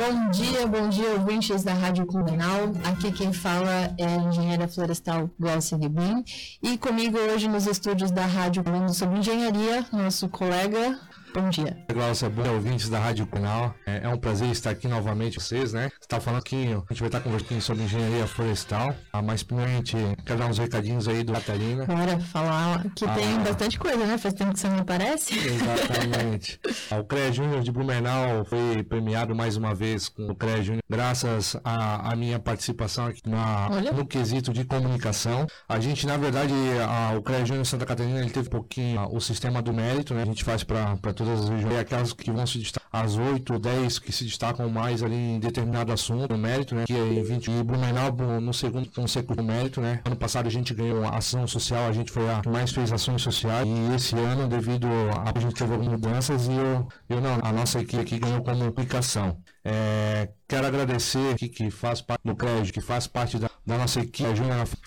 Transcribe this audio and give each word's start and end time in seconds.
Bom 0.00 0.30
dia, 0.30 0.66
bom 0.66 0.88
dia, 0.88 1.10
ouvintes 1.10 1.62
da 1.62 1.74
Rádio 1.74 2.06
Comunal. 2.06 2.72
Aqui 2.84 3.12
quem 3.12 3.34
fala 3.34 3.94
é 3.98 4.06
a 4.06 4.16
engenheira 4.16 4.66
florestal 4.66 5.30
Glaucia 5.38 5.76
Ribin. 5.76 6.24
E 6.62 6.78
comigo 6.78 7.18
hoje 7.18 7.46
nos 7.46 7.66
estúdios 7.66 8.10
da 8.10 8.24
Rádio 8.24 8.64
falando 8.64 8.94
sobre 8.94 9.18
engenharia, 9.18 9.84
nosso 9.92 10.26
colega 10.30 10.98
Bom 11.32 11.48
dia. 11.48 11.76
Glaucia, 11.92 12.28
bom 12.28 12.42
dia, 12.42 12.50
ouvintes 12.50 12.88
da 12.88 12.98
Rádio 12.98 13.24
Canal. 13.24 13.72
É, 13.86 14.00
é, 14.02 14.08
um 14.08 14.18
prazer 14.18 14.50
estar 14.50 14.70
aqui 14.70 14.88
novamente 14.88 15.36
com 15.36 15.44
vocês, 15.44 15.72
né? 15.72 15.88
Você 16.00 16.08
tá 16.08 16.20
falando 16.20 16.42
que 16.42 16.56
a 16.56 16.92
gente 16.92 16.98
vai 16.98 17.06
estar 17.06 17.20
conversando 17.20 17.60
sobre 17.60 17.84
engenharia 17.84 18.26
florestal, 18.26 18.94
ah, 19.12 19.22
mas 19.22 19.44
primeiro 19.44 19.70
a 19.70 19.74
gente 19.74 19.96
quer 20.26 20.36
dar 20.36 20.46
uns 20.46 20.58
recadinhos 20.58 21.06
aí 21.06 21.22
do 21.22 21.32
Catarina. 21.32 21.86
Bora 21.86 22.18
falar 22.18 22.84
que 22.96 23.04
ah, 23.04 23.14
tem 23.14 23.38
bastante 23.38 23.78
coisa, 23.78 24.04
né? 24.04 24.18
Faz 24.18 24.34
tempo 24.34 24.52
que 24.54 24.58
você 24.58 24.68
não 24.68 24.80
aparece. 24.80 25.34
Exatamente. 25.38 26.60
o 26.98 27.04
CREA 27.04 27.32
Júnior 27.32 27.62
de 27.62 27.70
Blumenau 27.70 28.44
foi 28.44 28.82
premiado 28.82 29.32
mais 29.32 29.56
uma 29.56 29.72
vez 29.72 30.08
com 30.08 30.26
o 30.26 30.34
CREA 30.34 30.62
Júnior, 30.62 30.82
graças 30.90 31.56
à 31.62 32.14
minha 32.16 32.40
participação 32.40 33.06
aqui 33.06 33.22
na, 33.28 33.68
no 33.92 34.04
quesito 34.04 34.52
de 34.52 34.64
comunicação. 34.64 35.46
A 35.68 35.78
gente, 35.78 36.08
na 36.08 36.16
verdade, 36.16 36.54
a, 36.88 37.16
o 37.16 37.22
CREA 37.22 37.46
Júnior 37.46 37.66
Santa 37.66 37.86
Catarina, 37.86 38.18
ele 38.18 38.30
teve 38.30 38.48
um 38.48 38.50
pouquinho 38.50 38.98
a, 38.98 39.08
o 39.08 39.20
sistema 39.20 39.62
do 39.62 39.72
mérito, 39.72 40.12
né? 40.12 40.22
A 40.22 40.26
gente 40.26 40.42
faz 40.42 40.64
para 40.64 40.96
todas 41.24 41.40
as 41.40 41.48
regiões, 41.48 41.78
aquelas 41.78 42.12
que 42.12 42.30
vão 42.30 42.46
se 42.46 42.58
destacar, 42.58 42.88
as 42.92 43.16
8 43.16 43.52
ou 43.52 43.58
10 43.58 43.98
que 43.98 44.10
se 44.10 44.24
destacam 44.24 44.68
mais 44.68 45.02
ali 45.02 45.14
em 45.14 45.38
determinado 45.38 45.92
assunto, 45.92 46.32
no 46.32 46.38
mérito, 46.38 46.74
né? 46.74 46.84
Que 46.86 46.94
é 46.94 47.06
em 47.06 47.22
20, 47.22 47.50
e 47.50 47.62
Blumenau 47.62 48.12
no 48.40 48.54
segundo 48.54 48.90
consecutivo 48.90 49.46
mérito, 49.46 49.80
né? 49.80 50.00
Ano 50.04 50.16
passado 50.16 50.46
a 50.46 50.50
gente 50.50 50.72
ganhou 50.74 51.04
ação 51.04 51.46
social, 51.46 51.88
a 51.88 51.92
gente 51.92 52.10
foi 52.10 52.28
a 52.30 52.40
que 52.40 52.48
mais 52.48 52.72
fez 52.72 52.90
ações 52.92 53.22
sociais, 53.22 53.68
e 53.68 53.94
esse 53.94 54.16
ano, 54.16 54.48
devido 54.48 54.86
a, 55.14 55.30
a 55.36 55.40
gente 55.40 55.54
teve 55.54 55.72
algumas 55.72 55.92
mudanças, 55.92 56.48
e 56.48 56.52
eu, 56.52 56.88
eu 57.08 57.20
não, 57.20 57.38
a 57.42 57.52
nossa 57.52 57.80
equipe 57.80 58.00
aqui 58.00 58.18
ganhou 58.18 58.42
como 58.42 58.64
aplicação. 58.64 59.36
É, 59.64 60.28
quero 60.48 60.66
agradecer 60.66 61.34
aqui 61.34 61.48
que 61.48 61.70
faz 61.70 62.00
parte 62.00 62.22
do 62.24 62.34
crédito, 62.34 62.72
que 62.72 62.80
faz 62.80 63.06
parte 63.06 63.38
da, 63.38 63.50
da 63.66 63.78
nossa 63.78 64.00
equipe, 64.00 64.28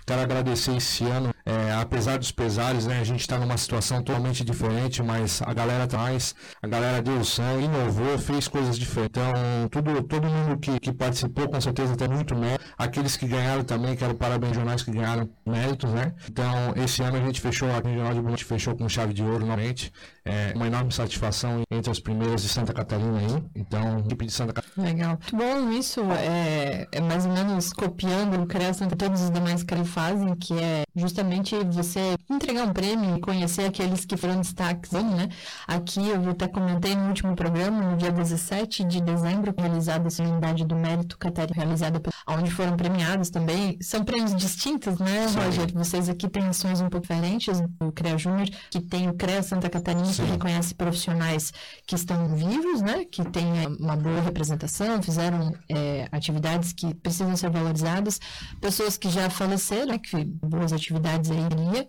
Quero 0.06 0.22
agradecer 0.22 0.76
esse 0.76 1.06
ano, 1.06 1.34
é, 1.46 1.72
apesar 1.74 2.18
dos 2.18 2.32
pesares, 2.32 2.86
né, 2.86 3.00
a 3.00 3.04
gente 3.04 3.22
está 3.22 3.38
numa 3.38 3.58
situação 3.58 4.04
totalmente 4.04 4.44
diferente, 4.44 5.02
mas 5.02 5.42
a 5.42 5.54
galera 5.54 5.88
traz, 5.88 6.36
a 6.62 6.68
galera 6.68 7.02
deu 7.02 7.24
sangue, 7.24 7.66
inovou, 7.66 8.18
fez 8.18 8.48
coisas 8.48 8.78
diferentes. 8.78 9.22
Então, 9.22 9.70
tudo, 9.70 10.04
todo 10.04 10.28
mundo 10.28 10.58
que, 10.60 10.80
que 10.80 10.92
participou, 10.92 11.48
com 11.48 11.62
certeza 11.62 11.96
tem 11.96 12.08
muito 12.08 12.36
mérito. 12.36 12.64
Aqueles 12.78 13.16
que 13.16 13.28
ganharam 13.28 13.64
também, 13.64 13.96
quero 13.96 14.16
parabéns 14.16 14.56
jornais 14.56 14.84
que 14.84 14.92
ganharam 14.92 15.30
méritos, 15.46 15.92
né? 15.92 16.14
Então, 16.30 16.74
esse 16.76 17.02
ano 17.02 17.18
a 17.18 17.22
gente 17.22 17.40
fechou, 17.40 17.70
a 17.70 17.76
Regional 17.76 18.14
de 18.14 18.30
gente 18.30 18.46
fechou 18.46 18.76
com 18.76 18.88
chave 18.90 19.14
de 19.14 19.24
ouro 19.24 19.46
novamente. 19.46 19.92
É 20.26 20.54
uma 20.56 20.68
enorme 20.68 20.92
satisfação 20.92 21.64
entre 21.70 21.92
as 21.92 22.00
primeiras 22.00 22.42
de 22.42 22.50
Santa 22.50 22.74
Catarina 22.74 23.20
aí. 23.20 23.44
Então, 23.56 24.00
equipe 24.00 24.26
de 24.26 24.32
Santa 24.32 24.54
Catarina. 24.54 24.63
Legal. 24.78 25.20
Muito 25.32 25.36
bom 25.36 25.72
isso. 25.72 26.02
É, 26.12 26.88
é 26.92 27.02
mais 27.02 27.26
ou 27.26 27.32
menos 27.32 27.72
copiando 27.72 28.42
o 28.42 28.46
Crescent 28.48 28.90
que 28.90 28.96
todos 28.96 29.22
os 29.22 29.30
demais 29.30 29.64
que 29.64 29.74
ele 29.74 29.86
fazem, 29.86 30.36
que 30.36 30.54
é 30.54 30.84
justamente 30.96 31.56
você 31.66 32.16
entregar 32.30 32.64
um 32.64 32.74
prêmio 32.74 33.18
e 33.18 33.22
conhecer 33.22 33.66
aqueles 33.66 34.06
que 34.06 34.18
foram 34.18 34.42
destaques, 34.42 34.92
né? 34.92 35.30
Aqui 35.68 36.08
eu 36.08 36.30
até 36.30 36.48
comentei 36.48 36.96
no 36.96 37.08
último 37.08 37.36
programa, 37.36 37.92
no 37.92 37.98
dia 37.98 38.12
17 38.12 38.84
de 38.84 39.02
dezembro, 39.02 39.54
realizada 39.58 40.08
essa 40.08 40.24
unidade 40.24 40.66
do 40.66 40.76
mérito 40.76 41.18
catarina, 41.18 41.54
realizada 41.56 42.02
onde 42.28 42.52
foram 42.52 42.76
premiados 42.76 43.30
também. 43.30 43.78
São 43.82 44.04
prêmios 44.04 44.36
distintos, 44.36 44.98
né, 45.00 45.28
Sim. 45.28 45.40
Roger? 45.40 45.74
Vocês 45.74 46.10
aqui 46.10 46.28
têm 46.30 46.44
ações 46.48 46.82
um 46.82 46.90
pouco 46.90 47.04
diferentes. 47.04 47.62
O 47.80 47.92
CREA 47.92 48.18
Júnior, 48.18 48.48
que 48.70 48.80
tem 48.80 49.10
o 49.10 49.14
CREA 49.14 49.44
Santa 49.44 49.70
Catarina, 49.70 50.06
Sim. 50.06 50.24
que 50.24 50.32
reconhece 50.32 50.74
profissionais 50.74 51.52
que 51.86 51.96
estão 51.96 52.28
vivos, 52.36 52.82
né? 52.82 53.06
Que 53.06 53.24
têm 53.30 53.46
uma 53.80 53.96
boa 53.96 54.22
representação, 54.22 54.53
fizeram 55.02 55.54
é, 55.70 56.08
atividades 56.12 56.74
que 56.74 56.94
precisam 56.94 57.36
ser 57.36 57.50
valorizadas. 57.50 58.20
Pessoas 58.60 58.98
que 58.98 59.10
já 59.10 59.30
faleceram, 59.30 59.94
né, 59.94 59.98
que 59.98 60.24
boas 60.24 60.74
atividades 60.74 61.32
aí 61.32 61.40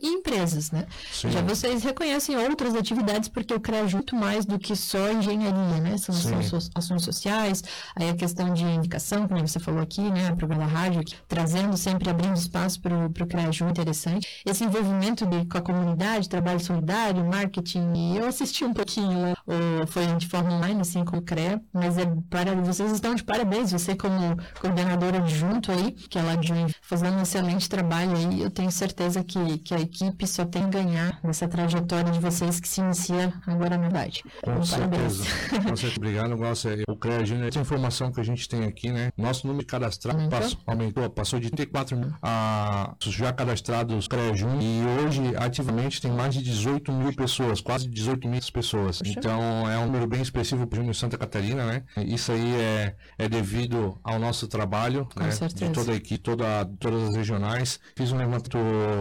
e 0.01 0.09
empresas, 0.09 0.71
né? 0.71 0.87
Sim. 1.13 1.31
Já 1.31 1.43
vocês 1.43 1.83
reconhecem 1.83 2.37
outras 2.37 2.75
atividades 2.75 3.29
porque 3.29 3.53
eu 3.53 3.61
CREA 3.61 3.87
junto 3.87 4.15
mais 4.15 4.45
do 4.45 4.59
que 4.59 4.75
só 4.77 5.11
engenharia, 5.13 5.81
né? 5.81 5.97
São 5.99 6.15
ações, 6.15 6.71
ações 6.75 7.03
sociais, 7.03 7.63
aí 7.97 8.09
a 8.11 8.15
questão 8.15 8.53
de 8.53 8.65
indicação, 8.65 9.27
como 9.29 9.47
você 9.47 9.59
falou 9.59 9.81
aqui, 9.81 10.03
né? 10.03 10.31
O 10.33 10.37
programa 10.37 10.67
da 10.67 10.71
rádio, 10.71 11.03
trazendo 11.29 11.77
sempre, 11.77 12.11
abrindo 12.11 12.37
espaço 12.37 12.81
para 12.81 13.07
o 13.07 13.27
CREA 13.27 13.53
junto, 13.53 13.73
interessante. 13.73 14.43
Esse 14.45 14.65
envolvimento 14.65 15.27
de, 15.27 15.45
com 15.47 15.59
a 15.59 15.61
comunidade, 15.61 16.29
trabalho 16.29 16.61
solidário, 16.61 17.25
marketing, 17.25 18.17
eu 18.17 18.27
assisti 18.27 18.65
um 18.65 18.73
pouquinho, 18.73 19.35
ou 19.47 19.87
foi 19.87 20.07
de 20.17 20.27
forma 20.27 20.55
online, 20.55 20.81
assim, 20.81 21.05
com 21.05 21.19
o 21.19 21.23
CREA, 21.23 21.61
mas 21.73 21.99
é 21.99 22.07
para 22.31 22.54
vocês 22.63 22.93
estão 22.93 23.15
de 23.15 23.25
parabéns, 23.25 23.73
você 23.73 23.95
como 23.95 24.37
coordenadora 24.61 25.19
adjunto 25.19 25.73
aí, 25.73 25.93
que 25.93 26.19
é 26.19 26.23
lá 26.23 26.37
de 26.37 26.53
fazendo 26.83 27.17
um 27.17 27.23
excelente 27.23 27.69
trabalho 27.69 28.17
aí, 28.17 28.41
eu 28.41 28.51
tenho 28.51 28.71
certeza 28.71 29.23
que, 29.25 29.59
que 29.59 29.75
a 29.75 29.81
equipe 29.81 30.27
só 30.27 30.45
tem 30.45 30.65
a 30.65 30.69
ganhar 30.69 31.19
nessa 31.23 31.49
trajetória 31.49 32.11
de 32.11 32.21
vocês 32.21 32.61
que 32.61 32.69
se 32.69 32.81
inicia 32.81 33.33
agora 33.47 33.77
na 33.77 33.89
idade. 33.89 34.23
Com 34.43 34.53
então, 34.53 34.65
certeza. 34.65 35.25
Com 35.69 35.77
certeza. 35.77 35.95
Obrigado, 35.97 36.37
Glaucia. 36.37 36.85
O 36.89 36.97
CREA 36.97 37.25
Júnior, 37.25 37.49
essa 37.49 37.61
informação 37.61 38.13
que 38.13 38.21
a 38.21 38.25
gente 38.25 38.49
tem 38.49 38.65
aqui, 38.65 38.91
né? 38.91 39.11
Nosso 39.17 39.47
número 39.47 39.67
cadastrado 39.67 40.19
aumentou, 40.19 40.41
passou, 40.41 40.59
aumentou, 40.67 41.11
passou 41.11 41.41
de 41.41 41.51
34 41.51 41.97
mil 41.97 42.13
a 42.23 42.95
já 43.07 43.33
cadastrados 43.33 44.09
CREA 44.09 44.35
Júnior 44.35 44.63
e 44.63 45.05
hoje 45.05 45.23
ativamente 45.37 46.01
tem 46.01 46.11
mais 46.11 46.35
de 46.35 46.43
18 46.43 46.93
mil 46.93 47.15
pessoas, 47.15 47.61
quase 47.61 47.89
18 47.89 48.29
mil 48.29 48.41
pessoas. 48.53 49.01
Então 49.05 49.71
é 49.71 49.79
um 49.79 49.87
número 49.87 50.07
bem 50.07 50.21
expressivo 50.21 50.67
para 50.67 50.77
o 50.77 50.79
Júnior 50.79 50.95
Santa 50.95 51.17
Catarina, 51.17 51.65
né? 51.65 51.83
Isso 51.99 52.33
aí 52.33 52.44
é, 52.55 52.97
é 53.19 53.29
devido 53.29 53.99
ao 54.03 54.19
nosso 54.19 54.47
trabalho, 54.49 55.09
Com 55.15 55.21
né? 55.21 55.31
Certeza. 55.31 55.67
De 55.67 55.73
toda 55.73 55.93
a 55.93 55.97
equipe, 55.97 56.19
toda, 56.19 56.65
todas 56.79 57.09
as 57.09 57.17
regionais. 57.17 57.81
Fiz 57.97 58.13
um 58.13 58.17
levantamento 58.17 58.59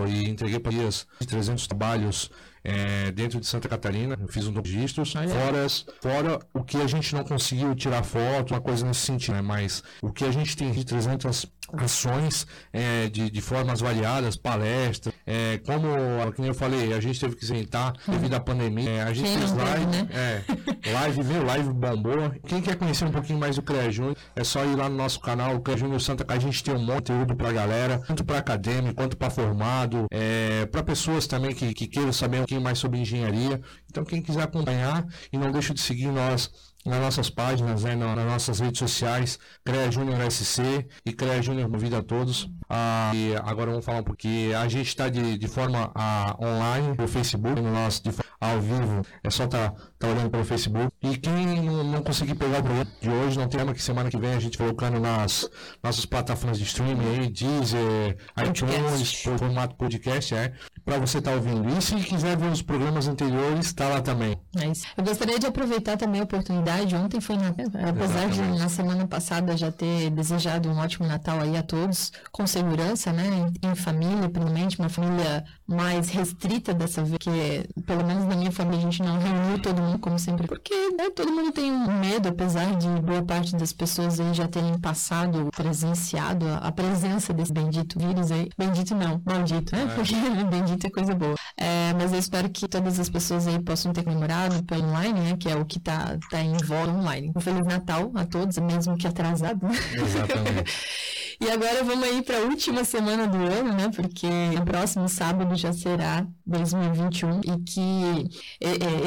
e 0.08 0.30
entreguei 0.30 0.59
para 0.59 0.72
dias 0.72 1.08
300 1.26 1.68
trabalhos 1.68 2.30
é, 2.64 3.12
dentro 3.12 3.40
de 3.40 3.46
Santa 3.46 3.68
Catarina. 3.68 4.18
Eu 4.20 4.28
fiz 4.28 4.48
um 4.48 4.53
registros, 4.53 5.14
ah, 5.16 5.26
é? 5.26 5.28
fora, 5.28 5.68
fora 6.02 6.40
o 6.53 6.64
que 6.64 6.78
a 6.78 6.88
gente 6.88 7.14
não 7.14 7.24
conseguiu 7.24 7.76
tirar 7.76 8.03
foto, 8.03 8.53
uma 8.53 8.62
coisa 8.62 8.86
nesse 8.86 9.02
sentido, 9.02 9.34
né? 9.36 9.42
Mas 9.42 9.84
o 10.02 10.12
que 10.12 10.24
a 10.24 10.32
gente 10.32 10.56
tem 10.56 10.72
de 10.72 10.84
300 10.86 11.46
ações 11.78 12.45
é, 12.72 13.07
de, 13.07 13.29
de 13.29 13.41
formas 13.41 13.79
variadas, 13.79 14.35
palestras, 14.35 15.13
é, 15.25 15.59
como, 15.66 15.88
como 16.35 16.47
eu 16.47 16.53
falei, 16.53 16.94
a 16.94 17.00
gente 17.00 17.19
teve 17.19 17.35
que 17.35 17.45
sentar 17.45 17.94
devido 18.07 18.34
à 18.34 18.39
pandemia, 18.39 18.89
é, 18.89 19.01
a 19.01 19.13
gente 19.13 19.29
Quem 19.29 19.38
fez 19.38 19.51
live, 19.53 19.85
né? 19.85 20.07
é, 20.11 20.91
live, 20.91 21.23
veio, 21.23 21.45
live 21.45 21.73
bombou. 21.73 22.31
Quem 22.47 22.61
quer 22.61 22.75
conhecer 22.75 23.06
um 23.06 23.11
pouquinho 23.11 23.39
mais 23.39 23.56
do 23.56 23.61
CREA 23.61 23.91
Júnior, 23.91 24.17
é 24.35 24.44
só 24.44 24.66
ir 24.66 24.75
lá 24.75 24.89
no 24.89 24.95
nosso 24.95 25.19
canal, 25.19 25.56
o 25.56 25.61
CREA 25.61 25.78
Júnior 25.78 26.01
Santa 26.01 26.25
a 26.28 26.39
gente 26.39 26.63
tem 26.63 26.73
um 26.73 26.79
monte 26.79 27.06
de 27.06 27.13
conteúdo 27.13 27.35
pra 27.35 27.51
galera, 27.51 28.00
tanto 28.07 28.23
para 28.23 28.38
acadêmico, 28.38 28.95
quanto 28.95 29.16
para 29.16 29.29
formado, 29.29 30.05
é, 30.11 30.66
para 30.66 30.81
pessoas 30.84 31.28
também 31.28 31.53
que, 31.53 31.73
que 31.73 31.88
queiram 31.88 32.11
saber 32.11 32.38
um 32.38 32.40
pouquinho 32.41 32.61
mais 32.61 32.79
sobre 32.79 33.00
engenharia. 33.00 33.61
Então, 33.90 34.03
quem 34.03 34.22
quiser 34.22 34.44
acompanhar 34.44 35.05
e 35.31 35.38
não 35.38 35.51
deixe 35.51 35.73
de 35.73 35.81
seguir 35.81 36.07
nós 36.07 36.50
nas 36.86 37.00
nossas 37.00 37.30
páginas, 37.30 37.84
né, 37.84 37.96
nas 37.96 38.26
nossas 38.26 38.60
redes 38.60 38.80
sociais, 38.80 39.40
CREA 39.64 39.92
Júnior 39.92 40.20
SC 40.32 40.88
e 41.06 41.14
CREA 41.14 41.42
Júnior 41.42 41.70
Convida 41.70 41.98
a 41.98 42.04
todos. 42.04 42.50
Ah, 42.70 43.12
e 43.16 43.36
agora 43.36 43.72
vamos 43.72 43.86
falar 43.86 44.00
um 44.00 44.04
pouquinho. 44.04 44.58
A 44.58 44.68
gente 44.68 44.88
está 44.88 45.10
de, 45.10 45.38
de 45.38 45.48
forma 45.48 45.92
ah, 45.96 46.36
online, 46.40 46.96
no 46.98 47.08
Facebook, 47.08 47.60
no 47.60 47.72
nosso, 47.72 48.04
de, 48.04 48.12
ao 48.40 48.60
vivo, 48.62 49.02
é 49.24 49.30
só 49.30 49.46
estar 49.46 49.72
tá, 49.72 49.82
tá 49.98 50.08
olhando 50.08 50.30
pelo 50.30 50.46
Facebook. 50.46 50.92
E 51.02 51.18
quem 51.18 51.62
não, 51.62 51.84
não 51.84 52.04
conseguir 52.04 52.36
pegar 52.36 52.60
o 52.60 52.64
programa 52.64 52.92
de 53.02 53.10
hoje, 53.10 53.38
não 53.38 53.48
tem 53.48 53.64
tema 53.64 53.74
que 53.74 53.82
semana 53.82 54.10
que 54.10 54.18
vem 54.18 54.34
a 54.34 54.40
gente 54.40 54.58
vai 54.58 54.68
colocando 54.68 55.00
nas 55.00 55.50
nossas 55.82 56.06
plataformas 56.06 56.58
de 56.58 56.66
streaming 56.66 57.06
aí, 57.06 57.30
Deezer, 57.30 58.18
iTunes, 58.46 59.24
formato 59.40 59.76
podcast, 59.76 60.36
é 60.36 60.52
para 60.86 60.98
você 60.98 61.20
estar 61.20 61.32
tá 61.32 61.38
ouvindo. 61.38 61.68
E 61.70 61.82
se 61.82 61.96
quiser 61.96 62.38
ver 62.38 62.52
os 62.52 62.62
programas 62.62 63.08
anteriores, 63.08 63.68
está 63.68 63.88
lá 63.88 64.02
também. 64.02 64.38
É 64.58 64.68
isso. 64.68 64.85
Eu 64.97 65.03
gostaria 65.03 65.40
de 65.40 65.46
aproveitar 65.46 65.97
também 65.97 66.22
a 66.22 66.24
oportunidade. 66.24 66.96
Ontem 66.96 67.22
foi 67.22 67.38
Natal, 67.38 67.66
apesar 67.88 68.28
Exatamente. 68.30 68.53
de 68.53 68.59
na 68.59 68.70
semana 68.70 69.08
passada 69.08 69.56
já 69.56 69.72
ter 69.72 70.09
desejado 70.09 70.70
um 70.70 70.78
ótimo 70.78 71.08
Natal 71.08 71.40
aí 71.40 71.56
a 71.58 71.64
todos, 71.64 72.12
com 72.32 72.46
segurança, 72.46 73.12
né? 73.14 73.28
Em, 73.64 73.70
em 73.70 73.76
família, 73.76 74.30
primeiramente, 74.30 74.80
uma 74.80 74.90
família 74.90 75.46
mais 75.68 76.10
restrita 76.10 76.74
dessa 76.74 77.04
vez, 77.04 77.18
que 77.20 77.82
pelo 77.84 78.06
menos 78.06 78.26
na 78.26 78.36
minha 78.36 78.52
família 78.52 78.80
a 78.80 78.92
gente 78.92 79.02
não 79.02 79.18
reuniu 79.18 79.60
todo 79.60 79.82
mundo 79.82 79.98
como 80.00 80.20
sempre, 80.20 80.48
porque 80.48 80.74
né, 80.92 81.10
todo 81.10 81.32
mundo 81.32 81.52
tem 81.52 81.72
um 81.72 82.00
medo, 82.00 82.30
apesar 82.30 82.76
de 82.76 82.88
boa 83.02 83.24
parte 83.24 83.56
das 83.56 83.74
pessoas 83.74 84.20
aí 84.20 84.34
já 84.34 84.48
terem 84.48 84.78
passado, 84.80 85.50
presenciado 85.56 86.48
a, 86.48 86.58
a 86.58 86.72
presença 86.72 87.34
desse 87.34 87.52
bendito 87.52 87.98
vírus 88.00 88.32
aí. 88.32 88.50
Bendito 88.58 88.94
não, 88.94 89.22
maldito, 89.26 89.76
né? 89.76 89.84
É. 89.84 89.96
Porque 89.96 90.14
bendito 90.50 90.84
muita 90.84 90.90
coisa 90.90 91.16
boa. 91.16 91.36
É, 91.58 91.94
mas 91.94 92.12
eu 92.12 92.20
espero 92.20 92.50
que 92.50 92.68
todas 92.68 93.00
as 93.00 93.10
pessoas 93.10 93.48
aí 93.48 93.62
possam 93.62 93.94
ter 93.94 94.04
comemorado 94.04 94.64
pelo 94.64 94.84
online, 94.84 95.20
né? 95.20 95.38
Que 95.38 95.50
é 95.50 95.56
o 95.56 95.66
que 95.66 95.80
tá, 95.80 96.18
tá 96.30 96.42
em 96.42 96.58
voga 96.58 96.92
online. 96.92 97.32
Um 97.36 97.40
Feliz 97.40 97.66
Natal 97.66 98.12
a 98.16 98.26
todos, 98.26 98.58
mesmo 98.58 98.98
que 98.98 99.08
atrasado, 99.08 99.66
né? 99.66 99.74
Exatamente. 99.94 100.74
E 101.40 101.50
agora 101.50 101.84
vamos 101.84 102.03
aí 102.03 102.22
para 102.22 102.38
a 102.38 102.41
última 102.41 102.84
semana 102.84 103.28
do 103.28 103.38
ano, 103.38 103.74
né? 103.74 103.90
Porque 103.96 104.28
o 104.59 104.66
próximo 104.66 105.08
sábado 105.08 105.56
já 105.56 105.72
será 105.72 106.26
2021 106.46 107.41
e 107.44 107.59
que 107.64 108.30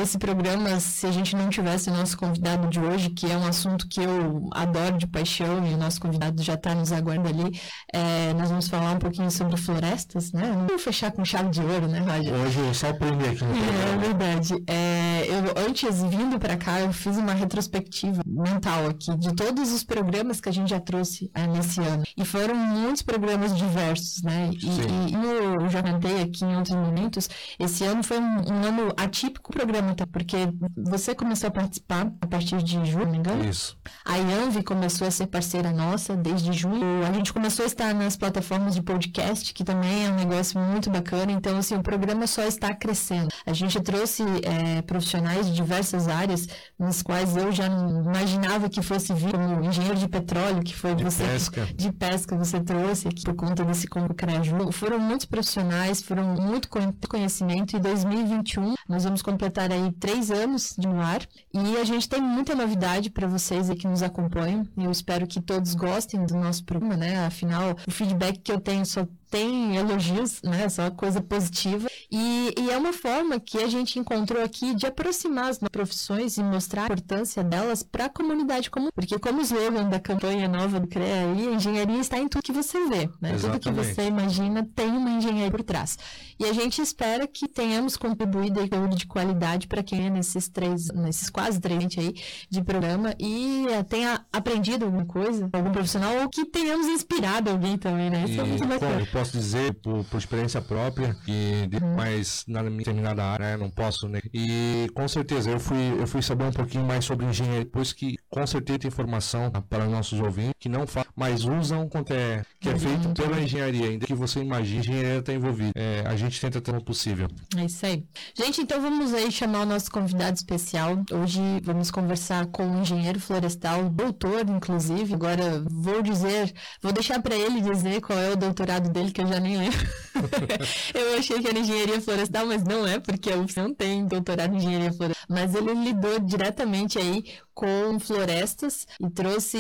esse 0.00 0.18
programa, 0.18 0.78
se 0.80 1.06
a 1.06 1.10
gente 1.10 1.34
não 1.34 1.48
tivesse 1.48 1.90
o 1.90 1.92
nosso 1.92 2.16
convidado 2.16 2.68
de 2.68 2.80
hoje, 2.80 3.10
que 3.10 3.30
é 3.30 3.36
um 3.36 3.46
assunto 3.46 3.88
que 3.88 4.00
eu 4.00 4.48
adoro 4.52 4.96
de 4.98 5.06
paixão 5.06 5.66
e 5.66 5.74
o 5.74 5.76
nosso 5.76 6.00
convidado 6.00 6.42
já 6.42 6.54
está 6.54 6.74
nos 6.74 6.92
aguardando 6.92 7.16
ali, 7.28 7.60
é, 7.92 8.32
nós 8.34 8.50
vamos 8.50 8.68
falar 8.68 8.92
um 8.92 8.98
pouquinho 8.98 9.30
sobre 9.30 9.56
florestas, 9.56 10.32
né? 10.32 10.52
Vamos 10.66 10.82
fechar 10.82 11.10
com 11.12 11.24
chave 11.24 11.50
de 11.50 11.60
ouro, 11.60 11.88
né, 11.88 12.00
Roger? 12.00 12.34
Hoje 12.34 12.58
eu 12.58 12.74
só 12.74 12.88
aprendi 12.88 13.24
aqui 13.24 13.44
no 13.44 13.54
É, 13.54 13.94
é 13.94 13.98
verdade. 13.98 14.54
É, 14.66 15.26
eu, 15.28 15.68
antes, 15.68 16.02
vindo 16.02 16.38
para 16.38 16.56
cá, 16.56 16.80
eu 16.80 16.92
fiz 16.92 17.16
uma 17.16 17.32
retrospectiva 17.32 18.22
mental 18.26 18.86
aqui 18.86 19.16
de 19.16 19.34
todos 19.34 19.72
os 19.72 19.82
programas 19.82 20.40
que 20.40 20.48
a 20.48 20.52
gente 20.52 20.70
já 20.70 20.80
trouxe 20.80 21.30
é, 21.34 21.46
nesse 21.46 21.80
ano. 21.80 22.04
E 22.16 22.24
foram 22.24 22.54
muitos 22.54 23.02
programas 23.02 23.54
diversos, 23.56 24.22
né? 24.22 24.50
E, 24.52 24.66
e, 24.66 25.14
e 25.14 25.62
eu 25.62 25.68
já 25.68 25.82
cantei 25.82 26.22
aqui 26.22 26.44
em 26.44 26.56
outros 26.56 26.74
momentos, 26.74 27.28
esse 27.58 27.84
ano 27.84 28.02
foi 28.02 28.18
um, 28.18 28.22
um 28.22 28.64
ano 28.64 28.92
atípico 28.96 29.52
programa, 29.52 29.94
tá? 29.94 30.06
Porque 30.06 30.36
você 30.76 31.14
começou 31.14 31.48
a 31.48 31.50
participar 31.50 32.10
a 32.20 32.26
partir 32.26 32.62
de 32.62 32.84
junho, 32.86 33.04
não 33.04 33.12
me 33.12 33.18
engano? 33.18 33.44
Isso. 33.44 33.76
A 34.04 34.16
Yanvi 34.16 34.62
começou 34.62 35.06
a 35.06 35.10
ser 35.10 35.26
parceira 35.26 35.72
nossa 35.72 36.16
desde 36.16 36.52
junho. 36.52 37.04
A 37.06 37.12
gente 37.12 37.32
começou 37.32 37.64
a 37.64 37.66
estar 37.66 37.94
nas 37.94 38.16
plataformas 38.16 38.74
de 38.74 38.82
podcast, 38.82 39.52
que 39.52 39.62
também 39.62 40.06
é 40.06 40.10
um 40.10 40.14
negócio 40.14 40.58
muito 40.58 40.88
bacana. 40.90 41.32
Então, 41.32 41.58
assim, 41.58 41.74
o 41.76 41.82
programa 41.82 42.26
só 42.26 42.42
está 42.44 42.74
crescendo. 42.74 43.28
A 43.44 43.52
gente 43.52 43.78
trouxe 43.80 44.22
é, 44.42 44.80
profissionais 44.82 45.46
de 45.46 45.54
diversas 45.54 46.08
áreas, 46.08 46.46
nas 46.78 47.02
quais 47.02 47.36
eu 47.36 47.52
já 47.52 47.68
não 47.68 48.04
imaginava 48.04 48.68
que 48.68 48.80
fosse 48.82 49.12
vir, 49.12 49.32
como 49.32 49.64
engenheiro 49.64 49.98
de 49.98 50.08
petróleo, 50.08 50.62
que 50.62 50.74
foi 50.74 50.94
de 50.94 51.04
você. 51.04 51.24
Pesca. 51.24 51.66
De 51.74 51.92
pesca, 51.92 52.05
você 52.36 52.60
trouxe 52.60 53.08
aqui 53.08 53.24
por 53.24 53.34
conta 53.34 53.64
desse 53.64 53.88
Concraju. 53.88 54.70
Foram 54.70 54.98
muitos 54.98 55.26
profissionais, 55.26 56.00
foram 56.00 56.22
muito 56.24 56.68
conhecimento. 57.08 57.76
E 57.76 57.80
2021, 57.80 58.74
nós 58.88 59.04
vamos 59.04 59.22
completar 59.22 59.70
aí 59.70 59.92
três 59.92 60.30
anos 60.30 60.74
de 60.78 60.86
no 60.86 61.00
ar. 61.00 61.26
E 61.52 61.76
a 61.76 61.84
gente 61.84 62.08
tem 62.08 62.20
muita 62.20 62.54
novidade 62.54 63.10
para 63.10 63.26
vocês 63.26 63.70
aí 63.70 63.76
que 63.76 63.86
nos 63.86 64.02
acompanham. 64.02 64.66
Eu 64.76 64.90
espero 64.90 65.26
que 65.26 65.40
todos 65.40 65.74
gostem 65.74 66.24
do 66.24 66.34
nosso 66.36 66.64
programa, 66.64 66.96
né? 66.96 67.26
Afinal, 67.26 67.76
o 67.86 67.90
feedback 67.90 68.38
que 68.38 68.52
eu 68.52 68.60
tenho 68.60 68.84
só 68.86 69.06
tem 69.30 69.76
elogios, 69.76 70.40
né? 70.42 70.68
Só 70.68 70.90
coisa 70.90 71.20
positiva. 71.20 71.88
E, 72.10 72.54
e, 72.58 72.70
é 72.70 72.76
uma 72.76 72.92
forma 72.92 73.40
que 73.40 73.58
a 73.58 73.66
gente 73.66 73.98
encontrou 73.98 74.42
aqui 74.42 74.74
de 74.74 74.86
aproximar 74.86 75.50
as 75.50 75.58
profissões 75.58 76.36
e 76.36 76.42
mostrar 76.42 76.82
a 76.82 76.84
importância 76.84 77.42
delas 77.42 77.82
para 77.82 78.06
a 78.06 78.08
comunidade 78.08 78.70
comum. 78.70 78.88
Porque, 78.94 79.18
como 79.18 79.40
o 79.40 79.42
slogan 79.42 79.88
da 79.88 79.98
campanha 79.98 80.48
nova 80.48 80.78
do 80.78 80.86
CREA 80.86 81.32
aí, 81.32 81.48
a 81.48 81.52
engenharia 81.52 81.98
está 81.98 82.18
em 82.18 82.28
tudo 82.28 82.42
que 82.42 82.52
você 82.52 82.86
vê. 82.88 83.10
Né? 83.20 83.36
Tudo 83.40 83.58
que 83.58 83.70
você 83.70 84.06
imagina 84.06 84.68
tem 84.74 84.90
uma 84.90 85.10
engenharia 85.10 85.50
por 85.50 85.62
trás. 85.62 85.98
E 86.38 86.44
a 86.44 86.52
gente 86.52 86.80
espera 86.80 87.26
que 87.26 87.48
tenhamos 87.48 87.96
contribuído 87.96 88.60
aí 88.60 88.68
com 88.68 88.75
de 88.94 89.06
qualidade 89.06 89.66
para 89.66 89.82
quem 89.82 90.06
é 90.06 90.10
nesses 90.10 90.48
três, 90.48 90.88
nesses 90.88 91.30
quase 91.30 91.60
três 91.60 91.76
aí 91.98 92.14
de 92.50 92.62
programa 92.62 93.14
e 93.18 93.66
uh, 93.68 93.84
tenha 93.84 94.24
aprendido 94.32 94.84
alguma 94.84 95.04
coisa, 95.04 95.48
algum 95.52 95.70
profissional, 95.70 96.22
ou 96.22 96.28
que 96.28 96.44
tenhamos 96.44 96.86
inspirado 96.86 97.50
alguém 97.50 97.76
também, 97.76 98.10
né? 98.10 98.24
Isso 98.28 98.40
é 98.40 98.44
muito 98.44 98.66
bacana. 98.66 99.00
Eu 99.00 99.06
posso 99.06 99.32
dizer, 99.32 99.74
por, 99.74 100.04
por 100.04 100.18
experiência 100.18 100.60
própria, 100.60 101.14
que 101.24 101.68
uhum. 101.80 101.96
mais 101.96 102.44
na 102.46 102.62
minha 102.62 102.78
determinada 102.78 103.24
área, 103.24 103.46
né, 103.46 103.56
não 103.56 103.70
posso, 103.70 104.08
né? 104.08 104.20
E 104.32 104.88
com 104.94 105.06
certeza 105.06 105.50
eu 105.50 105.60
fui, 105.60 105.94
eu 105.98 106.06
fui 106.06 106.22
saber 106.22 106.44
um 106.44 106.52
pouquinho 106.52 106.84
mais 106.84 107.04
sobre 107.04 107.26
engenharia, 107.26 107.64
depois 107.64 107.92
que 107.92 108.16
com 108.28 108.46
certeza 108.46 108.80
tem 108.80 108.88
informação 108.88 109.50
para 109.68 109.86
nossos 109.86 110.20
ouvintes 110.20 110.54
que 110.58 110.68
não 110.68 110.86
fazem, 110.86 111.10
mas 111.14 111.44
usam 111.44 111.88
quanto 111.88 112.12
é 112.12 112.42
que 112.60 112.68
é 112.68 112.72
uhum. 112.72 112.78
feito 112.78 113.08
pela 113.10 113.40
engenharia, 113.40 113.88
ainda 113.88 114.06
que 114.06 114.14
você 114.14 114.40
imagine, 114.40 114.78
a 114.78 114.80
engenharia 114.80 115.18
está 115.18 115.32
envolvida. 115.32 115.72
É, 115.74 116.02
a 116.06 116.16
gente 116.16 116.40
tenta 116.40 116.60
ter 116.60 116.74
o 116.74 116.82
possível. 116.82 117.28
É 117.56 117.64
isso 117.64 117.84
aí. 117.84 118.04
Gente, 118.34 118.65
então 118.66 118.82
vamos 118.82 119.14
aí 119.14 119.30
chamar 119.30 119.60
o 119.60 119.64
nosso 119.64 119.88
convidado 119.88 120.34
especial. 120.34 120.98
Hoje 121.12 121.40
vamos 121.62 121.88
conversar 121.88 122.46
com 122.46 122.66
um 122.66 122.80
engenheiro 122.82 123.20
florestal, 123.20 123.88
doutor, 123.88 124.40
inclusive. 124.48 125.14
Agora 125.14 125.62
vou 125.70 126.02
dizer, 126.02 126.52
vou 126.82 126.92
deixar 126.92 127.22
para 127.22 127.36
ele 127.36 127.60
dizer 127.60 128.00
qual 128.00 128.18
é 128.18 128.32
o 128.32 128.36
doutorado 128.36 128.88
dele, 128.88 129.12
que 129.12 129.20
eu 129.20 129.26
já 129.28 129.38
nem 129.38 129.56
lembro. 129.56 129.78
eu 130.92 131.16
achei 131.16 131.40
que 131.40 131.46
era 131.46 131.56
engenharia 131.56 132.00
florestal, 132.00 132.44
mas 132.44 132.64
não 132.64 132.84
é, 132.84 132.98
porque 132.98 133.30
a 133.30 133.36
UFS 133.36 133.54
não 133.54 133.72
tem 133.72 134.04
doutorado 134.04 134.52
em 134.52 134.56
engenharia 134.56 134.92
florestal. 134.92 135.26
Mas 135.28 135.54
ele 135.54 135.72
lidou 135.72 136.18
diretamente 136.18 136.98
aí 136.98 137.22
com 137.56 137.98
florestas 137.98 138.86
e 139.00 139.08
trouxe 139.08 139.58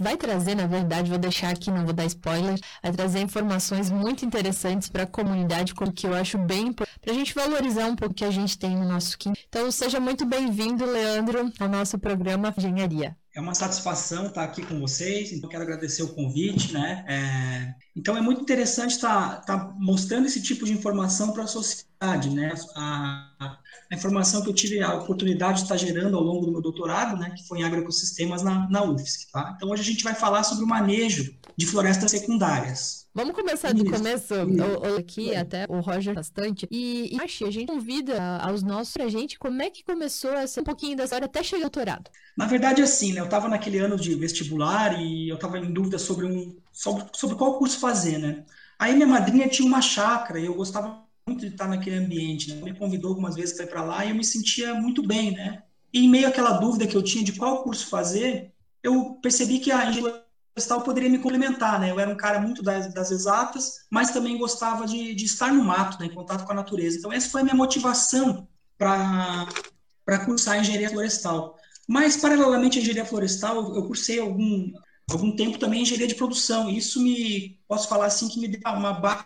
vai 0.00 0.16
trazer, 0.16 0.54
na 0.54 0.66
verdade, 0.66 1.10
vou 1.10 1.18
deixar 1.18 1.50
aqui, 1.50 1.70
não 1.70 1.84
vou 1.84 1.92
dar 1.92 2.04
spoiler, 2.04 2.58
vai 2.82 2.92
trazer 2.92 3.20
informações 3.20 3.90
muito 3.90 4.24
interessantes 4.24 4.88
para 4.88 5.04
a 5.04 5.06
comunidade, 5.06 5.74
que 5.94 6.06
eu 6.06 6.14
acho 6.14 6.38
bem 6.38 6.72
para 6.72 6.86
a 7.08 7.12
gente 7.12 7.34
valorizar 7.34 7.86
um 7.86 7.96
pouco 7.96 8.12
o 8.12 8.14
que 8.14 8.24
a 8.24 8.30
gente 8.30 8.58
tem 8.58 8.76
no 8.76 8.88
nosso 8.88 9.16
Kim. 9.18 9.32
Então, 9.48 9.70
seja 9.70 9.98
muito 9.98 10.24
bem-vindo, 10.24 10.84
Leandro, 10.84 11.52
ao 11.58 11.68
nosso 11.68 11.98
programa 11.98 12.54
Engenharia. 12.56 13.16
É 13.34 13.40
uma 13.40 13.54
satisfação 13.54 14.26
estar 14.26 14.42
aqui 14.42 14.66
com 14.66 14.80
vocês, 14.80 15.32
então 15.32 15.48
quero 15.48 15.62
agradecer 15.62 16.02
o 16.02 16.08
convite, 16.08 16.72
né? 16.72 17.04
É... 17.06 17.74
Então 17.94 18.16
é 18.16 18.20
muito 18.20 18.40
interessante 18.40 18.92
estar, 18.92 19.40
estar 19.40 19.74
mostrando 19.78 20.26
esse 20.26 20.42
tipo 20.42 20.64
de 20.64 20.72
informação 20.72 21.32
para 21.32 21.44
a 21.44 21.46
sociedade, 21.46 22.30
né? 22.30 22.52
A, 22.74 23.58
a 23.90 23.94
informação 23.94 24.42
que 24.42 24.48
eu 24.48 24.54
tive 24.54 24.82
a 24.82 24.94
oportunidade 24.94 25.58
de 25.58 25.62
estar 25.62 25.76
gerando 25.76 26.16
ao 26.16 26.22
longo 26.22 26.46
do 26.46 26.52
meu 26.52 26.60
doutorado, 26.60 27.18
né, 27.18 27.30
que 27.36 27.46
foi 27.46 27.60
em 27.60 27.64
agroecossistemas 27.64 28.42
na, 28.42 28.68
na 28.68 28.84
UFSC. 28.84 29.30
Tá? 29.32 29.54
Então, 29.56 29.70
hoje 29.70 29.82
a 29.82 29.84
gente 29.84 30.04
vai 30.04 30.14
falar 30.14 30.42
sobre 30.42 30.64
o 30.64 30.68
manejo 30.68 31.34
de 31.56 31.66
florestas 31.66 32.10
secundárias. 32.10 33.08
Vamos 33.14 33.34
começar 33.34 33.72
do 33.74 33.84
começo, 33.84 34.32
o, 34.32 34.94
o, 34.94 34.96
aqui, 34.96 35.32
é. 35.32 35.38
até 35.38 35.66
o 35.68 35.80
Roger 35.80 36.14
bastante. 36.14 36.68
E, 36.70 37.16
e 37.16 37.20
a 37.20 37.50
gente 37.50 37.66
convida 37.66 38.36
aos 38.36 38.62
nossos 38.62 38.92
pra 38.92 39.08
gente 39.08 39.38
como 39.38 39.60
é 39.60 39.70
que 39.70 39.82
começou 39.82 40.32
essa 40.34 40.60
um 40.60 40.64
pouquinho 40.64 40.96
da 40.96 41.04
história 41.04 41.24
até 41.24 41.42
chegar 41.42 41.64
ao 41.64 41.70
doutorado. 41.70 42.10
Na 42.36 42.46
verdade, 42.46 42.80
assim, 42.80 43.12
né? 43.12 43.20
Eu 43.20 43.24
estava 43.24 43.48
naquele 43.48 43.78
ano 43.78 43.96
de 43.96 44.14
vestibular 44.14 45.00
e 45.00 45.28
eu 45.28 45.34
estava 45.34 45.58
em 45.58 45.72
dúvida 45.72 45.98
sobre 45.98 46.26
um 46.26 46.56
sobre, 46.72 47.06
sobre 47.12 47.34
qual 47.36 47.58
curso 47.58 47.80
fazer, 47.80 48.18
né? 48.18 48.44
Aí 48.78 48.94
minha 48.94 49.08
madrinha 49.08 49.48
tinha 49.48 49.66
uma 49.66 49.82
chácara 49.82 50.38
e 50.38 50.46
eu 50.46 50.54
gostava 50.54 51.02
muito 51.28 51.40
de 51.40 51.48
estar 51.48 51.68
naquele 51.68 51.96
ambiente, 51.96 52.52
né? 52.52 52.62
Me 52.62 52.74
convidou 52.74 53.10
algumas 53.10 53.34
vezes 53.36 53.54
para 53.54 53.64
ir 53.64 53.68
para 53.68 53.84
lá 53.84 54.04
e 54.04 54.10
eu 54.10 54.14
me 54.14 54.24
sentia 54.24 54.74
muito 54.74 55.06
bem, 55.06 55.32
né? 55.32 55.62
E 55.92 56.04
em 56.04 56.08
meio 56.08 56.28
àquela 56.28 56.52
dúvida 56.52 56.86
que 56.86 56.96
eu 56.96 57.02
tinha 57.02 57.24
de 57.24 57.32
qual 57.32 57.62
curso 57.62 57.86
fazer, 57.88 58.52
eu 58.82 59.18
percebi 59.22 59.58
que 59.58 59.70
a 59.70 59.88
engenharia 59.88 60.24
florestal 60.52 60.82
poderia 60.82 61.10
me 61.10 61.18
complementar, 61.18 61.78
né? 61.78 61.90
Eu 61.90 62.00
era 62.00 62.10
um 62.10 62.16
cara 62.16 62.40
muito 62.40 62.62
das, 62.62 62.92
das 62.92 63.10
exatas, 63.10 63.86
mas 63.90 64.10
também 64.10 64.38
gostava 64.38 64.86
de, 64.86 65.14
de, 65.14 65.24
estar 65.24 65.52
no 65.52 65.64
mato, 65.64 65.98
né? 66.00 66.06
Em 66.06 66.14
contato 66.14 66.44
com 66.44 66.52
a 66.52 66.56
natureza. 66.56 66.98
Então 66.98 67.12
essa 67.12 67.28
foi 67.30 67.42
a 67.42 67.44
minha 67.44 67.56
motivação 67.56 68.48
para 68.76 69.46
cursar 70.24 70.58
engenharia 70.58 70.90
florestal. 70.90 71.56
Mas 71.86 72.16
paralelamente 72.16 72.78
à 72.78 72.80
engenharia 72.80 73.04
florestal, 73.04 73.74
eu 73.74 73.86
cursei 73.86 74.18
algum 74.18 74.72
algum 75.10 75.34
tempo 75.34 75.58
também 75.58 75.82
engenharia 75.82 76.06
de 76.06 76.14
produção. 76.14 76.68
Isso 76.68 77.02
me 77.02 77.58
posso 77.66 77.88
falar 77.88 78.06
assim 78.06 78.28
que 78.28 78.38
me 78.38 78.48
deu 78.48 78.60
uma 78.72 78.92
base 78.92 79.24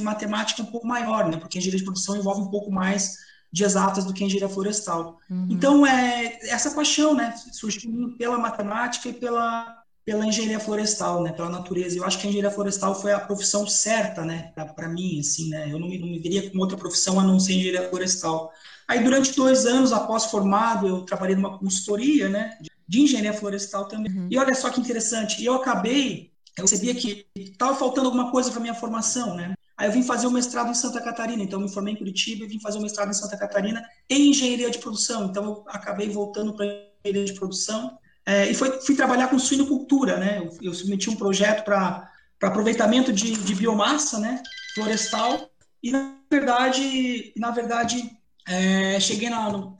matemática 0.00 0.62
um 0.62 0.66
pouco 0.66 0.86
maior, 0.86 1.28
né? 1.28 1.36
Porque 1.36 1.58
a 1.58 1.60
engenharia 1.60 1.78
de 1.78 1.84
produção 1.84 2.16
envolve 2.16 2.42
um 2.42 2.50
pouco 2.50 2.70
mais 2.70 3.16
de 3.52 3.64
exatas 3.64 4.04
do 4.04 4.14
que 4.14 4.22
a 4.22 4.26
engenharia 4.26 4.48
florestal. 4.48 5.18
Uhum. 5.28 5.46
Então, 5.50 5.86
é 5.86 6.38
essa 6.48 6.70
paixão, 6.70 7.14
né, 7.14 7.34
surgiu 7.52 8.14
pela 8.16 8.38
matemática 8.38 9.08
e 9.08 9.12
pela 9.12 9.78
pela 10.04 10.26
engenharia 10.26 10.58
florestal, 10.58 11.22
né, 11.22 11.30
pela 11.30 11.48
natureza. 11.48 11.96
Eu 11.96 12.04
acho 12.04 12.18
que 12.18 12.26
a 12.26 12.30
engenharia 12.30 12.50
florestal 12.50 13.00
foi 13.00 13.12
a 13.12 13.20
profissão 13.20 13.64
certa, 13.68 14.24
né, 14.24 14.52
para 14.74 14.88
mim, 14.88 15.20
assim, 15.20 15.48
né. 15.48 15.68
Eu 15.70 15.78
não 15.78 15.88
me, 15.88 15.96
não 15.96 16.08
me 16.08 16.18
veria 16.18 16.50
com 16.50 16.58
outra 16.58 16.76
profissão 16.76 17.20
a 17.20 17.22
não 17.22 17.38
ser 17.38 17.52
engenharia 17.52 17.88
florestal. 17.88 18.50
Aí, 18.88 19.04
durante 19.04 19.32
dois 19.36 19.64
anos 19.64 19.92
após 19.92 20.24
formado, 20.24 20.88
eu 20.88 21.02
trabalhei 21.02 21.36
numa 21.36 21.56
consultoria, 21.56 22.28
né, 22.28 22.58
de 22.88 23.00
engenharia 23.00 23.32
florestal 23.32 23.86
também. 23.86 24.12
Uhum. 24.12 24.28
E 24.28 24.36
olha 24.36 24.54
só 24.54 24.70
que 24.70 24.80
interessante, 24.80 25.44
eu 25.44 25.54
acabei, 25.54 26.32
eu 26.58 26.66
sabia 26.66 26.94
que 26.94 27.24
estava 27.36 27.74
faltando 27.74 28.08
alguma 28.08 28.30
coisa 28.32 28.50
para 28.50 28.60
minha 28.60 28.74
formação, 28.74 29.36
né? 29.36 29.54
Aí 29.82 29.88
eu 29.88 29.92
vim 29.92 30.04
fazer 30.04 30.28
o 30.28 30.30
mestrado 30.30 30.70
em 30.70 30.74
Santa 30.74 31.00
Catarina, 31.00 31.42
então 31.42 31.58
me 31.58 31.68
formei 31.68 31.92
em 31.92 31.96
Curitiba 31.96 32.44
e 32.44 32.46
vim 32.46 32.60
fazer 32.60 32.78
o 32.78 32.80
mestrado 32.80 33.10
em 33.10 33.14
Santa 33.14 33.36
Catarina 33.36 33.84
em 34.08 34.30
engenharia 34.30 34.70
de 34.70 34.78
produção. 34.78 35.26
Então 35.26 35.44
eu 35.44 35.64
acabei 35.66 36.08
voltando 36.08 36.54
para 36.54 36.66
engenharia 36.66 37.24
de 37.24 37.32
produção 37.32 37.98
é, 38.24 38.48
e 38.48 38.54
foi, 38.54 38.80
fui 38.82 38.94
trabalhar 38.94 39.26
com 39.26 39.40
suinocultura, 39.40 40.18
né? 40.18 40.38
Eu, 40.38 40.56
eu 40.62 40.72
submeti 40.72 41.10
um 41.10 41.16
projeto 41.16 41.64
para 41.64 42.08
aproveitamento 42.40 43.12
de, 43.12 43.32
de, 43.32 43.54
biomassa, 43.56 44.20
né? 44.20 44.40
Florestal 44.76 45.50
e 45.82 45.90
na 45.90 46.14
verdade, 46.30 47.32
na 47.36 47.50
verdade, 47.50 48.08
é, 48.46 49.00
cheguei 49.00 49.30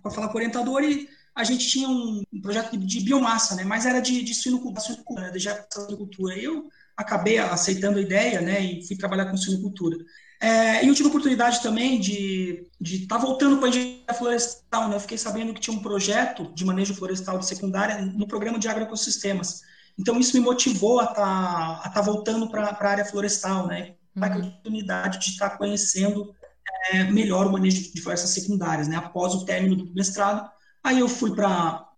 para 0.03 0.11
falar 0.11 0.31
com 0.31 0.35
o 0.35 0.39
orientador 0.39 0.83
e 0.83 1.09
a 1.33 1.45
gente 1.45 1.69
tinha 1.69 1.89
um, 1.89 2.25
um 2.33 2.41
projeto 2.41 2.77
de, 2.77 2.85
de, 2.85 3.01
biomassa, 3.05 3.55
né? 3.55 3.63
Mas 3.63 3.87
era 3.87 4.01
de, 4.01 4.21
de 4.25 4.35
suinocultura, 4.35 5.21
né? 5.21 5.31
de 5.31 5.49
suinocultura. 5.73 6.37
Eu 6.37 6.69
acabei 6.97 7.39
aceitando 7.39 7.99
a 7.99 8.03
ideia, 8.03 8.41
né, 8.41 8.61
e 8.61 8.87
fui 8.87 8.97
trabalhar 8.97 9.27
com 9.27 9.37
suinocultura. 9.37 9.97
É, 10.41 10.85
e 10.85 10.89
eu 10.89 10.95
tive 10.95 11.07
a 11.07 11.11
oportunidade 11.11 11.63
também 11.63 12.01
de 12.01 12.69
estar 12.81 13.17
tá 13.17 13.25
voltando 13.25 13.59
para 13.59 13.67
a 13.67 13.69
engenharia 13.69 14.15
florestal, 14.15 14.89
né, 14.89 14.97
eu 14.97 15.01
fiquei 15.01 15.19
sabendo 15.19 15.55
que 15.55 15.61
tinha 15.61 15.77
um 15.77 15.83
projeto 15.83 16.53
de 16.55 16.65
manejo 16.65 16.95
florestal 16.95 17.39
de 17.39 17.47
secundária 17.47 18.03
no 18.03 18.27
programa 18.27 18.59
de 18.59 18.69
agroecossistemas. 18.69 19.63
Então, 19.99 20.19
isso 20.19 20.37
me 20.37 20.43
motivou 20.43 21.01
a 21.01 21.05
estar 21.05 21.83
tá, 21.83 21.91
tá 21.91 22.01
voltando 22.01 22.49
para 22.51 22.65
a 22.65 22.87
área 22.89 23.05
florestal, 23.05 23.67
né? 23.67 23.95
Para 24.15 24.37
uhum. 24.37 24.43
a 24.43 24.47
oportunidade 24.47 25.19
de 25.19 25.27
estar 25.27 25.51
tá 25.51 25.57
conhecendo 25.57 26.35
é, 26.91 27.05
melhor 27.05 27.47
o 27.47 27.53
manejo 27.53 27.93
de 27.93 28.01
florestas 28.01 28.31
secundárias, 28.31 28.89
né? 28.89 28.97
Após 28.97 29.35
o 29.35 29.45
término 29.45 29.77
do 29.77 29.95
mestrado, 29.95 30.51
aí 30.83 30.99
eu 30.99 31.09
fui 31.09 31.35
para, 31.35 31.89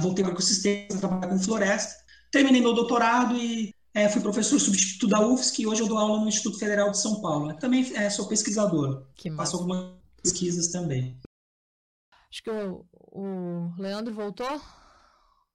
voltei 0.00 0.24
para 0.24 0.30
o 0.30 0.34
ecossistema, 0.34 1.00
trabalhar 1.00 1.28
com 1.28 1.38
floresta, 1.38 1.94
terminei 2.30 2.60
meu 2.60 2.74
doutorado 2.74 3.36
e 3.36 3.74
é, 3.94 4.08
fui 4.08 4.20
professor 4.20 4.58
substituto 4.58 5.08
da 5.08 5.26
UFSC 5.26 5.62
e 5.62 5.66
hoje 5.66 5.82
eu 5.82 5.88
dou 5.88 5.98
aula 5.98 6.20
no 6.20 6.28
Instituto 6.28 6.58
Federal 6.58 6.90
de 6.90 6.98
São 6.98 7.20
Paulo. 7.20 7.52
também 7.54 7.90
é, 7.94 8.08
sou 8.08 8.26
pesquisador, 8.26 9.06
que 9.14 9.30
faço 9.30 9.56
algumas 9.56 9.92
pesquisas 10.22 10.68
também. 10.68 11.18
Acho 12.30 12.42
que 12.42 12.50
o, 12.50 12.86
o 12.94 13.74
Leandro 13.78 14.14
voltou. 14.14 14.60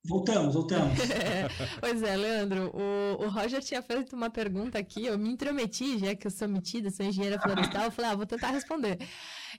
Voltamos, 0.06 0.54
voltamos. 0.54 0.94
pois 1.82 2.02
é, 2.04 2.16
Leandro, 2.16 2.72
o, 2.74 3.26
o 3.26 3.30
Roger 3.30 3.62
tinha 3.62 3.82
feito 3.82 4.16
uma 4.16 4.30
pergunta 4.30 4.78
aqui, 4.78 5.06
eu 5.06 5.18
me 5.18 5.30
intrometi, 5.30 5.98
já 5.98 6.16
que 6.16 6.28
eu 6.28 6.32
sou 6.32 6.48
metida, 6.48 6.92
sou 6.92 7.06
engenheira 7.06 7.42
florestal, 7.42 7.86
eu 7.86 7.92
falei, 7.92 8.12
ah, 8.12 8.16
vou 8.16 8.26
tentar 8.26 8.52
responder. 8.52 9.00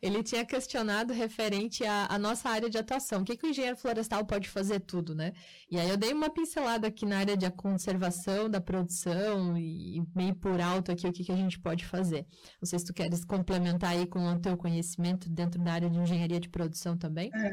Ele 0.01 0.23
tinha 0.23 0.45
questionado 0.45 1.13
referente 1.13 1.85
à, 1.85 2.19
nossa 2.19 2.49
área 2.49 2.71
de 2.71 2.79
atuação, 2.79 3.23
o 3.23 3.25
que, 3.25 3.37
que 3.37 3.47
o 3.47 3.51
engenheiro 3.51 3.77
florestal 3.77 4.25
pode 4.25 4.49
fazer 4.49 4.81
tudo, 4.81 5.15
né? 5.15 5.33
E 5.71 5.79
aí 5.79 5.89
eu 5.89 5.97
dei 5.97 6.13
uma 6.13 6.31
pincelada 6.31 6.87
aqui 6.87 7.05
na 7.05 7.19
área 7.19 7.37
de 7.37 7.49
conservação 7.51 8.49
da 8.49 8.61
produção 8.61 9.57
e 9.57 10.03
meio 10.15 10.35
por 10.35 10.61
alto 10.61 10.93
aqui 10.93 11.07
o 11.07 11.13
que, 11.13 11.25
que 11.25 11.33
a 11.33 11.37
gente 11.37 11.59
pode 11.59 11.85
fazer. 11.85 12.27
Não 12.61 12.69
sei 12.69 12.79
se 12.79 12.85
tu 12.85 12.95
queres 12.95 13.25
complementar 13.25 13.91
aí 13.91 14.07
com 14.07 14.21
o 14.27 14.41
teu 14.41 14.57
conhecimento 14.57 15.29
dentro 15.29 15.63
da 15.63 15.73
área 15.73 15.91
de 15.91 15.99
engenharia 15.99 16.41
de 16.41 16.49
produção 16.49 16.97
também. 16.97 17.31
É, 17.35 17.51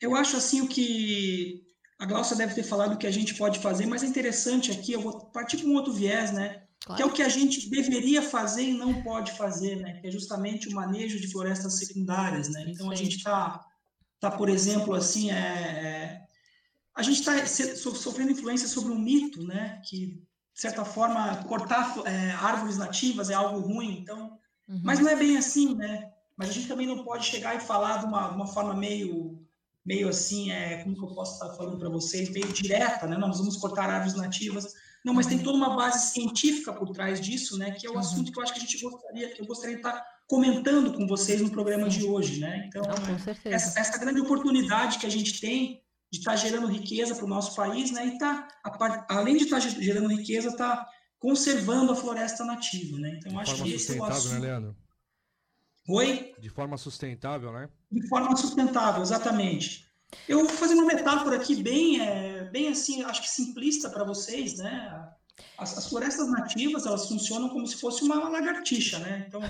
eu 0.00 0.14
acho 0.14 0.36
assim 0.36 0.60
o 0.60 0.68
que 0.68 1.62
a 1.98 2.06
Glaucia 2.06 2.36
deve 2.36 2.54
ter 2.54 2.62
falado 2.62 2.98
que 2.98 3.06
a 3.06 3.10
gente 3.10 3.34
pode 3.34 3.58
fazer, 3.58 3.86
mas 3.86 4.02
é 4.02 4.06
interessante 4.06 4.70
aqui, 4.70 4.92
eu 4.92 5.00
vou 5.00 5.30
partir 5.30 5.58
para 5.58 5.68
um 5.68 5.74
outro 5.74 5.92
viés, 5.92 6.32
né? 6.32 6.65
Claro. 6.86 6.96
Que 6.96 7.02
é 7.02 7.06
o 7.06 7.12
que 7.12 7.22
a 7.22 7.28
gente 7.28 7.68
deveria 7.68 8.22
fazer 8.22 8.62
e 8.62 8.78
não 8.78 9.02
pode 9.02 9.32
fazer, 9.32 9.74
né? 9.74 9.94
Que 9.94 10.06
é 10.06 10.10
justamente 10.10 10.68
o 10.68 10.72
manejo 10.72 11.20
de 11.20 11.26
florestas 11.26 11.80
secundárias, 11.80 12.48
né? 12.48 12.64
Então 12.68 12.92
a 12.92 12.94
gente 12.94 13.16
está, 13.16 13.60
tá, 14.20 14.30
por 14.30 14.48
exemplo, 14.48 14.94
assim, 14.94 15.32
é, 15.32 15.34
é 15.34 16.26
a 16.94 17.02
gente 17.02 17.18
está 17.18 17.44
sofrendo 17.44 18.30
influência 18.30 18.68
sobre 18.68 18.92
um 18.92 18.98
mito, 19.00 19.42
né? 19.42 19.82
Que 19.84 20.22
de 20.54 20.60
certa 20.60 20.84
forma 20.84 21.42
cortar 21.48 21.92
é, 22.06 22.30
árvores 22.30 22.78
nativas 22.78 23.30
é 23.30 23.34
algo 23.34 23.58
ruim, 23.58 23.98
então, 23.98 24.38
uhum. 24.68 24.80
mas 24.84 25.00
não 25.00 25.08
é 25.08 25.16
bem 25.16 25.36
assim, 25.36 25.74
né? 25.74 26.12
Mas 26.36 26.50
a 26.50 26.52
gente 26.52 26.68
também 26.68 26.86
não 26.86 27.02
pode 27.02 27.26
chegar 27.26 27.56
e 27.56 27.60
falar 27.60 27.98
de 27.98 28.06
uma, 28.06 28.28
uma 28.28 28.46
forma 28.46 28.74
meio 28.74 29.44
meio 29.84 30.08
assim, 30.08 30.52
é, 30.52 30.82
como 30.84 30.96
que 30.96 31.02
eu 31.02 31.14
posso 31.14 31.34
estar 31.34 31.56
falando 31.56 31.78
para 31.78 31.88
vocês, 31.88 32.30
meio 32.30 32.52
direta, 32.52 33.08
né? 33.08 33.16
Nós 33.16 33.38
vamos 33.38 33.56
cortar 33.56 33.90
árvores 33.90 34.14
nativas. 34.14 34.72
Não, 35.06 35.14
mas 35.14 35.26
tem 35.28 35.38
toda 35.38 35.56
uma 35.56 35.76
base 35.76 36.10
científica 36.10 36.72
por 36.72 36.90
trás 36.90 37.20
disso, 37.20 37.56
né? 37.56 37.70
Que 37.70 37.86
é 37.86 37.90
o 37.90 37.92
uhum. 37.92 38.00
assunto 38.00 38.32
que 38.32 38.36
eu 38.36 38.42
acho 38.42 38.52
que 38.52 38.58
a 38.58 38.62
gente 38.62 38.82
gostaria, 38.82 39.28
que 39.28 39.40
eu 39.40 39.46
gostaria 39.46 39.76
de 39.76 39.80
estar 39.80 40.04
comentando 40.26 40.92
com 40.92 41.06
vocês 41.06 41.40
no 41.40 41.48
programa 41.48 41.88
de 41.88 42.04
hoje, 42.04 42.40
né? 42.40 42.66
Então, 42.66 42.82
essa, 43.44 43.78
essa, 43.78 43.98
grande 43.98 44.20
oportunidade 44.20 44.98
que 44.98 45.06
a 45.06 45.08
gente 45.08 45.40
tem 45.40 45.80
de 46.10 46.18
estar 46.18 46.34
gerando 46.34 46.66
riqueza 46.66 47.14
para 47.14 47.24
o 47.24 47.28
nosso 47.28 47.54
país, 47.54 47.92
né? 47.92 48.04
E 48.04 48.18
tá, 48.18 48.48
além 49.08 49.36
de 49.36 49.44
estar 49.44 49.60
gerando 49.60 50.08
riqueza, 50.08 50.56
tá 50.56 50.84
conservando 51.20 51.92
a 51.92 51.96
floresta 51.96 52.44
nativa, 52.44 52.98
né? 52.98 53.16
Então, 53.18 53.30
de 53.30 53.38
acho 53.38 53.62
que 53.62 53.74
esse 53.74 53.96
é 53.96 54.02
o 54.02 54.06
né, 54.06 54.12
assunto. 54.12 54.34
Né, 54.34 54.40
Leandro? 54.40 54.76
Oi? 55.88 56.34
De 56.36 56.50
forma 56.50 56.76
sustentável, 56.76 57.52
né? 57.52 57.68
De 57.92 58.08
forma 58.08 58.36
sustentável, 58.36 59.02
exatamente. 59.02 59.85
Eu 60.28 60.40
vou 60.40 60.48
fazer 60.48 60.74
uma 60.74 60.86
metáfora 60.86 61.36
aqui 61.36 61.62
bem, 61.62 62.00
é, 62.00 62.44
bem 62.44 62.68
assim, 62.68 63.02
acho 63.02 63.22
que 63.22 63.28
simplista 63.28 63.88
para 63.90 64.04
vocês, 64.04 64.58
né? 64.58 65.08
As, 65.58 65.76
as, 65.76 65.88
florestas 65.88 66.28
nativas, 66.28 66.86
elas 66.86 67.08
funcionam 67.08 67.48
como 67.48 67.66
se 67.66 67.76
fosse 67.76 68.02
uma 68.02 68.28
lagartixa, 68.28 68.98
né? 68.98 69.24
Então, 69.28 69.40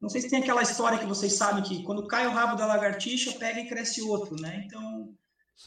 não 0.00 0.08
sei 0.08 0.20
se 0.20 0.30
tem 0.30 0.40
aquela 0.40 0.62
história 0.62 0.98
que 0.98 1.06
vocês 1.06 1.32
sabem 1.34 1.62
que 1.62 1.82
quando 1.82 2.06
cai 2.06 2.26
o 2.26 2.30
rabo 2.30 2.56
da 2.56 2.66
lagartixa, 2.66 3.32
pega 3.32 3.60
e 3.60 3.68
cresce 3.68 4.02
outro, 4.02 4.36
né? 4.40 4.62
Então, 4.66 5.14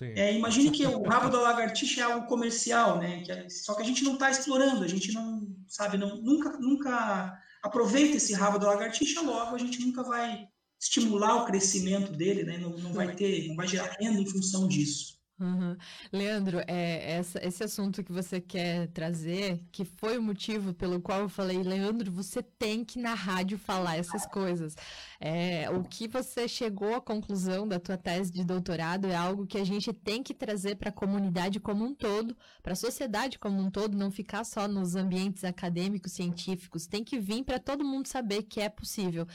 é, 0.02 0.34
imagine 0.34 0.70
que 0.72 0.86
o 0.86 1.04
rabo 1.04 1.30
da 1.30 1.42
lagartixa 1.42 2.02
é 2.02 2.04
algo 2.04 2.28
comercial, 2.28 3.00
né? 3.00 3.22
Que, 3.24 3.32
é, 3.32 3.50
só 3.50 3.74
que 3.74 3.82
a 3.82 3.86
gente 3.86 4.04
não 4.04 4.14
está 4.14 4.30
explorando, 4.30 4.84
a 4.84 4.88
gente 4.88 5.12
não, 5.12 5.48
sabe, 5.68 5.98
não, 5.98 6.18
nunca, 6.18 6.58
nunca 6.60 7.38
aproveita 7.64 8.18
esse 8.18 8.34
rabo 8.34 8.60
da 8.60 8.68
lagartixa, 8.68 9.22
logo 9.22 9.56
a 9.56 9.60
gente 9.60 9.80
nunca 9.82 10.04
vai 10.04 10.48
estimular 10.80 11.44
o 11.44 11.46
crescimento 11.46 12.12
dele, 12.12 12.44
né? 12.44 12.58
Não, 12.58 12.78
não 12.78 12.94
vai 12.94 13.14
ter, 13.16 13.48
não 13.48 13.56
vai 13.56 13.68
gerar 13.68 13.98
renda 14.00 14.20
em 14.20 14.26
função 14.26 14.68
disso. 14.68 15.20
Uhum. 15.40 15.78
Leandro, 16.12 16.60
é, 16.68 17.14
essa, 17.14 17.40
esse 17.46 17.64
assunto 17.64 18.04
que 18.04 18.12
você 18.12 18.42
quer 18.42 18.88
trazer, 18.90 19.62
que 19.72 19.86
foi 19.86 20.18
o 20.18 20.22
motivo 20.22 20.74
pelo 20.74 21.00
qual 21.00 21.22
eu 21.22 21.30
falei, 21.30 21.64
Leandro, 21.64 22.12
você 22.12 22.44
tem 22.44 22.84
que 22.84 23.00
na 23.00 23.14
rádio 23.14 23.58
falar 23.58 23.96
essas 23.96 24.26
coisas. 24.26 24.76
É, 25.22 25.70
o 25.70 25.84
que 25.84 26.08
você 26.08 26.48
chegou 26.48 26.96
à 26.96 27.02
conclusão 27.02 27.68
da 27.68 27.78
tua 27.78 27.98
tese 27.98 28.32
de 28.32 28.46
doutorado 28.46 29.06
é 29.06 29.16
algo 29.16 29.46
que 29.46 29.58
a 29.58 29.66
gente 29.66 29.92
tem 29.92 30.24
que 30.24 30.34
trazer 30.34 30.76
para 30.78 30.90
a 30.90 30.94
comunidade 30.94 31.60
como 31.60 31.84
um 31.84 31.94
todo, 31.94 32.38
para 32.64 32.72
a 32.72 32.76
sociedade 32.76 33.38
como 33.38 33.60
um 33.60 33.70
todo, 33.70 33.98
não 33.98 34.10
ficar 34.10 34.46
só 34.46 34.66
nos 34.66 34.96
ambientes 34.96 35.44
acadêmicos, 35.44 36.14
científicos, 36.14 36.88
tem 36.88 37.04
que 37.04 37.20
vir 37.20 37.44
para 37.44 37.60
todo 37.60 37.84
mundo 37.84 38.08
saber 38.08 38.44
que 38.44 38.62
é 38.62 38.70
possível. 38.70 39.28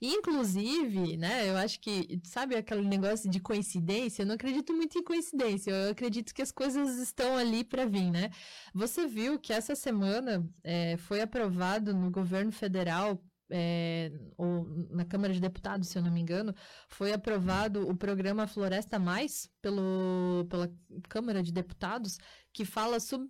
E, 0.00 0.12
inclusive, 0.14 1.16
né, 1.16 1.50
eu 1.50 1.56
acho 1.56 1.80
que, 1.80 2.20
sabe 2.22 2.54
aquele 2.54 2.86
negócio 2.86 3.28
de 3.28 3.40
coincidência? 3.40 4.22
Eu 4.22 4.26
não 4.26 4.36
acredito 4.36 4.72
muito 4.72 4.96
em 4.96 5.02
coincidência, 5.02 5.72
eu 5.72 5.90
acredito 5.90 6.32
que 6.32 6.42
as 6.42 6.52
coisas 6.52 6.98
estão 6.98 7.36
ali 7.36 7.64
para 7.64 7.84
vir, 7.84 8.10
né? 8.12 8.30
Você 8.72 9.06
viu 9.08 9.38
que 9.40 9.52
essa 9.52 9.74
semana 9.74 10.48
é, 10.62 10.96
foi 10.98 11.20
aprovado 11.20 11.92
no 11.92 12.10
governo 12.10 12.52
federal 12.52 13.20
é, 13.52 14.10
ou 14.36 14.66
na 14.90 15.04
Câmara 15.04 15.32
de 15.32 15.40
Deputados, 15.40 15.88
se 15.88 15.98
eu 15.98 16.02
não 16.02 16.10
me 16.10 16.20
engano, 16.20 16.54
foi 16.88 17.12
aprovado 17.12 17.88
o 17.88 17.94
programa 17.94 18.46
Floresta 18.46 18.98
Mais 18.98 19.48
pelo, 19.60 20.46
pela 20.48 20.72
Câmara 21.08 21.42
de 21.42 21.52
Deputados, 21.52 22.18
que 22.52 22.64
fala 22.64 22.98
sub, 22.98 23.28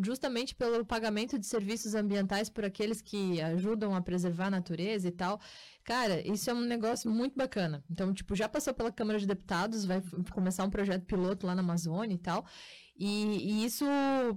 justamente 0.00 0.54
pelo 0.54 0.84
pagamento 0.84 1.38
de 1.38 1.46
serviços 1.46 1.94
ambientais 1.94 2.48
por 2.48 2.64
aqueles 2.64 3.02
que 3.02 3.40
ajudam 3.40 3.94
a 3.94 4.00
preservar 4.00 4.46
a 4.46 4.50
natureza 4.50 5.08
e 5.08 5.12
tal. 5.12 5.40
Cara, 5.82 6.26
isso 6.26 6.48
é 6.48 6.54
um 6.54 6.60
negócio 6.60 7.10
muito 7.10 7.36
bacana. 7.36 7.84
Então, 7.90 8.14
tipo, 8.14 8.34
já 8.34 8.48
passou 8.48 8.72
pela 8.72 8.92
Câmara 8.92 9.18
de 9.18 9.26
Deputados, 9.26 9.84
vai 9.84 10.00
começar 10.32 10.64
um 10.64 10.70
projeto 10.70 11.04
piloto 11.04 11.46
lá 11.46 11.54
na 11.54 11.62
Amazônia 11.62 12.14
e 12.14 12.18
tal. 12.18 12.46
E, 12.96 13.62
e 13.62 13.64
isso, 13.64 13.84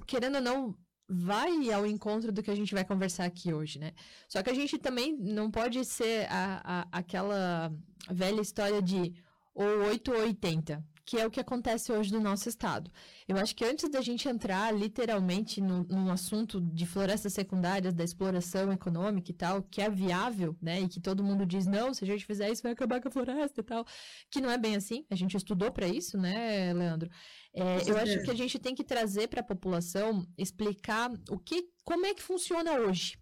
querendo 0.07 0.35
ou 0.35 0.41
não, 0.41 0.77
vai 1.07 1.71
ao 1.71 1.85
encontro 1.85 2.31
do 2.31 2.43
que 2.43 2.51
a 2.51 2.55
gente 2.55 2.73
vai 2.73 2.83
conversar 2.83 3.25
aqui 3.25 3.53
hoje, 3.53 3.79
né? 3.79 3.93
Só 4.27 4.43
que 4.43 4.49
a 4.49 4.53
gente 4.53 4.77
também 4.77 5.15
não 5.17 5.49
pode 5.49 5.83
ser 5.85 6.27
a, 6.29 6.61
a, 6.91 6.99
aquela 6.99 7.71
velha 8.09 8.41
história 8.41 8.81
de 8.81 9.13
ou 9.53 9.87
8 9.87 10.11
ou 10.11 10.19
80, 10.19 10.85
que 11.03 11.17
é 11.17 11.25
o 11.25 11.31
que 11.31 11.39
acontece 11.39 11.89
hoje 11.91 12.11
no 12.11 12.19
nosso 12.19 12.49
estado. 12.49 12.91
Eu 13.27 13.37
acho 13.37 13.55
que 13.55 13.63
antes 13.63 13.89
da 13.89 14.01
gente 14.01 14.27
entrar 14.27 14.71
literalmente 14.75 15.61
no, 15.61 16.11
assunto 16.11 16.59
de 16.59 16.85
florestas 16.85 17.33
secundárias, 17.33 17.93
da 17.93 18.03
exploração 18.03 18.71
econômica 18.73 19.31
e 19.31 19.33
tal, 19.33 19.63
que 19.63 19.81
é 19.81 19.89
viável, 19.89 20.55
né? 20.61 20.81
E 20.81 20.87
que 20.89 20.99
todo 20.99 21.23
mundo 21.23 21.45
diz, 21.45 21.65
não, 21.65 21.93
se 21.93 22.03
a 22.03 22.07
gente 22.07 22.25
fizer 22.25 22.51
isso 22.51 22.61
vai 22.61 22.73
acabar 22.73 23.01
com 23.01 23.07
a 23.07 23.11
floresta 23.11 23.61
e 23.61 23.63
tal, 23.63 23.85
que 24.29 24.41
não 24.41 24.51
é 24.51 24.57
bem 24.57 24.75
assim. 24.75 25.05
A 25.09 25.15
gente 25.15 25.37
estudou 25.37 25.71
para 25.71 25.87
isso, 25.87 26.17
né, 26.17 26.73
Leandro? 26.73 27.09
É, 27.59 27.89
eu 27.89 27.97
acho 27.97 28.21
que 28.21 28.29
a 28.29 28.35
gente 28.35 28.59
tem 28.59 28.75
que 28.75 28.83
trazer 28.83 29.27
para 29.27 29.41
a 29.41 29.43
população 29.43 30.27
explicar 30.37 31.11
o 31.27 31.39
que, 31.39 31.69
como 31.83 32.05
é 32.05 32.13
que 32.13 32.21
funciona 32.21 32.73
hoje. 32.73 33.17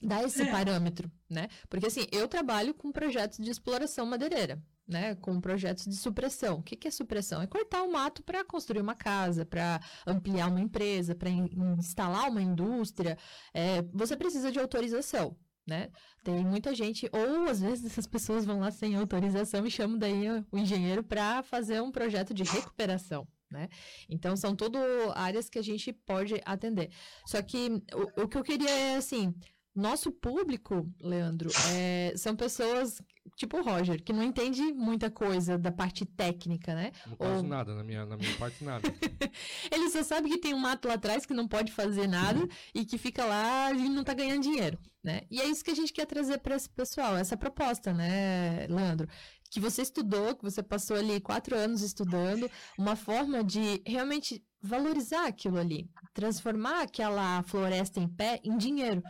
Dar 0.00 0.24
esse 0.24 0.40
é. 0.40 0.50
parâmetro, 0.50 1.12
né? 1.28 1.46
Porque 1.68 1.86
assim, 1.86 2.06
eu 2.10 2.26
trabalho 2.26 2.72
com 2.72 2.90
projetos 2.90 3.38
de 3.38 3.50
exploração 3.50 4.06
madeireira, 4.06 4.62
né? 4.88 5.14
Com 5.16 5.38
projetos 5.42 5.84
de 5.84 5.94
supressão. 5.94 6.56
O 6.56 6.62
que, 6.62 6.74
que 6.74 6.88
é 6.88 6.90
supressão? 6.90 7.42
É 7.42 7.46
cortar 7.46 7.82
o 7.82 7.92
mato 7.92 8.22
para 8.22 8.42
construir 8.42 8.80
uma 8.80 8.94
casa, 8.94 9.44
para 9.44 9.78
ampliar 10.06 10.48
uma 10.48 10.60
empresa, 10.60 11.14
para 11.14 11.28
in 11.28 11.50
instalar 11.78 12.30
uma 12.30 12.40
indústria. 12.40 13.18
É, 13.52 13.82
você 13.92 14.16
precisa 14.16 14.50
de 14.50 14.58
autorização. 14.58 15.36
Né? 15.66 15.90
Tem 16.24 16.42
muita 16.44 16.74
gente, 16.74 17.08
ou 17.12 17.44
às 17.44 17.60
vezes 17.60 17.84
essas 17.84 18.06
pessoas 18.06 18.46
vão 18.46 18.58
lá 18.58 18.70
sem 18.70 18.96
autorização 18.96 19.66
e 19.66 19.70
chamam 19.70 19.98
daí 19.98 20.26
o 20.50 20.58
engenheiro 20.58 21.04
para 21.04 21.42
fazer 21.42 21.82
um 21.82 21.92
projeto 21.92 22.32
de 22.32 22.42
recuperação 22.42 23.28
né? 23.50 23.68
Então, 24.08 24.36
são 24.36 24.54
tudo 24.54 24.78
áreas 25.14 25.48
que 25.48 25.58
a 25.58 25.62
gente 25.62 25.92
pode 25.92 26.40
atender. 26.44 26.90
Só 27.26 27.42
que 27.42 27.82
o, 27.92 28.22
o 28.22 28.28
que 28.28 28.38
eu 28.38 28.44
queria 28.44 28.70
é, 28.70 28.96
assim, 28.96 29.34
nosso 29.74 30.10
público, 30.10 30.88
Leandro, 31.00 31.50
é, 31.72 32.12
são 32.16 32.36
pessoas 32.36 33.00
tipo 33.36 33.58
o 33.58 33.62
Roger, 33.62 34.02
que 34.02 34.12
não 34.12 34.22
entende 34.22 34.60
muita 34.72 35.10
coisa 35.10 35.56
da 35.58 35.70
parte 35.70 36.04
técnica, 36.04 36.74
né? 36.74 36.92
Não 37.06 37.36
Ou... 37.36 37.42
nada, 37.42 37.74
na 37.74 37.84
minha, 37.84 38.04
na 38.04 38.16
minha 38.16 38.36
parte 38.36 38.62
nada. 38.64 38.82
Ele 39.70 39.90
só 39.90 40.02
sabe 40.02 40.28
que 40.28 40.38
tem 40.38 40.54
um 40.54 40.58
mato 40.58 40.88
lá 40.88 40.94
atrás 40.94 41.24
que 41.24 41.34
não 41.34 41.46
pode 41.46 41.72
fazer 41.72 42.06
nada 42.06 42.46
e 42.74 42.84
que 42.84 42.98
fica 42.98 43.24
lá 43.24 43.72
e 43.72 43.88
não 43.88 44.04
tá 44.04 44.14
ganhando 44.14 44.42
dinheiro, 44.42 44.78
né? 45.02 45.22
E 45.30 45.40
é 45.40 45.46
isso 45.46 45.64
que 45.64 45.70
a 45.70 45.74
gente 45.74 45.92
quer 45.92 46.06
trazer 46.06 46.38
para 46.38 46.56
esse 46.56 46.68
pessoal, 46.68 47.16
essa 47.16 47.36
proposta, 47.36 47.92
né, 47.92 48.66
Leandro? 48.68 49.08
Que 49.50 49.58
você 49.60 49.82
estudou, 49.82 50.36
que 50.36 50.44
você 50.44 50.62
passou 50.62 50.96
ali 50.96 51.20
quatro 51.20 51.56
anos 51.56 51.82
estudando, 51.82 52.48
uma 52.78 52.94
forma 52.94 53.42
de 53.42 53.82
realmente 53.84 54.42
valorizar 54.62 55.26
aquilo 55.26 55.58
ali, 55.58 55.90
transformar 56.14 56.82
aquela 56.82 57.42
floresta 57.42 57.98
em 57.98 58.08
pé 58.08 58.40
em 58.44 58.56
dinheiro. 58.56 59.02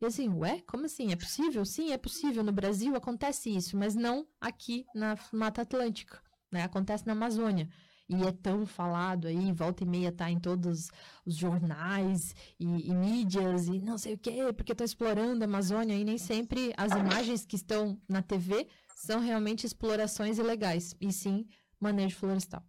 E 0.00 0.06
assim, 0.06 0.28
ué, 0.28 0.60
como 0.66 0.86
assim? 0.86 1.12
É 1.12 1.16
possível? 1.16 1.64
Sim, 1.64 1.92
é 1.92 1.98
possível. 1.98 2.42
No 2.42 2.52
Brasil 2.52 2.96
acontece 2.96 3.54
isso, 3.54 3.76
mas 3.76 3.94
não 3.94 4.26
aqui 4.40 4.84
na 4.94 5.16
Mata 5.32 5.62
Atlântica, 5.62 6.20
né? 6.50 6.64
Acontece 6.64 7.06
na 7.06 7.12
Amazônia. 7.12 7.68
E 8.06 8.22
é 8.22 8.32
tão 8.32 8.66
falado 8.66 9.26
aí, 9.26 9.50
volta 9.52 9.82
e 9.82 9.86
meia 9.86 10.12
tá 10.12 10.30
em 10.30 10.38
todos 10.38 10.90
os 11.24 11.34
jornais 11.34 12.34
e, 12.60 12.90
e 12.90 12.94
mídias 12.94 13.66
e 13.66 13.80
não 13.80 13.96
sei 13.96 14.12
o 14.12 14.18
quê, 14.18 14.52
porque 14.54 14.72
estão 14.72 14.84
explorando 14.84 15.42
a 15.42 15.46
Amazônia 15.46 15.96
e 15.96 16.04
nem 16.04 16.18
sempre 16.18 16.74
as 16.76 16.92
imagens 16.92 17.46
que 17.46 17.56
estão 17.56 17.98
na 18.06 18.20
TV 18.20 18.68
são 18.94 19.20
realmente 19.20 19.66
explorações 19.66 20.38
ilegais, 20.38 20.94
e 21.00 21.12
sim 21.12 21.46
manejo 21.80 22.16
florestal. 22.16 22.64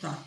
Tá. 0.00 0.26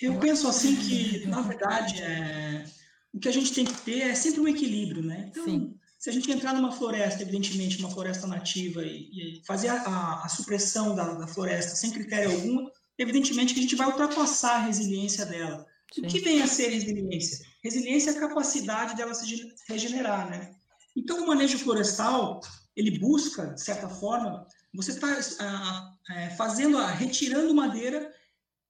Eu 0.00 0.18
penso 0.18 0.46
assim 0.46 0.76
que, 0.76 1.26
na 1.26 1.40
verdade, 1.40 2.02
é, 2.02 2.64
o 3.12 3.18
que 3.18 3.28
a 3.28 3.32
gente 3.32 3.54
tem 3.54 3.64
que 3.64 3.80
ter 3.80 4.00
é 4.00 4.14
sempre 4.14 4.40
um 4.40 4.48
equilíbrio, 4.48 5.02
né? 5.02 5.28
Então, 5.30 5.44
Sim. 5.44 5.74
se 5.98 6.10
a 6.10 6.12
gente 6.12 6.30
entrar 6.30 6.52
numa 6.52 6.70
floresta, 6.70 7.22
evidentemente, 7.22 7.78
uma 7.78 7.90
floresta 7.90 8.26
nativa, 8.26 8.84
e, 8.84 9.38
e 9.38 9.42
fazer 9.46 9.68
a, 9.68 9.80
a, 9.80 10.24
a 10.24 10.28
supressão 10.28 10.94
da, 10.94 11.14
da, 11.14 11.26
floresta 11.26 11.74
sem 11.74 11.90
critério 11.90 12.30
algum, 12.30 12.68
evidentemente 12.98 13.54
que 13.54 13.60
a 13.60 13.62
gente 13.62 13.76
vai 13.76 13.86
ultrapassar 13.86 14.56
a 14.56 14.66
resiliência 14.66 15.24
dela. 15.24 15.66
Sim. 15.94 16.02
O 16.02 16.08
que 16.08 16.20
vem 16.20 16.42
a 16.42 16.46
ser 16.46 16.68
resiliência? 16.68 17.46
Resiliência 17.64 18.10
é 18.10 18.16
a 18.16 18.20
capacidade 18.20 18.94
dela 18.96 19.14
se 19.14 19.50
regenerar, 19.66 20.28
né? 20.28 20.54
Então, 20.94 21.24
o 21.24 21.26
manejo 21.26 21.58
florestal, 21.58 22.40
ele 22.76 22.98
busca, 22.98 23.54
de 23.54 23.60
certa 23.60 23.88
forma, 23.88 24.46
você 24.74 24.92
está 24.92 25.94
é, 26.10 26.30
fazendo, 26.30 26.78
a, 26.78 26.88
retirando 26.90 27.54
madeira 27.54 28.12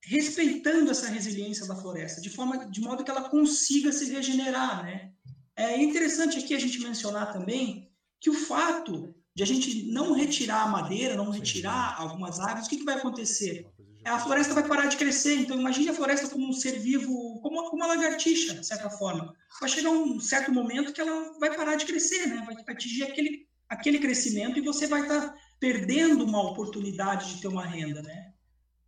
respeitando 0.07 0.91
essa 0.91 1.09
resiliência 1.09 1.67
da 1.67 1.75
floresta, 1.75 2.21
de 2.21 2.31
forma, 2.31 2.67
de 2.67 2.81
modo 2.81 3.03
que 3.03 3.11
ela 3.11 3.29
consiga 3.29 3.91
se 3.91 4.13
regenerar, 4.13 4.85
né? 4.85 5.11
É 5.57 5.83
interessante 5.83 6.39
aqui 6.39 6.55
a 6.55 6.61
gente 6.61 6.79
mencionar 6.81 7.33
também 7.33 7.91
que 8.21 8.31
o 8.31 8.35
fato 8.35 9.15
de 9.35 9.43
a 9.43 9.47
gente 9.47 9.91
não 9.91 10.13
retirar 10.13 10.63
a 10.63 10.69
madeira, 10.69 11.17
não 11.17 11.31
retirar 11.31 12.01
algumas 12.01 12.39
árvores, 12.39 12.67
o 12.67 12.71
que, 12.71 12.77
que 12.77 12.85
vai 12.85 12.95
acontecer? 12.95 13.67
A 14.05 14.21
floresta 14.21 14.55
vai 14.55 14.67
parar 14.67 14.87
de 14.87 14.97
crescer. 14.97 15.35
Então, 15.35 15.59
imagine 15.59 15.89
a 15.89 15.95
floresta 15.95 16.29
como 16.29 16.49
um 16.49 16.53
ser 16.53 16.79
vivo, 16.79 17.41
como 17.41 17.61
uma, 17.61 17.69
como 17.69 17.83
uma 17.83 17.89
lagartixa, 17.89 18.55
de 18.55 18.67
certa 18.67 18.89
forma. 18.89 19.35
Vai 19.61 19.69
chegar 19.69 19.91
um 19.91 20.21
certo 20.21 20.53
momento 20.53 20.93
que 20.93 21.01
ela 21.01 21.37
vai 21.41 21.55
parar 21.57 21.75
de 21.75 21.85
crescer, 21.85 22.29
né? 22.29 22.45
Vai 22.47 22.57
atingir 22.69 23.03
aquele, 23.03 23.46
aquele 23.69 23.99
crescimento 23.99 24.59
e 24.59 24.63
você 24.63 24.87
vai 24.87 25.03
estar 25.03 25.21
tá 25.21 25.35
perdendo 25.59 26.25
uma 26.25 26.43
oportunidade 26.43 27.35
de 27.35 27.41
ter 27.41 27.49
uma 27.49 27.65
renda, 27.65 28.03
né? 28.03 28.33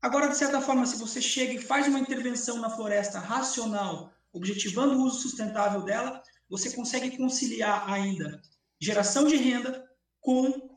Agora, 0.01 0.29
de 0.29 0.37
certa 0.37 0.61
forma, 0.61 0.87
se 0.87 0.97
você 0.97 1.21
chega 1.21 1.55
e 1.55 1.63
faz 1.63 1.89
uma 1.89 1.99
intervenção 1.99 2.59
na 2.59 2.71
floresta 2.71 3.19
racional, 3.19 4.13
objetivando 4.33 4.95
o 4.95 5.05
uso 5.05 5.21
sustentável 5.21 5.83
dela, 5.83 6.23
você 6.49 6.71
consegue 6.71 7.17
conciliar 7.17 7.91
ainda 7.91 8.41
geração 8.81 9.27
de 9.27 9.37
renda 9.37 9.85
com 10.21 10.77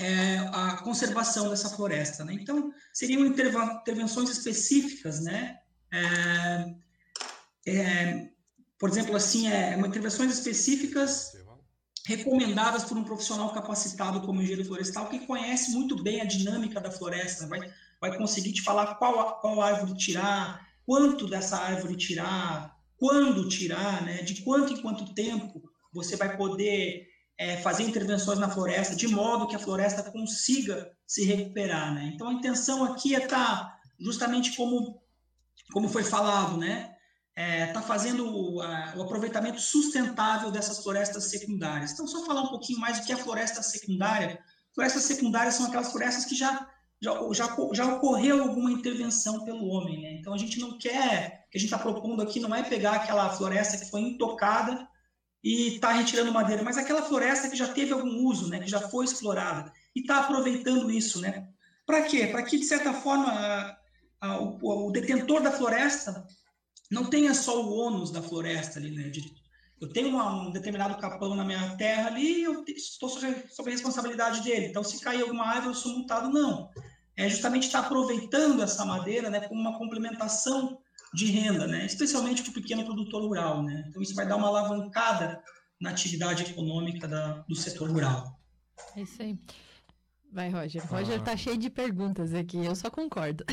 é, 0.00 0.38
a 0.52 0.78
conservação 0.78 1.50
dessa 1.50 1.68
floresta. 1.68 2.24
Né? 2.24 2.34
Então, 2.34 2.72
seriam 2.92 3.26
intervenções 3.26 4.30
específicas, 4.30 5.20
né? 5.20 5.58
É, 5.92 6.74
é, 7.66 8.28
por 8.78 8.88
exemplo, 8.88 9.14
assim, 9.14 9.48
é, 9.48 9.78
intervenções 9.78 10.32
específicas 10.32 11.32
recomendadas 12.06 12.84
por 12.84 12.98
um 12.98 13.04
profissional 13.04 13.52
capacitado 13.52 14.20
como 14.22 14.40
engenheiro 14.40 14.64
florestal 14.64 15.08
que 15.08 15.26
conhece 15.26 15.72
muito 15.72 16.02
bem 16.02 16.20
a 16.20 16.24
dinâmica 16.24 16.80
da 16.80 16.90
floresta, 16.90 17.46
vai 17.46 17.60
vai 18.04 18.18
conseguir 18.18 18.52
te 18.52 18.62
falar 18.62 18.96
qual, 18.96 19.40
qual 19.40 19.62
árvore 19.62 19.96
tirar, 19.96 20.66
quanto 20.84 21.26
dessa 21.26 21.56
árvore 21.56 21.96
tirar, 21.96 22.76
quando 22.98 23.48
tirar, 23.48 24.02
né? 24.04 24.22
de 24.22 24.42
quanto 24.42 24.74
em 24.74 24.82
quanto 24.82 25.14
tempo 25.14 25.62
você 25.90 26.14
vai 26.14 26.36
poder 26.36 27.06
é, 27.38 27.56
fazer 27.56 27.84
intervenções 27.84 28.38
na 28.38 28.50
floresta, 28.50 28.94
de 28.94 29.08
modo 29.08 29.46
que 29.46 29.56
a 29.56 29.58
floresta 29.58 30.02
consiga 30.10 30.92
se 31.06 31.24
recuperar. 31.24 31.94
Né? 31.94 32.12
Então, 32.14 32.28
a 32.28 32.34
intenção 32.34 32.84
aqui 32.84 33.14
é 33.14 33.24
estar 33.24 33.38
tá 33.46 33.78
justamente 33.98 34.54
como, 34.54 35.00
como 35.72 35.88
foi 35.88 36.04
falado, 36.04 36.58
né? 36.58 36.93
É, 37.36 37.66
tá 37.66 37.82
fazendo 37.82 38.26
o, 38.26 38.60
a, 38.60 38.94
o, 38.96 39.02
aproveitamento 39.02 39.60
sustentável 39.60 40.52
dessas 40.52 40.78
florestas 40.82 41.30
secundárias. 41.30 41.92
Então, 41.92 42.06
só 42.06 42.24
falar 42.24 42.42
um 42.42 42.48
pouquinho 42.48 42.78
mais 42.78 43.00
do 43.00 43.06
que 43.06 43.12
é 43.12 43.16
floresta 43.16 43.60
secundária. 43.60 44.38
Florestas 44.72 45.02
secundárias 45.02 45.54
são 45.54 45.66
aquelas 45.66 45.90
florestas 45.90 46.24
que 46.24 46.34
já 46.36 46.68
já, 47.04 47.12
já, 47.32 47.56
já 47.72 47.94
ocorreu 47.94 48.42
alguma 48.42 48.70
intervenção 48.70 49.44
pelo 49.44 49.66
homem. 49.66 50.00
Né? 50.00 50.12
Então 50.14 50.32
a 50.32 50.38
gente 50.38 50.58
não 50.58 50.78
quer, 50.78 51.44
o 51.46 51.50
que 51.50 51.58
a 51.58 51.60
gente 51.60 51.72
está 51.72 51.78
propondo 51.78 52.22
aqui 52.22 52.40
não 52.40 52.54
é 52.54 52.62
pegar 52.62 52.92
aquela 52.92 53.28
floresta 53.30 53.76
que 53.76 53.90
foi 53.90 54.00
intocada 54.00 54.88
e 55.42 55.74
está 55.74 55.92
retirando 55.92 56.32
madeira, 56.32 56.62
mas 56.62 56.78
aquela 56.78 57.02
floresta 57.02 57.50
que 57.50 57.56
já 57.56 57.68
teve 57.68 57.92
algum 57.92 58.24
uso, 58.24 58.48
né? 58.48 58.60
que 58.60 58.70
já 58.70 58.80
foi 58.88 59.04
explorada, 59.04 59.70
e 59.94 60.00
está 60.00 60.20
aproveitando 60.20 60.90
isso. 60.90 61.20
Né? 61.20 61.46
Para 61.84 62.02
quê? 62.02 62.28
Para 62.28 62.42
que, 62.42 62.58
de 62.58 62.64
certa 62.64 62.94
forma, 62.94 63.30
a, 63.30 63.76
a, 64.22 64.40
o, 64.40 64.86
o, 64.86 64.90
detentor 64.90 65.42
da 65.42 65.52
floresta 65.52 66.26
não 66.90 67.04
tenha 67.04 67.34
só 67.34 67.62
o 67.64 67.76
ônus 67.76 68.10
da 68.10 68.22
floresta 68.22 68.78
ali, 68.78 68.90
né? 68.90 69.08
De, 69.08 69.32
eu 69.80 69.92
tenho 69.92 70.08
uma, 70.08 70.48
um 70.48 70.50
determinado 70.50 70.96
capão 70.96 71.34
na 71.34 71.44
minha 71.44 71.76
terra 71.76 72.08
ali, 72.08 72.42
eu 72.42 72.64
estou 72.68 73.08
sob, 73.08 73.26
a 73.26 73.70
responsabilidade 73.70 74.42
dele. 74.42 74.66
Então, 74.66 74.84
se 74.84 75.00
cair 75.00 75.22
alguma 75.22 75.46
árvore, 75.46 75.68
eu 75.68 75.74
sou 75.74 75.92
multado. 75.92 76.28
Não 76.30 76.70
é 77.16 77.28
justamente 77.28 77.66
estar 77.66 77.80
aproveitando 77.80 78.62
essa 78.62 78.84
madeira 78.84 79.30
né, 79.30 79.40
como 79.40 79.60
uma 79.60 79.78
complementação 79.78 80.78
de 81.12 81.26
renda, 81.26 81.66
né, 81.66 81.86
especialmente 81.86 82.42
para 82.42 82.50
o 82.50 82.54
pequeno 82.54 82.84
produtor 82.84 83.22
rural. 83.22 83.62
Né? 83.62 83.84
Então, 83.88 84.02
isso 84.02 84.14
vai 84.14 84.26
dar 84.26 84.36
uma 84.36 84.48
alavancada 84.48 85.40
na 85.80 85.90
atividade 85.90 86.42
econômica 86.50 87.06
da, 87.06 87.44
do 87.48 87.54
setor 87.54 87.90
rural. 87.90 88.38
É 88.96 89.02
isso 89.02 89.22
aí. 89.22 89.38
Vai, 90.34 90.50
Roger. 90.50 90.84
Roger 90.90 91.20
ah. 91.20 91.22
tá 91.22 91.36
cheio 91.36 91.56
de 91.56 91.70
perguntas 91.70 92.34
aqui, 92.34 92.58
eu 92.64 92.74
só 92.74 92.90
concordo. 92.90 93.44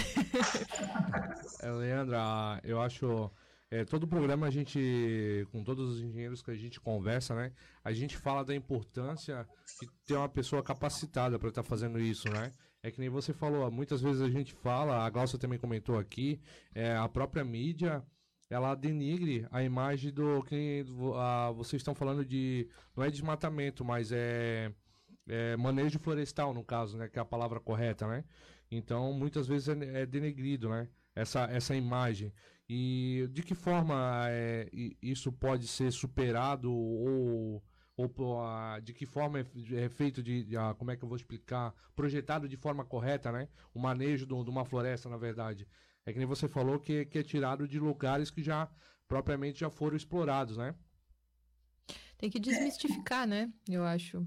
é, 1.62 1.72
Leandra, 1.72 2.60
eu 2.64 2.82
acho. 2.82 3.30
É, 3.70 3.86
todo 3.86 4.08
programa 4.08 4.48
a 4.48 4.50
gente, 4.50 5.48
com 5.52 5.64
todos 5.64 5.92
os 5.92 6.02
engenheiros 6.02 6.42
que 6.42 6.50
a 6.50 6.56
gente 6.56 6.82
conversa, 6.82 7.36
né? 7.36 7.54
A 7.84 7.94
gente 7.94 8.18
fala 8.18 8.44
da 8.44 8.56
importância 8.56 9.48
de 9.80 9.88
ter 10.08 10.16
uma 10.16 10.28
pessoa 10.28 10.64
capacitada 10.64 11.38
para 11.38 11.50
estar 11.50 11.62
tá 11.62 11.70
fazendo 11.70 12.00
isso, 12.00 12.28
né? 12.32 12.52
É 12.82 12.90
que 12.90 13.00
nem 13.00 13.10
você 13.10 13.32
falou, 13.32 13.70
muitas 13.70 14.02
vezes 14.02 14.20
a 14.20 14.30
gente 14.30 14.52
fala, 14.52 15.06
a 15.06 15.10
Glaucia 15.12 15.38
também 15.38 15.60
comentou 15.60 16.00
aqui, 16.00 16.42
é, 16.74 16.98
a 16.98 17.08
própria 17.08 17.46
mídia 17.46 18.04
ela 18.50 18.76
denigre 18.76 19.48
a 19.52 19.64
imagem 19.64 20.12
do 20.12 20.44
que 20.44 20.84
a, 21.16 21.52
vocês 21.52 21.80
estão 21.80 21.96
falando 21.96 22.26
de 22.26 22.68
não 22.98 23.04
é 23.04 23.10
desmatamento, 23.10 23.86
mas 23.86 24.12
é, 24.12 24.74
é, 25.32 25.56
manejo 25.56 25.98
florestal 25.98 26.54
no 26.54 26.64
caso, 26.64 26.98
né, 26.98 27.08
que 27.08 27.18
é 27.18 27.22
a 27.22 27.26
palavra 27.26 27.60
correta, 27.60 28.06
né? 28.06 28.26
Então 28.70 29.14
muitas 29.14 29.48
vezes 29.48 29.70
é, 29.70 30.02
é 30.02 30.06
denegrido, 30.06 30.70
né? 30.70 30.90
Essa 31.16 31.44
essa 31.46 31.76
imagem 31.76 32.34
e 32.68 33.28
de 33.32 33.42
que 33.42 33.56
forma 33.56 34.26
é, 34.30 34.70
isso 35.02 35.32
pode 35.32 35.68
ser 35.68 35.92
superado 35.92 36.72
ou 36.72 37.64
ou 37.98 38.42
a, 38.42 38.80
de 38.80 38.94
que 38.94 39.06
forma 39.06 39.40
é, 39.40 39.46
é 39.86 39.90
feito 39.90 40.24
de, 40.24 40.44
de 40.44 40.58
a, 40.58 40.74
como 40.74 40.92
é 40.92 40.96
que 40.98 41.04
eu 41.04 41.08
vou 41.08 41.16
explicar, 41.16 41.74
projetado 41.96 42.48
de 42.48 42.58
forma 42.58 42.84
correta, 42.84 43.32
né? 43.32 43.48
O 43.74 43.80
manejo 43.80 44.26
de 44.26 44.34
uma 44.34 44.66
floresta, 44.66 45.08
na 45.08 45.18
verdade. 45.18 45.68
É 46.06 46.12
que 46.12 46.18
nem 46.18 46.28
você 46.28 46.48
falou 46.48 46.80
que, 46.80 47.06
que 47.06 47.20
é 47.20 47.24
tirado 47.24 47.68
de 47.68 47.80
lugares 47.80 48.32
que 48.32 48.42
já 48.42 48.68
propriamente 49.08 49.60
já 49.60 49.70
foram 49.70 49.96
explorados, 49.96 50.58
né? 50.58 50.74
Tem 52.18 52.30
que 52.30 52.40
desmistificar, 52.40 53.28
né? 53.28 53.52
Eu 53.70 53.84
acho. 53.84 54.26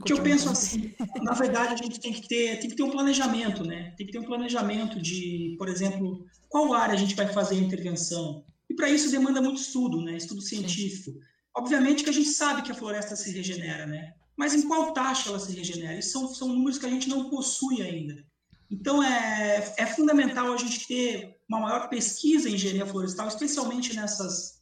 O 0.00 0.04
que 0.04 0.12
eu 0.12 0.22
penso 0.22 0.48
assim, 0.48 0.94
na 1.22 1.34
verdade 1.34 1.74
a 1.74 1.76
gente 1.76 2.00
tem 2.00 2.12
que 2.12 2.26
ter, 2.26 2.58
tem 2.60 2.70
que 2.70 2.76
ter 2.76 2.82
um 2.82 2.90
planejamento, 2.90 3.62
né? 3.62 3.94
Tem 3.96 4.06
que 4.06 4.12
ter 4.12 4.18
um 4.18 4.24
planejamento 4.24 5.00
de, 5.00 5.54
por 5.58 5.68
exemplo, 5.68 6.24
qual 6.48 6.72
área 6.72 6.94
a 6.94 6.98
gente 6.98 7.14
vai 7.14 7.28
fazer 7.28 7.56
a 7.56 7.60
intervenção. 7.60 8.44
E 8.70 8.74
para 8.74 8.88
isso 8.88 9.10
demanda 9.10 9.40
muito 9.40 9.60
estudo, 9.60 10.00
né? 10.00 10.16
Estudo 10.16 10.40
científico. 10.40 11.10
Sim. 11.10 11.20
Obviamente 11.54 12.04
que 12.04 12.10
a 12.10 12.12
gente 12.12 12.28
sabe 12.30 12.62
que 12.62 12.72
a 12.72 12.74
floresta 12.74 13.14
se 13.16 13.30
regenera, 13.32 13.86
né? 13.86 14.14
Mas 14.36 14.54
em 14.54 14.66
qual 14.68 14.92
taxa 14.92 15.30
ela 15.30 15.38
se 15.38 15.52
regenera? 15.54 15.98
Isso 15.98 16.12
são, 16.12 16.34
são 16.34 16.48
números 16.48 16.78
que 16.78 16.86
a 16.86 16.90
gente 16.90 17.08
não 17.08 17.30
possui 17.30 17.80
ainda. 17.82 18.24
Então, 18.70 19.02
é, 19.02 19.74
é 19.78 19.86
fundamental 19.86 20.52
a 20.52 20.56
gente 20.56 20.86
ter 20.86 21.36
uma 21.48 21.60
maior 21.60 21.88
pesquisa 21.88 22.48
em 22.48 22.54
engenharia 22.54 22.86
florestal, 22.86 23.28
especialmente 23.28 23.94
nessas, 23.94 24.60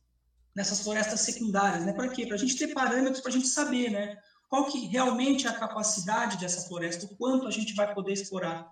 nessas 0.55 0.81
florestas 0.81 1.21
secundárias, 1.21 1.85
né? 1.85 1.93
Para 1.93 2.09
quê? 2.09 2.27
Para 2.27 2.37
a 2.37 2.39
gente 2.39 2.57
ter 2.57 2.69
parâmetros 2.69 3.21
para 3.21 3.31
a 3.31 3.35
gente 3.35 3.49
saber, 3.49 3.91
né? 3.91 4.17
Qual 4.55 4.67
que 4.67 4.87
realmente 4.87 5.49
é 5.49 5.51
a 5.51 5.59
capacidade 5.59 6.39
dessa 6.39 6.69
floresta, 6.69 7.07
o 7.07 7.17
quanto 7.17 7.49
a 7.49 7.51
gente 7.51 7.75
vai 7.75 7.93
poder 7.93 8.13
explorar. 8.13 8.71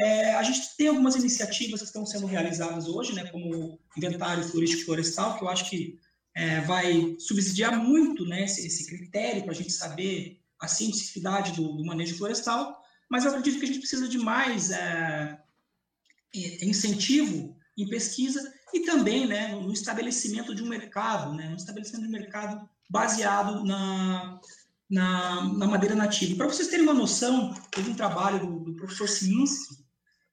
É, 0.00 0.32
a 0.32 0.42
gente 0.42 0.74
tem 0.74 0.88
algumas 0.88 1.16
iniciativas 1.16 1.80
que 1.80 1.86
estão 1.86 2.06
sendo 2.06 2.24
realizadas 2.24 2.88
hoje, 2.88 3.14
né? 3.14 3.26
Como 3.26 3.54
o 3.54 3.78
inventário 3.94 4.42
florístico 4.42 4.86
florestal, 4.86 5.36
que 5.36 5.44
eu 5.44 5.50
acho 5.50 5.68
que 5.68 5.98
é, 6.34 6.62
vai 6.62 7.14
subsidiar 7.18 7.76
muito 7.76 8.24
né, 8.24 8.44
esse, 8.44 8.66
esse 8.66 8.86
critério 8.86 9.42
para 9.42 9.52
a 9.52 9.54
gente 9.54 9.70
saber 9.70 10.40
a 10.58 10.66
cientificidade 10.66 11.52
do, 11.52 11.76
do, 11.76 11.84
manejo 11.84 12.16
florestal, 12.16 12.82
Mas 13.10 13.26
eu 13.26 13.30
acredito 13.32 13.58
que 13.58 13.64
a 13.66 13.68
gente 13.68 13.80
precisa 13.80 14.08
de 14.08 14.16
mais 14.16 14.70
é, 14.70 15.38
incentivo 16.62 17.54
em 17.76 17.86
pesquisa 17.86 18.50
e 18.72 18.80
também 18.80 19.26
né, 19.26 19.48
no 19.48 19.74
estabelecimento 19.74 20.54
de 20.54 20.62
um 20.62 20.68
mercado, 20.68 21.34
né, 21.34 21.50
no 21.50 21.56
estabelecimento 21.56 22.04
de 22.04 22.08
um 22.08 22.18
mercado 22.18 22.66
baseado 22.88 23.62
na, 23.62 24.40
na, 24.88 25.42
na 25.54 25.66
madeira 25.66 25.94
nativa. 25.94 26.36
Para 26.36 26.46
vocês 26.46 26.68
terem 26.68 26.84
uma 26.84 26.94
noção, 26.94 27.54
teve 27.70 27.90
um 27.90 27.94
trabalho 27.94 28.40
do, 28.40 28.60
do 28.60 28.76
professor 28.76 29.08
Siminski, 29.08 29.76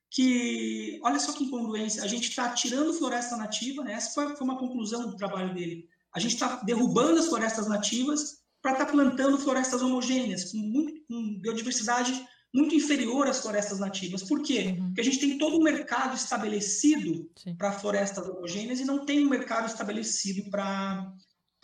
que, 0.10 1.00
olha 1.04 1.20
só 1.20 1.34
que 1.34 1.44
incongruência, 1.44 2.04
a 2.04 2.08
gente 2.08 2.30
está 2.30 2.50
tirando 2.50 2.94
floresta 2.94 3.36
nativa, 3.36 3.84
né, 3.84 3.94
essa 3.94 4.14
foi, 4.14 4.36
foi 4.36 4.48
uma 4.48 4.58
conclusão 4.58 5.10
do 5.10 5.18
trabalho 5.18 5.54
dele, 5.54 5.90
a 6.14 6.20
gente 6.20 6.36
está 6.36 6.62
derrubando 6.64 7.20
as 7.20 7.28
florestas 7.28 7.68
nativas 7.68 8.38
para 8.62 8.72
estar 8.72 8.86
tá 8.86 8.92
plantando 8.92 9.38
florestas 9.38 9.82
homogêneas, 9.82 10.52
com, 10.52 10.58
muito, 10.58 11.06
com 11.08 11.40
biodiversidade 11.40 12.26
muito 12.54 12.74
inferior 12.74 13.28
às 13.28 13.42
florestas 13.42 13.80
nativas. 13.80 14.24
Por 14.24 14.42
quê? 14.42 14.78
Uhum. 14.80 14.86
Porque 14.86 15.02
a 15.02 15.04
gente 15.04 15.20
tem 15.20 15.38
todo 15.38 15.58
um 15.58 15.64
mercado 15.64 16.16
estabelecido 16.16 17.30
para 17.58 17.74
florestas 17.74 18.26
homogêneas 18.30 18.80
e 18.80 18.86
não 18.86 19.06
tem 19.06 19.26
um 19.26 19.30
mercado 19.30 19.68
estabelecido 19.68 20.50
para 20.50 21.14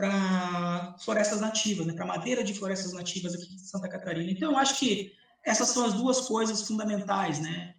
para 0.01 0.95
florestas 0.97 1.39
nativas, 1.39 1.85
né, 1.85 1.93
para 1.93 2.07
madeira 2.07 2.43
de 2.43 2.55
florestas 2.55 2.91
nativas 2.91 3.35
aqui 3.35 3.55
de 3.55 3.69
Santa 3.69 3.87
Catarina. 3.87 4.31
Então, 4.31 4.51
eu 4.51 4.57
acho 4.57 4.79
que 4.79 5.11
essas 5.45 5.69
são 5.69 5.85
as 5.85 5.93
duas 5.93 6.21
coisas 6.21 6.63
fundamentais, 6.63 7.39
né? 7.39 7.75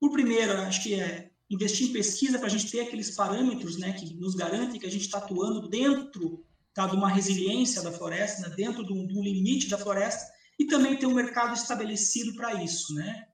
Por 0.00 0.10
primeiro, 0.10 0.52
acho 0.62 0.82
que 0.82 0.94
é 0.94 1.30
investir 1.50 1.90
em 1.90 1.92
pesquisa 1.92 2.38
para 2.38 2.46
a 2.46 2.50
gente 2.50 2.70
ter 2.70 2.80
aqueles 2.80 3.14
parâmetros, 3.14 3.78
né, 3.78 3.92
que 3.92 4.14
nos 4.14 4.34
garantem 4.34 4.80
que 4.80 4.86
a 4.86 4.90
gente 4.90 5.02
está 5.02 5.18
atuando 5.18 5.68
dentro 5.68 6.42
tá, 6.72 6.86
de 6.86 6.96
uma 6.96 7.10
resiliência 7.10 7.82
da 7.82 7.92
floresta, 7.92 8.48
né, 8.48 8.54
dentro 8.56 8.82
do, 8.82 9.06
do 9.06 9.22
limite 9.22 9.68
da 9.68 9.76
floresta, 9.76 10.26
e 10.58 10.66
também 10.66 10.96
ter 10.96 11.06
um 11.06 11.14
mercado 11.14 11.54
estabelecido 11.54 12.34
para 12.34 12.62
isso, 12.62 12.94
né? 12.94 13.26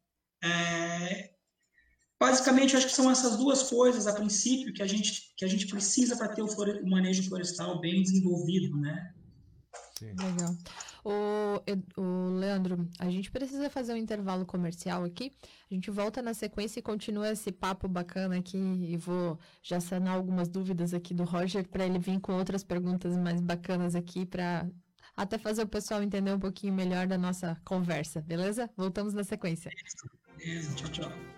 É, 0.43 1.31
basicamente, 2.25 2.77
acho 2.77 2.87
que 2.87 2.93
são 2.93 3.11
essas 3.11 3.37
duas 3.37 3.65
coisas, 3.65 4.07
a 4.07 4.15
princípio, 4.15 4.73
que 4.73 4.83
a 4.83 4.87
gente, 4.87 5.35
que 5.37 5.45
a 5.45 5.49
gente 5.49 5.67
precisa 5.67 6.17
para 6.17 6.29
ter 6.29 6.43
o, 6.43 6.49
flore, 6.49 6.81
o, 6.81 6.89
manejo 6.89 7.29
florestal 7.29 7.81
bem 7.81 8.03
desenvolvido, 8.03 8.77
né? 8.79 9.13
Sim. 9.99 10.07
Legal. 10.07 10.57
O, 11.05 12.01
o 12.01 12.39
Leandro, 12.39 12.89
a 12.99 13.11
gente 13.11 13.31
precisa 13.31 13.69
fazer 13.69 13.93
um 13.93 13.97
intervalo 13.97 14.47
comercial 14.47 15.05
aqui. 15.05 15.33
A 15.71 15.75
gente 15.75 15.91
volta 15.91 16.23
na 16.23 16.33
sequência 16.33 16.79
e 16.81 16.83
continua 16.83 17.31
esse 17.31 17.53
papo 17.53 17.87
bacana 17.87 18.39
aqui. 18.39 18.57
E 18.57 18.97
vou 18.97 19.39
já 19.63 19.79
sanar 19.81 20.17
algumas 20.17 20.49
dúvidas 20.49 20.95
aqui 20.95 21.13
do 21.13 21.25
Roger 21.25 21.69
para 21.69 21.85
ele 21.85 21.99
vir 21.99 22.19
com 22.21 22.33
outras 22.33 22.65
perguntas 22.65 23.17
mais 23.19 23.41
bacanas 23.41 23.95
aqui 23.95 24.25
para 24.25 24.67
até 25.15 25.37
fazer 25.37 25.63
o 25.63 25.69
pessoal 25.69 26.03
entender 26.03 26.33
um 26.33 26.41
pouquinho 26.41 26.73
melhor 26.73 27.07
da 27.07 27.19
nossa 27.19 27.61
conversa, 27.65 28.23
beleza? 28.23 28.71
Voltamos 28.77 29.13
na 29.13 29.23
sequência. 29.23 29.71
Beleza, 30.39 30.75
tchau, 30.75 30.91
tchau. 30.91 31.34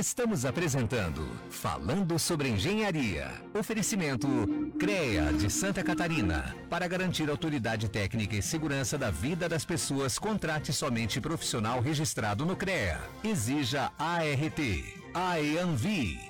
Estamos 0.00 0.46
apresentando 0.46 1.28
Falando 1.50 2.18
sobre 2.18 2.48
Engenharia. 2.48 3.32
Oferecimento 3.52 4.26
CREA 4.78 5.30
de 5.30 5.50
Santa 5.50 5.82
Catarina. 5.82 6.56
Para 6.70 6.88
garantir 6.88 7.28
autoridade 7.28 7.86
técnica 7.86 8.34
e 8.34 8.40
segurança 8.40 8.96
da 8.96 9.10
vida 9.10 9.46
das 9.46 9.66
pessoas, 9.66 10.18
contrate 10.18 10.72
somente 10.72 11.20
profissional 11.20 11.82
registrado 11.82 12.46
no 12.46 12.56
CREA. 12.56 12.98
Exija 13.22 13.92
ART. 13.98 14.60
AEANVI 15.12 16.29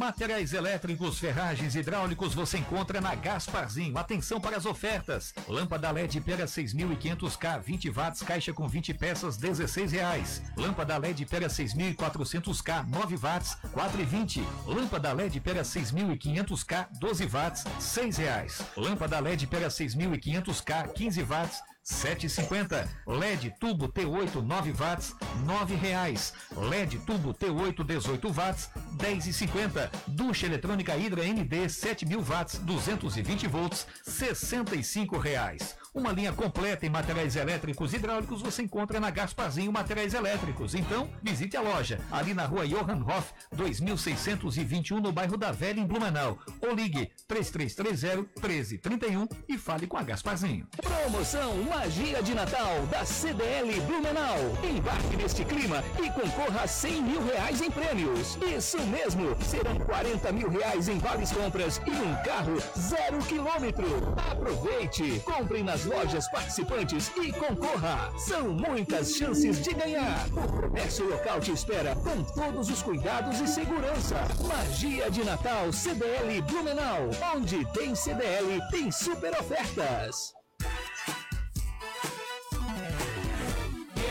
Materiais 0.00 0.54
elétricos, 0.54 1.18
ferragens 1.18 1.74
hidráulicos 1.74 2.32
você 2.32 2.56
encontra 2.56 3.02
na 3.02 3.14
Gasparzinho. 3.14 3.98
Atenção 3.98 4.40
para 4.40 4.56
as 4.56 4.64
ofertas. 4.64 5.34
Lâmpada 5.46 5.90
LED 5.90 6.22
Pera 6.22 6.46
6500K, 6.46 7.60
20 7.60 7.90
watts, 7.90 8.22
caixa 8.22 8.50
com 8.50 8.66
20 8.66 8.94
peças, 8.94 9.36
16 9.36 9.92
reais. 9.92 10.42
Lâmpada 10.56 10.96
LED 10.96 11.26
Pera 11.26 11.48
6400K, 11.48 12.88
9 12.88 13.16
watts, 13.16 13.58
4,20. 13.74 14.42
Lâmpada 14.66 15.12
LED 15.12 15.38
Pera 15.38 15.60
6500K, 15.60 16.88
12 16.98 17.26
watts, 17.26 17.64
6 17.78 18.16
reais. 18.16 18.62
Lâmpada 18.78 19.20
LED 19.20 19.48
Pera 19.48 19.68
6500K, 19.68 20.94
15 20.94 21.22
watts, 21.24 21.62
7,50. 21.84 22.86
LED 23.06 23.52
tubo 23.58 23.86
T8 23.88 24.42
9 24.42 24.72
watts, 24.80 25.14
R$ 25.46 25.76
reais. 25.82 26.32
LED 26.56 26.98
tubo 27.06 27.32
T8 27.32 27.84
18 27.84 28.32
watts, 28.36 28.70
10,50. 28.96 29.90
Ducha 30.08 30.46
eletrônica 30.46 30.94
Hidra 30.94 31.22
ND 31.24 31.68
7000 31.68 32.24
watts, 32.28 32.58
220 32.58 33.46
volts, 33.48 33.86
R$ 34.06 35.20
reais. 35.22 35.76
Uma 35.92 36.12
linha 36.12 36.32
completa 36.32 36.86
em 36.86 36.88
materiais 36.88 37.34
elétricos 37.34 37.92
e 37.92 37.96
hidráulicos 37.96 38.40
você 38.40 38.62
encontra 38.62 39.00
na 39.00 39.10
Gasparzinho 39.10 39.72
Materiais 39.72 40.14
Elétricos. 40.14 40.76
Então, 40.76 41.10
visite 41.20 41.56
a 41.56 41.60
loja, 41.60 41.98
ali 42.12 42.32
na 42.32 42.46
rua 42.46 42.64
Johann 42.64 43.02
Hoff, 43.02 43.32
2621, 43.50 45.00
no 45.00 45.10
bairro 45.10 45.36
da 45.36 45.50
Velha, 45.50 45.80
em 45.80 45.84
Blumenau. 45.84 46.38
Ou 46.60 46.76
ligue 46.76 47.10
3330-1331 47.28 49.28
e 49.48 49.58
fale 49.58 49.88
com 49.88 49.96
a 49.96 50.04
Gasparzinho. 50.04 50.68
Promoção 50.76 51.60
Magia 51.64 52.22
de 52.22 52.34
Natal 52.34 52.86
da 52.86 53.04
CDL 53.04 53.80
Blumenau. 53.80 54.38
Embarque 54.62 55.16
neste 55.16 55.44
clima 55.44 55.82
e 56.00 56.08
concorra 56.10 56.60
a 56.62 56.68
100 56.68 57.02
mil 57.02 57.26
reais 57.26 57.60
em 57.60 57.70
prêmios. 57.70 58.38
Isso 58.56 58.80
mesmo, 58.86 59.34
serão 59.42 59.76
40 59.80 60.30
mil 60.30 60.50
reais 60.50 60.88
em 60.88 60.98
vales 60.98 61.32
compras 61.32 61.80
e 61.84 61.90
um 61.90 62.14
carro 62.22 62.62
zero 62.78 63.18
quilômetro. 63.24 64.14
Aproveite, 64.30 65.18
compre 65.24 65.64
nas 65.64 65.79
lojas 65.84 66.28
participantes 66.30 67.10
e 67.16 67.32
concorra. 67.32 68.12
São 68.18 68.48
muitas 68.50 69.14
chances 69.14 69.60
de 69.62 69.72
ganhar. 69.74 70.26
O 70.28 70.62
comércio 70.62 71.08
local 71.08 71.40
te 71.40 71.52
espera 71.52 71.94
com 71.96 72.22
todos 72.22 72.70
os 72.70 72.82
cuidados 72.82 73.40
e 73.40 73.46
segurança. 73.46 74.16
Magia 74.46 75.10
de 75.10 75.24
Natal 75.24 75.72
CDL 75.72 76.42
Blumenau. 76.42 77.10
Onde 77.34 77.64
tem 77.72 77.94
CDL, 77.94 78.60
tem 78.70 78.90
super 78.90 79.32
ofertas. 79.38 80.32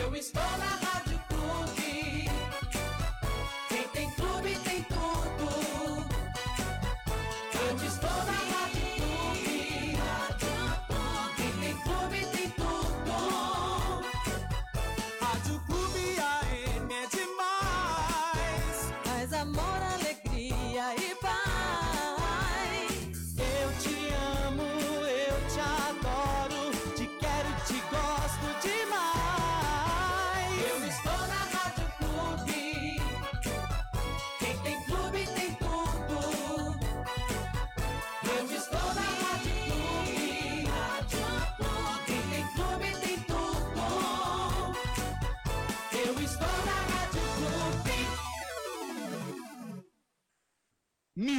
Eu 0.02 0.14
estou 0.14 0.59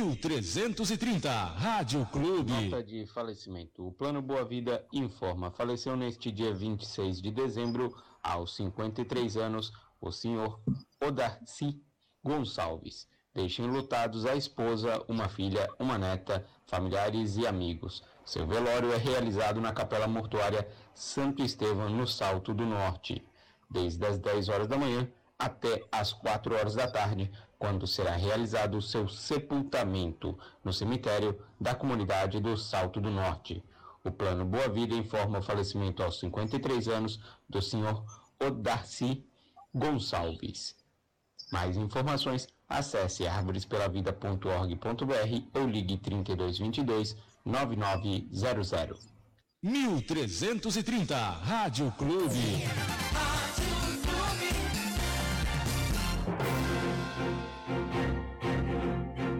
na 0.01 0.15
trezentos 0.15 0.89
Rádio 1.57 2.05
Clube. 2.07 2.51
Nota 2.51 2.83
de 2.83 3.05
falecimento. 3.05 3.87
O 3.87 3.91
Plano 3.91 4.19
Boa 4.19 4.43
Vida 4.43 4.83
informa. 4.91 5.51
Faleceu 5.51 5.95
neste 5.95 6.31
dia 6.31 6.51
26 6.51 7.21
de 7.21 7.29
dezembro, 7.29 7.95
aos 8.23 8.55
53 8.55 9.37
anos, 9.37 9.71
o 9.99 10.11
senhor 10.11 10.59
Odarci 10.99 11.79
Gonçalves. 12.23 13.07
Deixem 13.33 13.67
lutados 13.67 14.25
a 14.25 14.35
esposa, 14.35 15.03
uma 15.07 15.29
filha, 15.29 15.69
uma 15.79 15.99
neta, 15.99 16.45
familiares 16.65 17.37
e 17.37 17.45
amigos. 17.45 18.03
Seu 18.25 18.47
velório 18.47 18.91
é 18.91 18.97
realizado 18.97 19.61
na 19.61 19.71
Capela 19.71 20.07
Mortuária 20.07 20.67
Santo 20.95 21.43
Estevão, 21.43 21.89
no 21.89 22.07
Salto 22.07 22.55
do 22.55 22.65
Norte, 22.65 23.23
desde 23.69 24.03
as 24.03 24.17
10 24.17 24.49
horas 24.49 24.67
da 24.67 24.77
manhã 24.77 25.07
até 25.37 25.83
as 25.91 26.11
4 26.11 26.55
horas 26.55 26.75
da 26.75 26.87
tarde, 26.87 27.31
quando 27.62 27.86
será 27.86 28.15
realizado 28.15 28.76
o 28.76 28.82
seu 28.82 29.08
sepultamento 29.08 30.36
no 30.63 30.74
cemitério 30.74 31.39
da 31.60 31.76
comunidade 31.76 32.39
do 32.39 32.58
Salto 32.58 33.00
do 33.00 33.12
Norte. 33.12 33.63
O 34.04 34.10
Plano 34.10 34.43
Boa 34.43 34.67
Vida 34.67 34.95
informa 34.95 35.38
o 35.38 35.43
falecimento 35.43 36.02
aos 36.02 36.19
53 36.19 36.88
anos 36.88 37.19
do 37.47 37.62
senhor 37.62 38.04
Odarci 38.43 39.24
Gonçalves. 39.71 40.76
Mais 41.52 41.78
informações, 41.78 42.47
acesse 42.67 43.28
arvorespelavida.org.br 43.28 45.47
ou 45.54 45.67
ligue 45.67 45.97
3222 45.97 47.15
9900. 47.45 49.08
1330 49.62 51.15
Rádio 51.15 51.91
Clube. 51.91 52.65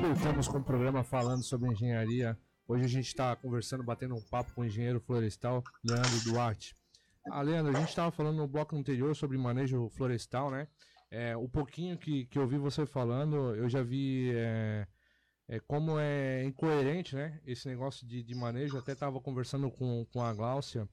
Voltamos 0.00 0.46
com 0.46 0.58
o 0.58 0.64
programa 0.64 1.02
falando 1.02 1.42
sobre 1.42 1.72
engenharia. 1.72 2.38
Hoje 2.68 2.84
a 2.84 2.88
gente 2.88 3.08
está 3.08 3.34
conversando, 3.34 3.82
batendo 3.82 4.14
um 4.14 4.20
papo 4.20 4.54
com 4.54 4.60
o 4.60 4.64
engenheiro 4.64 5.00
florestal 5.00 5.62
Leandro 5.84 6.20
Duarte. 6.24 6.76
Ah, 7.30 7.42
Leandro, 7.42 7.76
a 7.76 7.80
gente 7.80 7.88
estava 7.88 8.12
falando 8.12 8.36
no 8.36 8.46
bloco 8.46 8.76
anterior 8.76 9.14
sobre 9.16 9.36
manejo 9.36 9.88
florestal, 9.90 10.52
né? 10.52 10.68
É, 11.10 11.36
o 11.36 11.48
pouquinho 11.48 11.98
que, 11.98 12.26
que 12.26 12.38
eu 12.38 12.46
vi 12.46 12.58
você 12.58 12.86
falando, 12.86 13.56
eu 13.56 13.68
já 13.68 13.82
vi 13.82 14.30
é, 14.34 14.86
é, 15.48 15.60
como 15.60 15.98
é 15.98 16.44
incoerente, 16.44 17.16
né? 17.16 17.40
Esse 17.44 17.66
negócio 17.66 18.06
de, 18.06 18.22
de 18.22 18.34
manejo. 18.36 18.78
Até 18.78 18.92
estava 18.92 19.20
conversando 19.20 19.68
com, 19.68 20.06
com 20.12 20.22
a 20.22 20.32
Gláucia, 20.32 20.88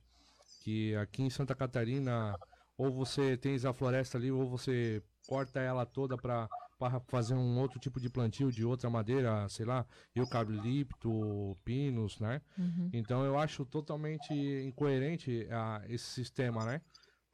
que 0.63 0.95
aqui 0.95 1.21
em 1.21 1.29
Santa 1.29 1.53
Catarina, 1.53 2.35
ou 2.75 2.91
você 2.91 3.37
tem 3.37 3.55
a 3.55 3.73
floresta 3.73 4.17
ali, 4.17 4.31
ou 4.31 4.49
você 4.49 5.03
corta 5.27 5.59
ela 5.59 5.85
toda 5.85 6.17
para 6.17 6.49
para 6.77 6.99
fazer 6.99 7.33
um 7.33 7.57
outro 7.59 7.79
tipo 7.79 7.99
de 7.99 8.09
plantio 8.09 8.51
de 8.51 8.65
outra 8.65 8.89
madeira, 8.89 9.47
sei 9.49 9.65
lá, 9.65 9.85
eucalipto, 10.15 11.57
pinos, 11.63 12.19
né? 12.19 12.41
Uhum. 12.57 12.89
Então 12.91 13.23
eu 13.23 13.37
acho 13.37 13.65
totalmente 13.65 14.33
incoerente 14.33 15.47
uh, 15.49 15.85
esse 15.91 16.05
sistema, 16.05 16.65
né? 16.65 16.81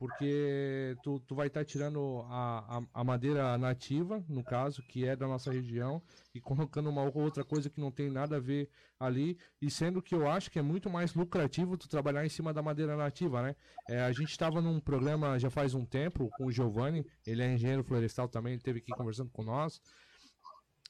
Porque 0.02 0.98
tu, 1.04 1.20
tu 1.20 1.36
vai 1.36 1.46
estar 1.46 1.60
tá 1.60 1.64
tirando 1.64 2.26
a, 2.28 2.80
a, 2.80 3.02
a, 3.02 3.04
madeira 3.04 3.56
nativa, 3.56 4.26
no 4.28 4.44
caso, 4.44 4.82
que 4.82 5.06
é 5.06 5.16
da 5.16 5.28
nossa 5.28 5.52
região, 5.52 6.02
e 6.34 6.42
colocando 6.42 6.90
uma 6.90 7.04
outra 7.16 7.44
coisa 7.44 7.70
que 7.70 7.80
não 7.80 7.92
tem 7.92 8.10
nada 8.10 8.38
a 8.38 8.40
ver 8.40 8.68
ali, 9.00 9.38
e 9.62 9.70
sendo 9.70 10.02
que 10.02 10.16
eu 10.16 10.28
acho 10.28 10.50
que 10.50 10.58
é 10.58 10.62
muito 10.64 10.90
mais 10.90 11.14
lucrativo 11.14 11.78
tu 11.78 11.88
trabalhar 11.88 12.26
em 12.26 12.30
cima 12.30 12.52
da 12.52 12.64
madeira 12.64 12.98
nativa, 12.98 13.44
né? 13.44 13.56
É, 13.88 14.02
a 14.02 14.12
gente 14.12 14.32
estava 14.32 14.60
num 14.60 14.80
programa 14.80 15.38
já 15.38 15.52
faz 15.52 15.76
um 15.76 15.86
tempo 15.86 16.32
com 16.36 16.48
o 16.48 16.52
Giovanni, 16.52 17.06
ele 17.24 17.44
é 17.44 17.54
engenheiro 17.54 17.84
florestal 17.84 18.28
também, 18.28 18.54
ele 18.54 18.60
esteve 18.60 18.80
aqui 18.80 18.92
conversando 18.94 19.30
com 19.30 19.44
nós, 19.44 19.80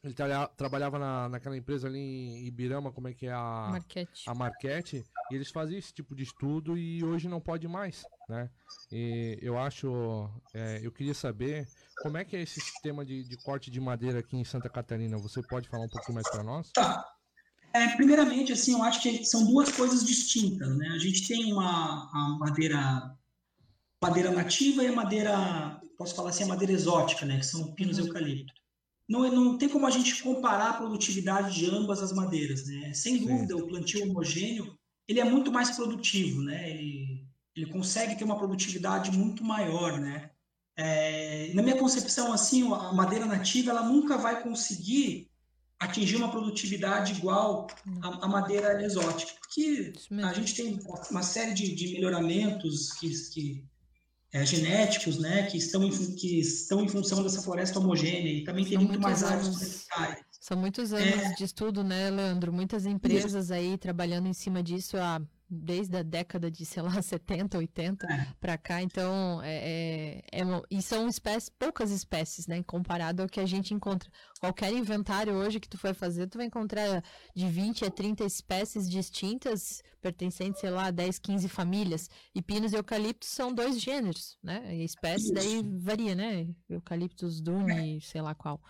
ele 0.04 0.14
tra 0.16 0.48
trabalhava 0.48 0.98
na, 0.98 1.30
naquela 1.30 1.56
empresa 1.56 1.88
ali 1.88 2.00
em 2.00 2.48
Ibirama, 2.48 2.92
como 2.92 3.08
é 3.08 3.14
que 3.14 3.28
é 3.28 3.32
a 3.32 3.68
Marquete. 3.72 4.24
a 4.28 4.34
Marquete, 4.34 5.04
e 5.30 5.36
eles 5.36 5.52
faziam 5.52 5.78
esse 5.78 5.94
tipo 5.94 6.16
de 6.16 6.24
estudo 6.24 6.76
e 6.76 7.04
hoje 7.04 7.28
não 7.28 7.40
pode 7.40 7.68
mais, 7.68 8.04
né? 8.28 8.50
E 8.92 9.38
eu 9.42 9.60
acho, 9.60 10.28
é, 10.54 10.80
eu 10.84 10.92
queria 10.92 11.14
saber 11.14 11.68
como 12.02 12.18
é 12.18 12.26
que 12.26 12.36
é 12.36 12.42
esse 12.42 12.60
sistema 12.60 13.06
de, 13.06 13.24
de, 13.24 13.38
corte 13.38 13.70
de 13.70 13.80
madeira 13.80 14.20
aqui 14.20 14.36
em 14.36 14.44
Santa 14.44 14.70
Catarina. 14.70 15.18
Você 15.20 15.42
pode 15.44 15.70
falar 15.70 15.86
um 15.86 15.90
pouquinho 15.90 16.16
mais 16.16 16.30
para 16.30 16.44
nós? 16.44 16.72
Tá. 16.72 17.06
É, 17.74 17.88
primeiramente, 17.96 18.52
assim, 18.52 18.74
eu 18.74 18.84
acho 18.84 19.02
que 19.02 19.24
são 19.24 19.46
duas 19.46 19.72
coisas 19.72 20.04
distintas, 20.04 20.76
né? 20.78 20.88
A 20.90 20.98
gente 20.98 21.28
tem 21.28 21.54
uma 21.54 22.10
a 22.12 22.38
madeira 22.40 23.16
madeira 24.02 24.32
nativa 24.32 24.84
e 24.84 24.88
a 24.88 24.94
madeira, 24.94 25.80
posso 25.96 26.16
falar 26.16 26.32
assim, 26.32 26.44
a 26.44 26.48
madeira 26.48 26.74
exótica, 26.74 27.24
né? 27.24 27.38
Que 27.38 27.46
são 27.46 27.72
pinos 27.76 28.00
e 28.00 28.02
eucalipto 28.02 28.61
não, 29.12 29.30
não 29.30 29.58
tem 29.58 29.67
como 29.67 29.86
a 29.86 29.89
gente 29.89 30.24
comparar 30.24 30.69
a 30.69 30.74
produtividade 30.74 31.54
de 31.54 31.69
ambas 31.69 32.02
as 32.02 32.13
madeiras, 32.13 32.65
né? 32.65 32.93
Sem 32.93 33.19
Sim. 33.19 33.28
dúvida, 33.28 33.58
o 33.58 33.67
plantio 33.67 34.10
homogêneo 34.10 34.74
ele 35.06 35.19
é 35.19 35.26
muito 35.26 35.52
mais 35.52 35.71
produtivo, 35.71 36.41
né? 36.41 36.69
Ele, 36.69 37.28
ele 37.54 37.65
consegue 37.65 38.15
ter 38.15 38.24
uma 38.24 38.38
produtividade 38.38 39.12
muito 39.12 39.43
maior, 39.43 40.00
né? 40.00 40.32
É, 40.78 41.52
na 41.54 41.62
minha 41.62 41.78
concepção, 41.78 42.32
assim, 42.32 42.63
a 42.74 42.93
madeira 42.93 43.26
nativa 43.26 43.71
ela 43.71 43.84
nunca 43.84 44.17
vai 44.17 44.41
conseguir 44.41 45.30
atingir 45.78 46.15
uma 46.15 46.32
produtividade 46.32 47.12
igual 47.12 47.67
à, 48.02 48.26
à 48.26 48.28
madeira 48.30 48.82
exótica, 48.82 49.34
porque 49.41 49.91
a 50.24 50.32
gente 50.32 50.56
tem 50.56 50.80
uma 51.10 51.24
série 51.24 51.54
de, 51.54 51.76
de 51.76 51.91
melhoramentos 51.93 52.93
que, 52.93 53.10
que 53.34 53.65
é, 54.34 54.46
genéticos, 54.46 55.17
né, 55.17 55.44
que 55.44 55.58
estão, 55.58 55.84
em, 55.84 55.89
que 56.15 56.39
estão 56.39 56.84
em 56.84 56.88
função 56.88 57.22
dessa 57.22 57.41
floresta 57.41 57.80
homogênea 57.80 58.32
e 58.32 58.44
também 58.44 58.65
tem 58.65 58.78
muito 58.78 59.00
mais 59.00 59.24
áreas 59.24 59.86
São 60.39 60.58
muitos 60.58 60.94
anos 60.94 61.20
é... 61.20 61.34
de 61.34 61.44
estudo, 61.44 61.84
né, 61.84 62.10
Leandro? 62.10 62.54
Muitas 62.54 62.86
empresas 62.86 63.46
Isso. 63.46 63.54
aí 63.54 63.78
trabalhando 63.78 64.28
em 64.28 64.34
cima 64.34 64.63
disso 64.63 64.98
há 64.98 65.22
desde 65.54 65.98
a 65.98 66.04
década 66.04 66.50
de, 66.50 66.66
sei 66.66 66.82
lá, 66.82 66.90
70, 67.04 67.58
80 67.58 68.08
é. 68.08 68.28
para 68.40 68.58
cá. 68.58 68.82
Então, 68.82 69.42
é, 69.44 70.22
é, 70.32 70.42
é 70.42 70.44
e 70.70 70.82
são 70.82 71.10
espécies, 71.10 71.50
poucas 71.50 71.92
espécies, 71.92 72.48
né? 72.48 72.64
Comparado 72.64 73.22
ao 73.22 73.28
que 73.28 73.40
a 73.40 73.46
gente 73.46 73.74
encontra. 73.74 74.10
Qualquer 74.40 74.72
inventário 74.72 75.34
hoje 75.34 75.60
que 75.60 75.68
tu 75.68 75.78
for 75.78 75.94
fazer, 75.94 76.28
tu 76.28 76.38
vai 76.38 76.48
encontrar 76.48 77.04
de 77.36 77.48
20 77.48 77.86
a 77.86 77.92
30 77.92 78.24
espécies 78.24 78.90
distintas, 78.90 79.84
pertencentes, 80.02 80.62
sei 80.62 80.70
lá, 80.70 80.86
a 80.86 80.92
10, 80.92 81.20
15 81.20 81.50
famílias. 81.50 82.10
E 82.34 82.42
pinos 82.42 82.72
e 82.72 82.78
eucaliptos 82.78 83.30
são 83.30 83.54
dois 83.54 83.80
gêneros, 83.80 84.38
né? 84.42 84.74
E 84.74 84.86
espécies 84.86 85.32
daí 85.32 85.62
varia, 85.80 86.16
né? 86.16 86.48
Eucaliptus 86.70 87.42
dune, 87.42 88.00
sei 88.00 88.22
lá 88.22 88.34
qual. 88.34 88.62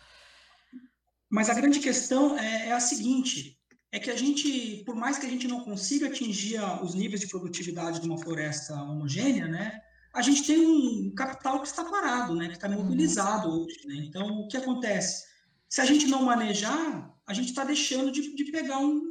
Mas 1.30 1.50
a 1.50 1.54
grande 1.54 1.80
questão 1.80 2.38
é, 2.38 2.70
é 2.70 2.72
a 2.74 2.80
seguinte: 2.80 3.61
é 3.92 4.00
que 4.00 4.10
a 4.10 4.16
gente, 4.16 4.84
por 4.86 4.96
mais 4.96 5.18
que 5.18 5.26
a 5.26 5.30
gente 5.30 5.48
não 5.48 5.62
consiga 5.62 6.08
atingir 6.08 6.60
os 6.82 6.96
níveis 6.96 7.20
de 7.20 7.28
produtividade 7.28 8.00
de 8.00 8.08
uma 8.08 8.18
floresta 8.18 8.74
homogênea, 8.74 9.48
né, 9.48 9.82
a 10.14 10.22
gente 10.22 10.46
tem 10.46 10.66
um 10.66 11.14
capital 11.14 11.62
que 11.62 11.68
está 11.68 11.84
parado, 11.84 12.36
né, 12.36 12.48
que 12.48 12.54
está 12.54 12.70
mobilizado 12.70 13.50
uhum. 13.50 13.64
hoje. 13.64 13.86
Né? 13.86 13.96
Então, 14.08 14.28
o 14.42 14.48
que 14.48 14.58
acontece? 14.58 15.26
Se 15.70 15.82
a 15.82 15.86
gente 15.86 16.08
não 16.08 16.24
manejar, 16.24 17.14
a 17.26 17.34
gente 17.34 17.50
está 17.50 17.64
deixando 17.64 18.12
de, 18.12 18.36
de, 18.36 18.52
pegar, 18.52 18.80
um, 18.80 19.02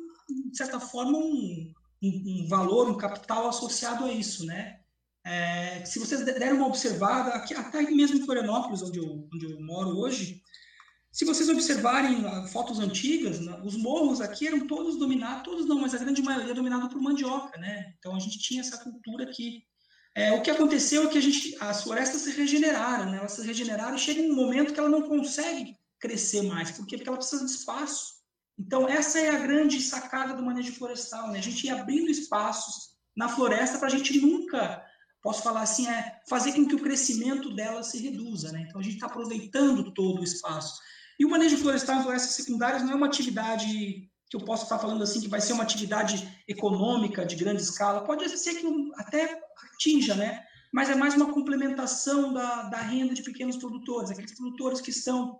de 0.51 0.57
certa 0.57 0.79
forma, 0.79 1.16
um, 1.19 1.73
um, 2.03 2.43
um, 2.43 2.49
valor, 2.49 2.88
um 2.88 2.97
capital 2.97 3.49
associado 3.49 4.05
a 4.05 4.12
isso. 4.12 4.45
Né? 4.45 4.81
É, 5.25 5.85
se 5.85 5.99
vocês 5.99 6.25
derem 6.25 6.53
uma 6.53 6.66
observada, 6.66 7.31
aqui, 7.31 7.55
até 7.55 7.83
mesmo 7.83 8.19
em 8.19 8.25
Florianópolis, 8.25 8.83
onde 8.83 8.99
eu, 8.99 9.29
onde 9.33 9.53
eu 9.53 9.61
moro 9.61 9.99
hoje, 9.99 10.43
se 11.12 11.25
vocês 11.25 11.49
observarem 11.49 12.25
ah, 12.27 12.46
fotos 12.49 12.79
antigas, 12.79 13.40
né, 13.40 13.61
os 13.64 13.77
morros 13.77 14.20
aqui 14.20 14.46
eram 14.46 14.66
todos 14.66 14.96
dominados, 14.96 15.42
todos 15.42 15.66
não, 15.66 15.81
mas 15.81 15.94
a 15.94 15.99
grande 15.99 16.23
maioria 16.23 16.55
dominado 16.55 16.88
por 16.88 17.01
mandioca, 17.01 17.59
né? 17.59 17.94
Então 17.99 18.14
a 18.14 18.20
gente 18.20 18.38
tinha 18.38 18.61
essa 18.61 18.79
cultura 18.79 19.25
aqui. 19.25 19.64
É, 20.14 20.33
o 20.33 20.42
que 20.42 20.51
aconteceu 20.51 21.05
é 21.05 21.09
que 21.09 21.18
a 21.18 21.23
gente, 21.23 21.57
as 21.61 21.83
florestas 21.83 22.23
se 22.23 22.31
regeneraram, 22.31 23.11
né? 23.11 23.18
Elas 23.18 23.33
se 23.33 23.46
regeneraram 23.46 23.96
e 23.96 23.99
chega 23.99 24.23
um 24.23 24.35
momento 24.35 24.73
que 24.73 24.79
ela 24.79 24.88
não 24.88 25.03
consegue 25.03 25.77
crescer 25.99 26.42
mais, 26.42 26.70
porque, 26.70 26.96
porque 26.96 27.09
ela 27.09 27.18
precisa 27.18 27.44
de 27.44 27.51
espaço. 27.51 28.20
Então 28.59 28.88
essa 28.88 29.18
é 29.18 29.31
a 29.31 29.38
grande 29.38 29.81
sacada 29.81 30.35
do 30.35 30.42
manejo 30.42 30.73
florestal, 30.73 31.29
né? 31.29 31.38
A 31.38 31.42
gente 31.42 31.66
ir 31.66 31.70
abrindo 31.70 32.11
espaços 32.11 32.90
na 33.16 33.29
floresta 33.29 33.79
para 33.79 33.88
a 33.88 33.90
gente 33.90 34.20
nunca 34.20 34.85
posso 35.23 35.42
falar 35.42 35.62
assim, 35.62 35.87
é 35.87 36.20
fazer 36.29 36.53
com 36.53 36.66
que 36.66 36.75
o 36.75 36.81
crescimento 36.81 37.55
dela 37.55 37.83
se 37.83 37.99
reduza, 37.99 38.53
né? 38.53 38.64
Então 38.68 38.81
a 38.81 38.85
gente 38.85 38.94
está 38.94 39.07
aproveitando 39.07 39.92
todo 39.92 40.20
o 40.20 40.25
espaço. 40.25 40.81
E 41.21 41.25
o 41.27 41.29
manejo 41.29 41.59
florestal 41.59 41.97
em 41.97 42.03
florestas 42.03 42.33
secundárias 42.33 42.83
não 42.83 42.93
é 42.93 42.95
uma 42.95 43.07
atividade 43.07 44.11
que 44.31 44.37
eu 44.37 44.41
posso 44.41 44.63
estar 44.63 44.79
falando 44.79 45.03
assim, 45.03 45.21
que 45.21 45.29
vai 45.29 45.41
ser 45.41 45.53
uma 45.53 45.63
atividade 45.63 46.43
econômica 46.49 47.27
de 47.27 47.37
grande 47.37 47.61
escala. 47.61 48.07
Pode 48.07 48.27
ser 48.39 48.55
que 48.55 48.67
até 48.97 49.39
atinja, 49.75 50.15
né? 50.15 50.43
Mas 50.73 50.89
é 50.89 50.95
mais 50.95 51.15
uma 51.15 51.31
complementação 51.31 52.33
da, 52.33 52.63
da 52.63 52.79
renda 52.79 53.13
de 53.13 53.23
pequenos 53.23 53.59
produtores, 53.59 54.11
aqueles 54.11 54.35
produtores 54.35 54.81
que 54.81 54.89
estão 54.89 55.39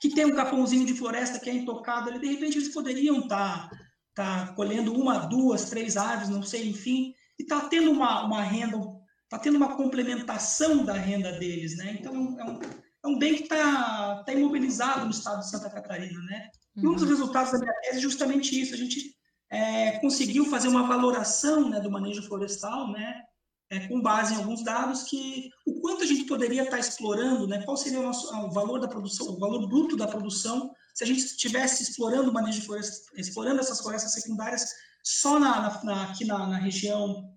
que 0.00 0.10
tem 0.10 0.26
um 0.26 0.36
capãozinho 0.36 0.86
de 0.86 0.94
floresta 0.94 1.40
que 1.40 1.50
é 1.50 1.54
intocado, 1.54 2.08
ali, 2.08 2.20
de 2.20 2.28
repente 2.28 2.58
eles 2.58 2.68
poderiam 2.68 3.18
estar 3.20 3.68
tá, 4.14 4.46
tá 4.46 4.52
colhendo 4.52 4.94
uma, 4.94 5.26
duas, 5.26 5.68
três 5.68 5.96
árvores, 5.96 6.28
não 6.28 6.44
sei, 6.44 6.68
enfim, 6.68 7.12
e 7.36 7.42
está 7.42 7.62
tendo 7.62 7.90
uma, 7.90 8.24
uma 8.24 8.42
renda, 8.42 8.78
está 9.24 9.40
tendo 9.40 9.56
uma 9.56 9.76
complementação 9.76 10.84
da 10.84 10.92
renda 10.92 11.32
deles, 11.32 11.76
né? 11.76 11.96
Então 11.98 12.14
é 12.38 12.44
um, 12.44 12.60
é 13.04 13.08
um 13.08 13.18
bem 13.18 13.36
que 13.36 13.42
está 13.42 14.22
tá 14.24 14.32
imobilizado 14.32 15.04
no 15.04 15.10
estado 15.10 15.40
de 15.40 15.50
Santa 15.50 15.68
Catarina, 15.68 16.20
né? 16.22 16.48
E 16.76 16.86
um 16.86 16.94
dos 16.94 17.02
uhum. 17.02 17.08
resultados 17.08 17.52
da 17.52 17.58
minha 17.58 17.72
tese 17.80 17.98
é 17.98 18.00
justamente 18.00 18.60
isso, 18.60 18.74
a 18.74 18.76
gente 18.76 19.14
é, 19.50 19.98
conseguiu 20.00 20.46
fazer 20.46 20.68
uma 20.68 20.86
valoração 20.86 21.68
né, 21.68 21.80
do 21.80 21.90
manejo 21.90 22.22
florestal, 22.22 22.90
né, 22.90 23.22
é, 23.70 23.86
com 23.86 24.00
base 24.00 24.34
em 24.34 24.36
alguns 24.38 24.64
dados 24.64 25.04
que 25.04 25.48
o 25.64 25.80
quanto 25.80 26.02
a 26.02 26.06
gente 26.06 26.24
poderia 26.24 26.64
estar 26.64 26.78
explorando, 26.78 27.46
né, 27.46 27.62
qual 27.62 27.76
seria 27.76 28.00
o, 28.00 28.02
nosso, 28.02 28.34
o 28.34 28.50
valor 28.50 28.80
da 28.80 28.88
produção, 28.88 29.28
o 29.28 29.38
valor 29.38 29.68
bruto 29.68 29.96
da 29.96 30.08
produção, 30.08 30.72
se 30.94 31.04
a 31.04 31.06
gente 31.06 31.20
estivesse 31.20 31.82
explorando 31.84 32.30
o 32.30 32.34
manejo 32.34 32.62
florestal, 32.62 33.14
explorando 33.16 33.60
essas 33.60 33.80
florestas 33.80 34.12
secundárias 34.12 34.68
só 35.04 35.38
na, 35.38 35.82
na, 35.84 36.04
aqui 36.10 36.24
na, 36.24 36.46
na, 36.46 36.56
região 36.56 37.30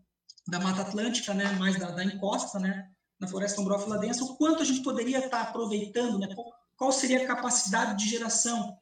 da 0.48 0.60
Mata 0.60 0.82
Atlântica, 0.82 1.34
né, 1.34 1.52
mais 1.54 1.78
da, 1.78 1.92
da 1.92 2.04
encosta, 2.04 2.58
né, 2.58 2.90
na 3.20 3.28
floresta 3.28 3.62
ombrófila 3.62 3.98
densa, 3.98 4.24
o 4.24 4.36
quanto 4.36 4.62
a 4.62 4.66
gente 4.66 4.84
poderia 4.84 5.20
estar 5.20 5.42
aproveitando, 5.42 6.20
né, 6.20 6.34
qual, 6.36 6.48
qual 6.76 6.92
seria 6.92 7.24
a 7.24 7.28
capacidade 7.28 8.04
de 8.04 8.10
geração 8.10 8.78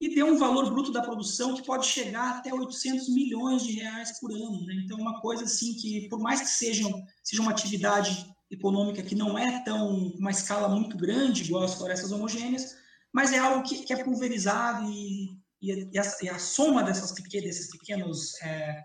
e 0.00 0.14
deu 0.14 0.26
um 0.26 0.38
valor 0.38 0.70
bruto 0.70 0.92
da 0.92 1.02
produção 1.02 1.54
que 1.54 1.64
pode 1.64 1.86
chegar 1.86 2.38
até 2.38 2.54
800 2.54 3.08
milhões 3.08 3.64
de 3.64 3.72
reais 3.72 4.18
por 4.20 4.30
ano. 4.30 4.64
Né? 4.64 4.82
Então, 4.84 4.98
uma 4.98 5.20
coisa 5.20 5.44
assim 5.44 5.74
que, 5.74 6.08
por 6.08 6.20
mais 6.20 6.40
que 6.40 6.48
sejam, 6.48 7.04
seja 7.22 7.42
uma 7.42 7.50
atividade 7.50 8.26
econômica 8.50 9.02
que 9.02 9.14
não 9.14 9.36
é 9.36 9.62
tão 9.64 10.08
uma 10.18 10.30
escala 10.30 10.68
muito 10.68 10.96
grande, 10.96 11.42
igual 11.42 11.64
as 11.64 11.74
florestas 11.74 12.12
homogêneas, 12.12 12.76
mas 13.12 13.32
é 13.32 13.38
algo 13.38 13.62
que, 13.62 13.84
que 13.84 13.92
é 13.92 14.04
pulverizado 14.04 14.88
e, 14.90 15.36
e, 15.60 15.90
e, 15.92 15.98
a, 15.98 16.02
e, 16.22 16.28
a, 16.28 16.38
soma 16.38 16.82
dessas 16.82 17.12
pequenas, 17.12 17.46
desses 17.46 17.70
pequenos, 17.70 18.40
é, 18.42 18.84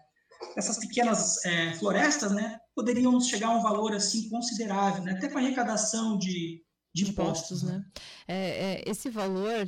dessas 0.55 0.77
pequenas 0.79 1.43
é, 1.45 1.73
florestas, 1.73 2.31
né, 2.31 2.59
poderiam 2.75 3.19
chegar 3.19 3.47
a 3.47 3.57
um 3.57 3.61
valor 3.61 3.93
assim 3.93 4.29
considerável, 4.29 5.03
né? 5.03 5.13
até 5.13 5.27
com 5.27 5.37
a 5.37 5.41
arrecadação 5.41 6.17
de 6.17 6.63
de 6.93 7.09
impostos, 7.09 7.63
né? 7.63 7.83
É, 8.27 8.35
é, 8.35 8.83
esse 8.85 9.09
valor 9.09 9.67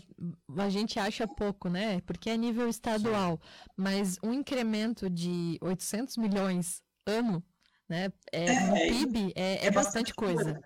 a 0.57 0.69
gente 0.69 0.99
acha 0.99 1.27
pouco, 1.27 1.67
né? 1.67 1.99
Porque 2.01 2.29
é 2.29 2.37
nível 2.37 2.69
estadual, 2.69 3.41
Sim. 3.41 3.71
mas 3.75 4.17
um 4.21 4.31
incremento 4.31 5.09
de 5.09 5.57
800 5.59 6.17
milhões 6.17 6.83
ano, 7.07 7.43
né? 7.89 8.13
É, 8.31 8.45
é 8.45 8.59
no 8.67 8.73
PIB 8.75 9.33
é, 9.35 9.55
é, 9.55 9.65
é 9.65 9.71
bastante 9.71 10.13
coisa. 10.13 10.43
coisa. 10.43 10.59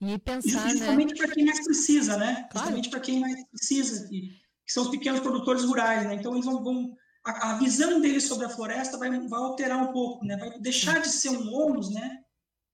E 0.00 0.18
pensar, 0.18 0.70
Justamente 0.70 1.12
né? 1.12 1.18
para 1.18 1.34
quem 1.34 1.44
mais 1.44 1.64
precisa, 1.64 2.16
né? 2.16 2.34
Claro. 2.50 2.58
Justamente 2.58 2.90
para 2.90 3.00
quem 3.00 3.20
mais 3.20 3.48
precisa, 3.48 4.08
que, 4.08 4.20
que, 4.64 4.72
são 4.72 4.84
os 4.84 4.90
pequenos 4.90 5.20
produtores 5.20 5.64
rurais, 5.64 6.06
né? 6.06 6.14
Então 6.14 6.32
eles 6.32 6.46
vão, 6.46 6.64
vão 6.64 6.96
a, 7.26 7.50
a, 7.50 7.58
visão 7.58 8.00
deles 8.00 8.28
sobre 8.28 8.46
a 8.46 8.48
floresta 8.48 8.96
vai, 8.96 9.10
vai 9.10 9.40
alterar 9.40 9.82
um 9.82 9.92
pouco, 9.92 10.24
né? 10.24 10.36
Vai 10.36 10.58
deixar 10.60 11.00
de 11.00 11.08
ser 11.08 11.30
um 11.30 11.52
ônus, 11.52 11.92
né? 11.92 12.22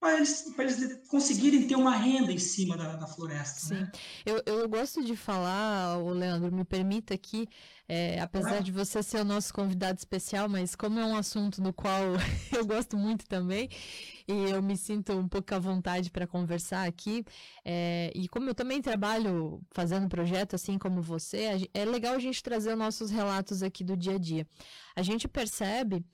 Para 0.03 0.17
eles, 0.17 0.53
eles 0.59 1.09
conseguirem 1.09 1.65
ter 1.65 1.77
uma 1.77 1.95
renda 1.95 2.33
em 2.33 2.39
cima 2.39 2.77
da, 2.77 2.97
da 2.97 3.07
floresta. 3.07 3.61
Sim, 3.61 3.75
né? 3.75 3.93
eu, 4.27 4.43
eu 4.45 4.69
gosto 4.69 5.05
de 5.05 5.15
falar, 5.15 5.97
o 5.99 6.09
Leandro, 6.11 6.53
me 6.53 6.65
permita 6.65 7.15
aqui, 7.15 7.47
é, 7.89 8.21
apesar 8.21 8.57
ah. 8.57 8.61
de 8.61 8.73
você 8.73 9.01
ser 9.01 9.19
o 9.19 9.25
nosso 9.25 9.55
convidado 9.55 9.97
especial, 9.97 10.49
mas 10.49 10.75
como 10.75 10.99
é 10.99 11.07
um 11.07 11.15
assunto 11.15 11.63
no 11.63 11.73
qual 11.73 12.03
eu 12.53 12.67
gosto 12.67 12.97
muito 12.97 13.29
também, 13.29 13.69
e 14.27 14.51
eu 14.51 14.61
me 14.61 14.77
sinto 14.77 15.13
um 15.13 15.29
pouco 15.29 15.55
à 15.55 15.61
vontade 15.61 16.11
para 16.11 16.27
conversar 16.27 16.85
aqui, 16.85 17.25
é, 17.65 18.11
e 18.13 18.27
como 18.27 18.51
eu 18.51 18.57
também 18.57 18.83
trabalho 18.83 19.61
fazendo 19.71 20.09
projeto 20.09 20.57
assim 20.57 20.79
como 20.79 21.01
você, 21.01 21.69
é 21.73 21.85
legal 21.85 22.17
a 22.17 22.19
gente 22.19 22.43
trazer 22.43 22.73
os 22.73 22.79
nossos 22.79 23.09
relatos 23.13 23.63
aqui 23.63 23.85
do 23.85 23.97
dia 23.97 24.17
a 24.17 24.19
dia. 24.19 24.49
A 24.97 25.03
gente 25.03 25.29
percebe 25.29 26.05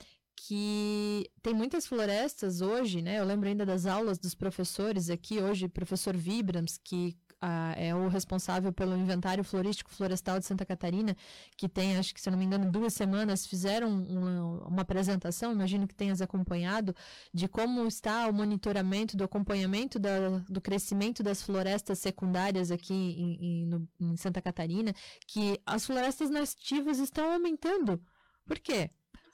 que 0.40 1.28
tem 1.42 1.52
muitas 1.52 1.86
florestas 1.86 2.60
hoje, 2.60 3.02
né? 3.02 3.18
Eu 3.18 3.24
lembro 3.24 3.48
ainda 3.48 3.66
das 3.66 3.86
aulas 3.86 4.18
dos 4.18 4.34
professores 4.34 5.10
aqui 5.10 5.40
hoje, 5.40 5.68
professor 5.68 6.16
Vibrams, 6.16 6.78
que 6.82 7.16
ah, 7.40 7.74
é 7.76 7.94
o 7.94 8.08
responsável 8.08 8.72
pelo 8.72 8.96
inventário 8.96 9.42
florístico 9.42 9.90
florestal 9.90 10.38
de 10.38 10.46
Santa 10.46 10.64
Catarina, 10.64 11.16
que 11.56 11.68
tem, 11.68 11.96
acho 11.96 12.14
que 12.14 12.20
se 12.20 12.30
não 12.30 12.38
me 12.38 12.44
engano, 12.44 12.70
duas 12.70 12.94
semanas, 12.94 13.46
fizeram 13.46 13.88
uma, 13.88 14.68
uma 14.68 14.82
apresentação, 14.82 15.52
imagino 15.52 15.86
que 15.88 15.94
tenhas 15.94 16.22
acompanhado, 16.22 16.94
de 17.34 17.48
como 17.48 17.86
está 17.86 18.28
o 18.28 18.32
monitoramento 18.32 19.16
do 19.16 19.24
acompanhamento 19.24 19.98
da, 19.98 20.38
do 20.48 20.60
crescimento 20.60 21.22
das 21.22 21.42
florestas 21.42 21.98
secundárias 21.98 22.70
aqui 22.70 22.94
em, 22.94 23.62
em, 23.62 23.66
no, 23.66 23.88
em 24.00 24.16
Santa 24.16 24.40
Catarina, 24.40 24.94
que 25.26 25.60
as 25.66 25.84
florestas 25.84 26.30
nativas 26.30 26.98
estão 26.98 27.32
aumentando. 27.32 28.00
Por 28.46 28.58
quê? 28.60 28.90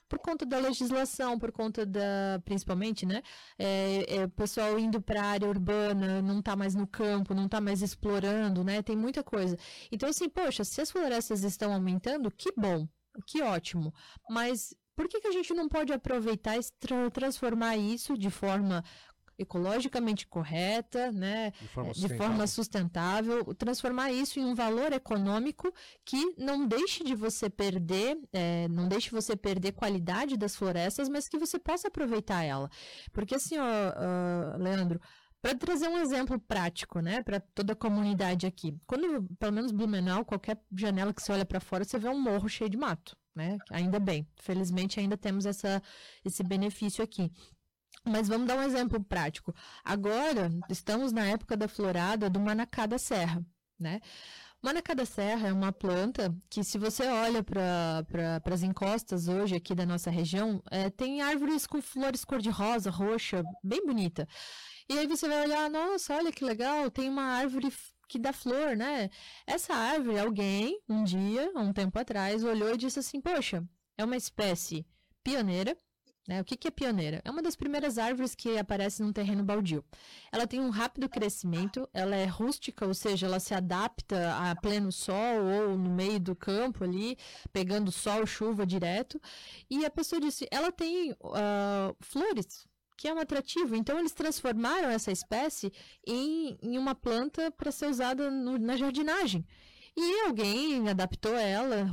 Por 0.07 0.19
conta 0.19 0.45
da 0.45 0.59
legislação, 0.59 1.37
por 1.39 1.51
conta 1.51 1.85
da, 1.85 2.41
principalmente, 2.43 3.05
né, 3.05 3.21
é, 3.57 4.15
é, 4.17 4.27
pessoal 4.27 4.77
indo 4.79 5.01
para 5.01 5.21
a 5.21 5.25
área 5.25 5.47
urbana, 5.47 6.21
não 6.21 6.39
está 6.39 6.55
mais 6.55 6.75
no 6.75 6.87
campo, 6.87 7.33
não 7.33 7.45
está 7.45 7.59
mais 7.59 7.81
explorando, 7.81 8.63
né, 8.63 8.81
tem 8.81 8.95
muita 8.95 9.23
coisa. 9.23 9.57
Então, 9.91 10.09
assim, 10.09 10.29
poxa, 10.29 10.63
se 10.63 10.81
as 10.81 10.91
florestas 10.91 11.43
estão 11.43 11.73
aumentando, 11.73 12.31
que 12.31 12.51
bom, 12.55 12.87
que 13.25 13.41
ótimo, 13.41 13.93
mas 14.29 14.75
por 14.95 15.09
que, 15.09 15.19
que 15.19 15.27
a 15.27 15.31
gente 15.31 15.53
não 15.53 15.67
pode 15.67 15.91
aproveitar 15.91 16.57
e 16.57 16.61
transformar 17.11 17.75
isso 17.75 18.17
de 18.17 18.29
forma 18.29 18.83
ecologicamente 19.37 20.27
correta, 20.27 21.11
né, 21.11 21.51
de 21.59 21.67
forma, 21.67 21.91
de 21.91 22.09
forma 22.17 22.47
sustentável, 22.47 23.53
transformar 23.55 24.11
isso 24.11 24.39
em 24.39 24.45
um 24.45 24.55
valor 24.55 24.93
econômico 24.93 25.73
que 26.03 26.35
não 26.37 26.67
deixe 26.67 27.03
de 27.03 27.15
você 27.15 27.49
perder, 27.49 28.17
é, 28.31 28.67
não 28.69 28.87
deixe 28.87 29.11
você 29.11 29.35
perder 29.35 29.73
qualidade 29.73 30.37
das 30.37 30.55
florestas, 30.55 31.09
mas 31.09 31.27
que 31.27 31.37
você 31.37 31.59
possa 31.59 31.87
aproveitar 31.87 32.43
ela. 32.43 32.69
Porque 33.11 33.35
assim, 33.35 33.57
ó, 33.57 34.57
Leandro, 34.57 34.99
para 35.45 35.53
trazer 35.53 35.87
um 35.87 35.99
exemplo 35.99 36.39
prático, 36.39 36.99
né, 37.01 37.21
para 37.21 37.39
toda 37.39 37.73
a 37.73 37.75
comunidade 37.75 38.47
aqui. 38.47 38.75
Quando, 38.87 39.27
pelo 39.37 39.53
menos 39.53 39.71
Blumenau, 39.71 40.25
qualquer 40.25 40.59
janela 40.75 41.13
que 41.13 41.21
você 41.21 41.31
olha 41.31 41.45
para 41.45 41.59
fora, 41.59 41.83
você 41.83 41.99
vê 41.99 42.09
um 42.09 42.19
morro 42.19 42.49
cheio 42.49 42.67
de 42.67 42.75
mato, 42.75 43.15
né? 43.35 43.59
Ainda 43.69 43.99
bem. 43.99 44.27
Felizmente 44.37 44.99
ainda 44.99 45.15
temos 45.15 45.45
essa, 45.45 45.83
esse 46.23 46.41
benefício 46.41 47.03
aqui. 47.03 47.31
Mas 48.05 48.27
vamos 48.27 48.47
dar 48.47 48.57
um 48.57 48.61
exemplo 48.63 49.03
prático. 49.03 49.53
Agora, 49.83 50.51
estamos 50.69 51.11
na 51.11 51.25
época 51.25 51.57
da 51.57 51.67
florada 51.67 52.29
do 52.29 52.39
manacá 52.39 52.85
da 52.85 52.97
serra, 52.97 53.43
né? 53.79 53.99
Manacá 54.61 54.95
da 54.95 55.05
serra 55.05 55.49
é 55.49 55.53
uma 55.53 55.71
planta 55.71 56.35
que, 56.49 56.63
se 56.63 56.77
você 56.77 57.07
olha 57.07 57.43
para 57.43 58.03
pra, 58.43 58.53
as 58.53 58.63
encostas 58.63 59.27
hoje 59.27 59.55
aqui 59.55 59.75
da 59.75 59.85
nossa 59.85 60.09
região, 60.09 60.61
é, 60.71 60.89
tem 60.89 61.21
árvores 61.21 61.67
com 61.67 61.81
flores 61.81 62.25
cor-de-rosa, 62.25 62.89
roxa, 62.89 63.43
bem 63.63 63.85
bonita. 63.85 64.27
E 64.89 64.97
aí 64.97 65.05
você 65.05 65.27
vai 65.27 65.43
olhar, 65.43 65.69
nossa, 65.69 66.15
olha 66.15 66.31
que 66.31 66.43
legal, 66.43 66.89
tem 66.89 67.09
uma 67.09 67.23
árvore 67.23 67.71
que 68.07 68.17
dá 68.17 68.33
flor, 68.33 68.75
né? 68.75 69.09
Essa 69.45 69.73
árvore, 69.73 70.19
alguém, 70.19 70.79
um 70.89 71.03
dia, 71.03 71.51
um 71.55 71.71
tempo 71.73 71.97
atrás, 71.99 72.43
olhou 72.43 72.73
e 72.73 72.77
disse 72.77 72.99
assim, 72.99 73.21
poxa, 73.21 73.63
é 73.97 74.03
uma 74.03 74.17
espécie 74.17 74.85
pioneira, 75.23 75.77
né? 76.27 76.41
O 76.41 76.45
que, 76.45 76.57
que 76.57 76.67
é 76.67 76.71
pioneira? 76.71 77.21
É 77.23 77.29
uma 77.29 77.41
das 77.41 77.55
primeiras 77.55 77.97
árvores 77.97 78.33
que 78.33 78.57
aparece 78.57 79.01
num 79.03 79.13
terreno 79.13 79.43
baldio. 79.43 79.83
Ela 80.31 80.47
tem 80.47 80.59
um 80.59 80.69
rápido 80.69 81.07
crescimento, 81.07 81.87
ela 81.93 82.15
é 82.15 82.25
rústica, 82.25 82.85
ou 82.85 82.93
seja, 82.93 83.27
ela 83.27 83.39
se 83.39 83.53
adapta 83.53 84.35
a 84.35 84.55
pleno 84.55 84.91
sol 84.91 85.43
ou 85.43 85.77
no 85.77 85.89
meio 85.89 86.19
do 86.19 86.35
campo 86.35 86.83
ali, 86.83 87.17
pegando 87.53 87.91
sol, 87.91 88.25
chuva 88.25 88.65
direto. 88.65 89.21
E 89.69 89.85
a 89.85 89.89
pessoa 89.89 90.19
disse, 90.19 90.47
ela 90.49 90.71
tem 90.71 91.11
uh, 91.11 91.95
flores, 91.99 92.67
que 92.97 93.07
é 93.07 93.13
um 93.13 93.19
atrativo. 93.19 93.75
Então, 93.75 93.99
eles 93.99 94.13
transformaram 94.13 94.89
essa 94.89 95.11
espécie 95.11 95.71
em, 96.07 96.57
em 96.61 96.77
uma 96.77 96.95
planta 96.95 97.51
para 97.51 97.71
ser 97.71 97.87
usada 97.87 98.31
no, 98.31 98.57
na 98.57 98.75
jardinagem. 98.77 99.45
E 99.97 100.21
alguém 100.27 100.89
adaptou 100.89 101.35
ela, 101.35 101.89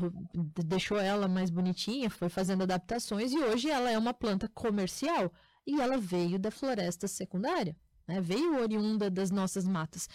deixou 0.66 0.98
ela 0.98 1.28
mais 1.28 1.50
bonitinha, 1.50 2.10
foi 2.10 2.28
fazendo 2.28 2.62
adaptações 2.62 3.32
e 3.32 3.38
hoje 3.38 3.70
ela 3.70 3.90
é 3.90 3.96
uma 3.96 4.12
planta 4.12 4.48
comercial 4.48 5.32
e 5.64 5.80
ela 5.80 5.96
veio 5.96 6.38
da 6.38 6.50
floresta 6.50 7.06
secundária, 7.06 7.76
né? 8.08 8.20
Veio 8.20 8.60
oriunda 8.60 9.08
das 9.08 9.30
nossas 9.30 9.64
matas. 9.64 10.08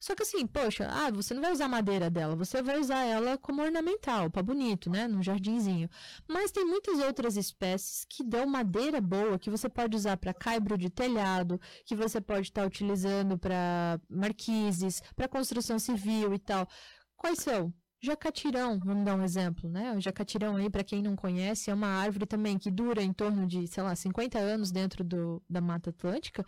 Só 0.00 0.14
que 0.14 0.22
assim, 0.22 0.46
poxa, 0.46 0.86
ah, 0.88 1.10
você 1.10 1.34
não 1.34 1.42
vai 1.42 1.50
usar 1.50 1.66
madeira 1.68 2.08
dela, 2.08 2.36
você 2.36 2.62
vai 2.62 2.78
usar 2.78 3.04
ela 3.04 3.36
como 3.36 3.62
ornamental, 3.62 4.30
para 4.30 4.42
bonito, 4.42 4.88
né, 4.88 5.08
num 5.08 5.22
jardinzinho. 5.22 5.90
Mas 6.28 6.52
tem 6.52 6.64
muitas 6.64 7.00
outras 7.00 7.36
espécies 7.36 8.04
que 8.08 8.22
dão 8.22 8.46
madeira 8.46 9.00
boa, 9.00 9.38
que 9.40 9.50
você 9.50 9.68
pode 9.68 9.96
usar 9.96 10.16
para 10.16 10.32
caibro 10.32 10.78
de 10.78 10.88
telhado, 10.88 11.60
que 11.84 11.96
você 11.96 12.20
pode 12.20 12.42
estar 12.42 12.60
tá 12.60 12.66
utilizando 12.66 13.36
para 13.36 14.00
marquises, 14.08 15.02
para 15.16 15.26
construção 15.26 15.80
civil 15.80 16.32
e 16.32 16.38
tal. 16.38 16.68
Quais 17.18 17.40
são? 17.40 17.74
Jacatirão, 18.00 18.78
vamos 18.78 19.04
dar 19.04 19.16
um 19.16 19.24
exemplo, 19.24 19.68
né? 19.68 19.92
O 19.92 20.00
jacatirão 20.00 20.54
aí, 20.54 20.70
para 20.70 20.84
quem 20.84 21.02
não 21.02 21.16
conhece, 21.16 21.68
é 21.68 21.74
uma 21.74 21.88
árvore 21.88 22.26
também 22.26 22.56
que 22.56 22.70
dura 22.70 23.02
em 23.02 23.12
torno 23.12 23.44
de, 23.44 23.66
sei 23.66 23.82
lá, 23.82 23.94
50 23.96 24.38
anos 24.38 24.70
dentro 24.70 25.02
do, 25.02 25.42
da 25.50 25.60
Mata 25.60 25.90
Atlântica. 25.90 26.46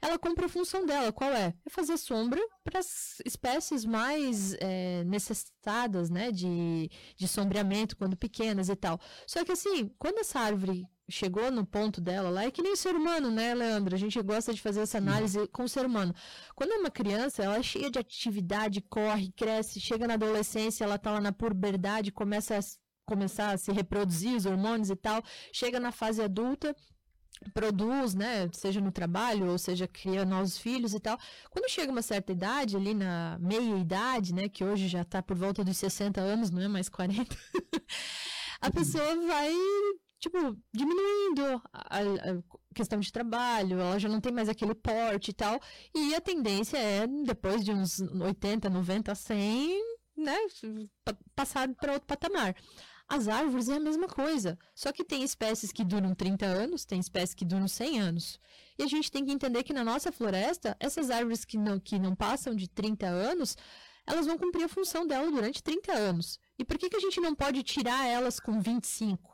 Ela 0.00 0.16
cumpre 0.16 0.44
a 0.44 0.48
função 0.48 0.86
dela, 0.86 1.12
qual 1.12 1.32
é? 1.32 1.52
É 1.66 1.70
fazer 1.70 1.96
sombra 1.96 2.40
para 2.62 2.78
as 2.78 3.18
espécies 3.26 3.84
mais 3.84 4.54
é, 4.60 5.02
necessitadas, 5.04 6.08
né, 6.08 6.30
de, 6.30 6.88
de 7.16 7.26
sombreamento, 7.26 7.96
quando 7.96 8.16
pequenas 8.16 8.68
e 8.68 8.76
tal. 8.76 9.00
Só 9.26 9.44
que 9.44 9.52
assim, 9.52 9.88
quando 9.98 10.18
essa 10.18 10.38
árvore 10.38 10.86
chegou 11.08 11.50
no 11.50 11.66
ponto 11.66 12.00
dela 12.00 12.30
lá, 12.30 12.44
é 12.44 12.50
que 12.50 12.62
nem 12.62 12.72
o 12.72 12.76
ser 12.76 12.94
humano, 12.94 13.30
né, 13.30 13.54
Leandro? 13.54 13.94
A 13.94 13.98
gente 13.98 14.20
gosta 14.22 14.54
de 14.54 14.60
fazer 14.60 14.80
essa 14.80 14.98
análise 14.98 15.46
com 15.48 15.64
o 15.64 15.68
ser 15.68 15.84
humano. 15.84 16.14
Quando 16.54 16.72
é 16.72 16.76
uma 16.76 16.90
criança, 16.90 17.42
ela 17.42 17.56
é 17.56 17.62
cheia 17.62 17.90
de 17.90 17.98
atividade, 17.98 18.80
corre, 18.82 19.32
cresce, 19.32 19.80
chega 19.80 20.06
na 20.06 20.14
adolescência, 20.14 20.84
ela 20.84 20.98
tá 20.98 21.12
lá 21.12 21.20
na 21.20 21.32
puberdade, 21.32 22.12
começa 22.12 22.58
a 22.58 22.60
começar 23.04 23.50
a 23.50 23.58
se 23.58 23.72
reproduzir 23.72 24.36
os 24.36 24.46
hormônios 24.46 24.90
e 24.90 24.96
tal, 24.96 25.22
chega 25.52 25.78
na 25.80 25.92
fase 25.92 26.22
adulta, 26.22 26.74
produz, 27.52 28.14
né, 28.14 28.48
seja 28.52 28.80
no 28.80 28.92
trabalho 28.92 29.50
ou 29.50 29.58
seja 29.58 29.88
cria 29.88 30.24
novos 30.24 30.56
filhos 30.56 30.94
e 30.94 31.00
tal. 31.00 31.18
Quando 31.50 31.70
chega 31.70 31.90
uma 31.90 32.02
certa 32.02 32.32
idade, 32.32 32.76
ali 32.76 32.94
na 32.94 33.38
meia 33.40 33.76
idade, 33.76 34.32
né, 34.34 34.48
que 34.48 34.64
hoje 34.64 34.88
já 34.88 35.02
está 35.02 35.22
por 35.22 35.36
volta 35.36 35.64
dos 35.64 35.76
60 35.76 36.20
anos, 36.20 36.50
não 36.50 36.62
é 36.62 36.68
mais 36.68 36.88
40, 36.88 37.36
a 38.60 38.70
pessoa 38.70 39.26
vai 39.26 39.52
tipo, 40.22 40.56
diminuindo 40.72 41.60
a, 41.72 41.98
a, 41.98 42.72
questão 42.72 43.00
de 43.00 43.12
trabalho, 43.12 43.80
ela 43.80 43.98
já 43.98 44.08
não 44.08 44.20
tem 44.20 44.32
mais 44.32 44.48
aquele 44.48 44.74
porte 44.74 45.32
e 45.32 45.34
tal, 45.34 45.60
e 45.92 46.14
a 46.14 46.20
tendência 46.20 46.78
é, 46.78 47.06
depois 47.06 47.64
de 47.64 47.72
uns 47.72 48.00
80, 48.00 48.70
90, 48.70 49.14
100, 49.14 49.82
né, 50.16 50.36
passar 51.34 51.68
para 51.74 51.94
outro 51.94 52.06
patamar. 52.06 52.54
As 53.08 53.26
árvores 53.26 53.68
é 53.68 53.74
a 53.74 53.80
mesma 53.80 54.06
coisa, 54.06 54.56
só 54.74 54.92
que 54.92 55.04
tem 55.04 55.24
espécies 55.24 55.72
que 55.72 55.84
duram 55.84 56.14
30 56.14 56.46
anos, 56.46 56.84
tem 56.84 57.00
espécies 57.00 57.34
que 57.34 57.44
duram 57.44 57.66
100 57.66 58.00
anos. 58.00 58.40
E 58.78 58.84
a 58.84 58.86
gente 58.86 59.10
tem 59.10 59.24
que 59.24 59.32
entender 59.32 59.64
que 59.64 59.72
na 59.72 59.84
nossa 59.84 60.12
floresta, 60.12 60.76
essas 60.78 61.10
árvores 61.10 61.44
que 61.44 61.58
não, 61.58 61.80
que 61.80 61.98
não 61.98 62.14
passam 62.14 62.54
de 62.54 62.68
30 62.68 63.06
anos, 63.06 63.56
elas 64.06 64.24
vão 64.24 64.38
cumprir 64.38 64.64
a 64.64 64.68
função 64.68 65.04
dela 65.04 65.30
durante 65.30 65.62
30 65.62 65.92
anos. 65.92 66.38
E 66.56 66.64
por 66.64 66.78
que, 66.78 66.88
que 66.88 66.96
a 66.96 67.00
gente 67.00 67.20
não 67.20 67.34
pode 67.34 67.62
tirar 67.64 68.06
elas 68.06 68.38
com 68.38 68.60
25? 68.60 69.31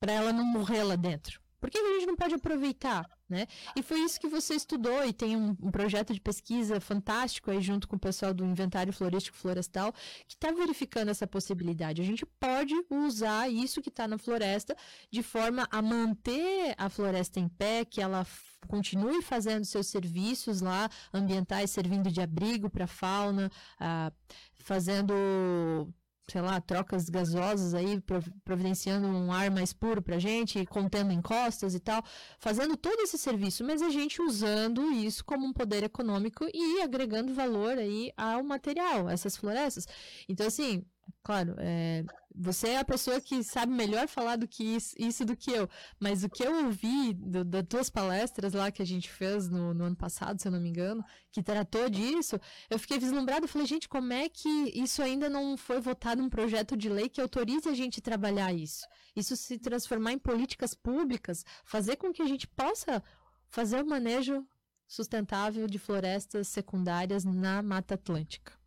Para 0.00 0.12
ela 0.12 0.32
não 0.32 0.44
morrer 0.44 0.82
lá 0.82 0.96
dentro? 0.96 1.40
Por 1.60 1.68
que 1.70 1.76
a 1.76 1.92
gente 1.92 2.06
não 2.06 2.16
pode 2.16 2.34
aproveitar, 2.34 3.06
né? 3.28 3.46
E 3.76 3.82
foi 3.82 4.00
isso 4.00 4.18
que 4.18 4.26
você 4.26 4.54
estudou 4.54 5.04
e 5.04 5.12
tem 5.12 5.36
um, 5.36 5.54
um 5.62 5.70
projeto 5.70 6.14
de 6.14 6.20
pesquisa 6.20 6.80
fantástico 6.80 7.50
aí 7.50 7.60
junto 7.60 7.86
com 7.86 7.96
o 7.96 8.00
pessoal 8.00 8.32
do 8.32 8.46
Inventário 8.46 8.94
Florístico 8.94 9.36
Florestal 9.36 9.92
que 10.26 10.34
está 10.34 10.50
verificando 10.52 11.10
essa 11.10 11.26
possibilidade. 11.26 12.00
A 12.00 12.04
gente 12.04 12.24
pode 12.24 12.74
usar 12.88 13.50
isso 13.50 13.82
que 13.82 13.90
está 13.90 14.08
na 14.08 14.16
floresta 14.16 14.74
de 15.10 15.22
forma 15.22 15.68
a 15.70 15.82
manter 15.82 16.74
a 16.78 16.88
floresta 16.88 17.38
em 17.38 17.46
pé, 17.46 17.84
que 17.84 18.00
ela 18.00 18.26
continue 18.66 19.20
fazendo 19.20 19.66
seus 19.66 19.86
serviços 19.88 20.62
lá 20.62 20.88
ambientais, 21.12 21.70
servindo 21.70 22.10
de 22.10 22.22
abrigo 22.22 22.70
para 22.70 22.84
a 22.84 22.88
fauna, 22.88 23.50
ah, 23.78 24.10
fazendo 24.58 25.92
sei 26.30 26.40
lá, 26.40 26.60
trocas 26.60 27.08
gasosas 27.08 27.74
aí, 27.74 28.00
providenciando 28.44 29.06
um 29.06 29.32
ar 29.32 29.50
mais 29.50 29.72
puro 29.72 30.00
pra 30.00 30.18
gente, 30.18 30.64
contendo 30.66 31.12
encostas 31.12 31.74
e 31.74 31.80
tal, 31.80 32.02
fazendo 32.38 32.76
todo 32.76 33.00
esse 33.00 33.18
serviço, 33.18 33.64
mas 33.64 33.82
a 33.82 33.90
gente 33.90 34.22
usando 34.22 34.90
isso 34.92 35.24
como 35.24 35.46
um 35.46 35.52
poder 35.52 35.82
econômico 35.82 36.46
e 36.52 36.82
agregando 36.82 37.34
valor 37.34 37.78
aí 37.78 38.12
ao 38.16 38.42
material, 38.44 39.08
essas 39.08 39.36
florestas. 39.36 39.86
Então, 40.28 40.46
assim, 40.46 40.84
claro, 41.22 41.54
é, 41.58 42.04
você 42.34 42.68
é 42.68 42.78
a 42.78 42.84
pessoa 42.84 43.20
que 43.20 43.42
sabe 43.42 43.72
melhor 43.72 44.06
falar 44.06 44.36
do 44.36 44.46
que 44.46 44.62
isso, 44.62 44.94
isso 44.98 45.24
do 45.24 45.36
que 45.36 45.50
eu. 45.50 45.68
Mas 45.98 46.22
o 46.22 46.28
que 46.28 46.44
eu 46.44 46.66
ouvi 46.66 47.12
do, 47.14 47.44
das 47.44 47.64
tuas 47.68 47.90
palestras 47.90 48.52
lá 48.52 48.70
que 48.70 48.82
a 48.82 48.86
gente 48.86 49.10
fez 49.10 49.48
no, 49.48 49.74
no, 49.74 49.84
ano 49.84 49.96
passado, 49.96 50.40
se 50.40 50.46
eu 50.46 50.52
não 50.52 50.60
me 50.60 50.68
engano, 50.68 51.04
que 51.32 51.42
tratou 51.42 51.90
disso, 51.90 52.40
eu 52.68 52.78
fiquei 52.78 52.98
vislumbrado. 52.98 53.48
Falei, 53.48 53.66
gente, 53.66 53.88
como 53.88 54.12
é 54.12 54.28
que 54.28 54.48
isso 54.74 55.02
ainda 55.02 55.28
não 55.28 55.56
foi 55.56 55.80
votado 55.80 56.22
um 56.22 56.30
projeto 56.30 56.76
de 56.76 56.88
lei 56.88 57.08
que 57.08 57.20
autorize 57.20 57.68
a 57.68 57.74
gente 57.74 58.00
trabalhar 58.00 58.52
isso? 58.52 58.86
Isso 59.14 59.36
se 59.36 59.58
transformar 59.58 60.12
em 60.12 60.18
políticas 60.18 60.74
públicas, 60.74 61.44
fazer 61.64 61.96
com 61.96 62.12
que 62.12 62.22
a 62.22 62.26
gente 62.26 62.46
possa 62.46 63.02
fazer 63.48 63.82
o 63.82 63.86
manejo 63.86 64.46
sustentável 64.86 65.66
de 65.66 65.78
florestas 65.78 66.48
secundárias 66.48 67.24
na 67.24 67.62
Mata 67.62 67.94
Atlântica. 67.94 68.59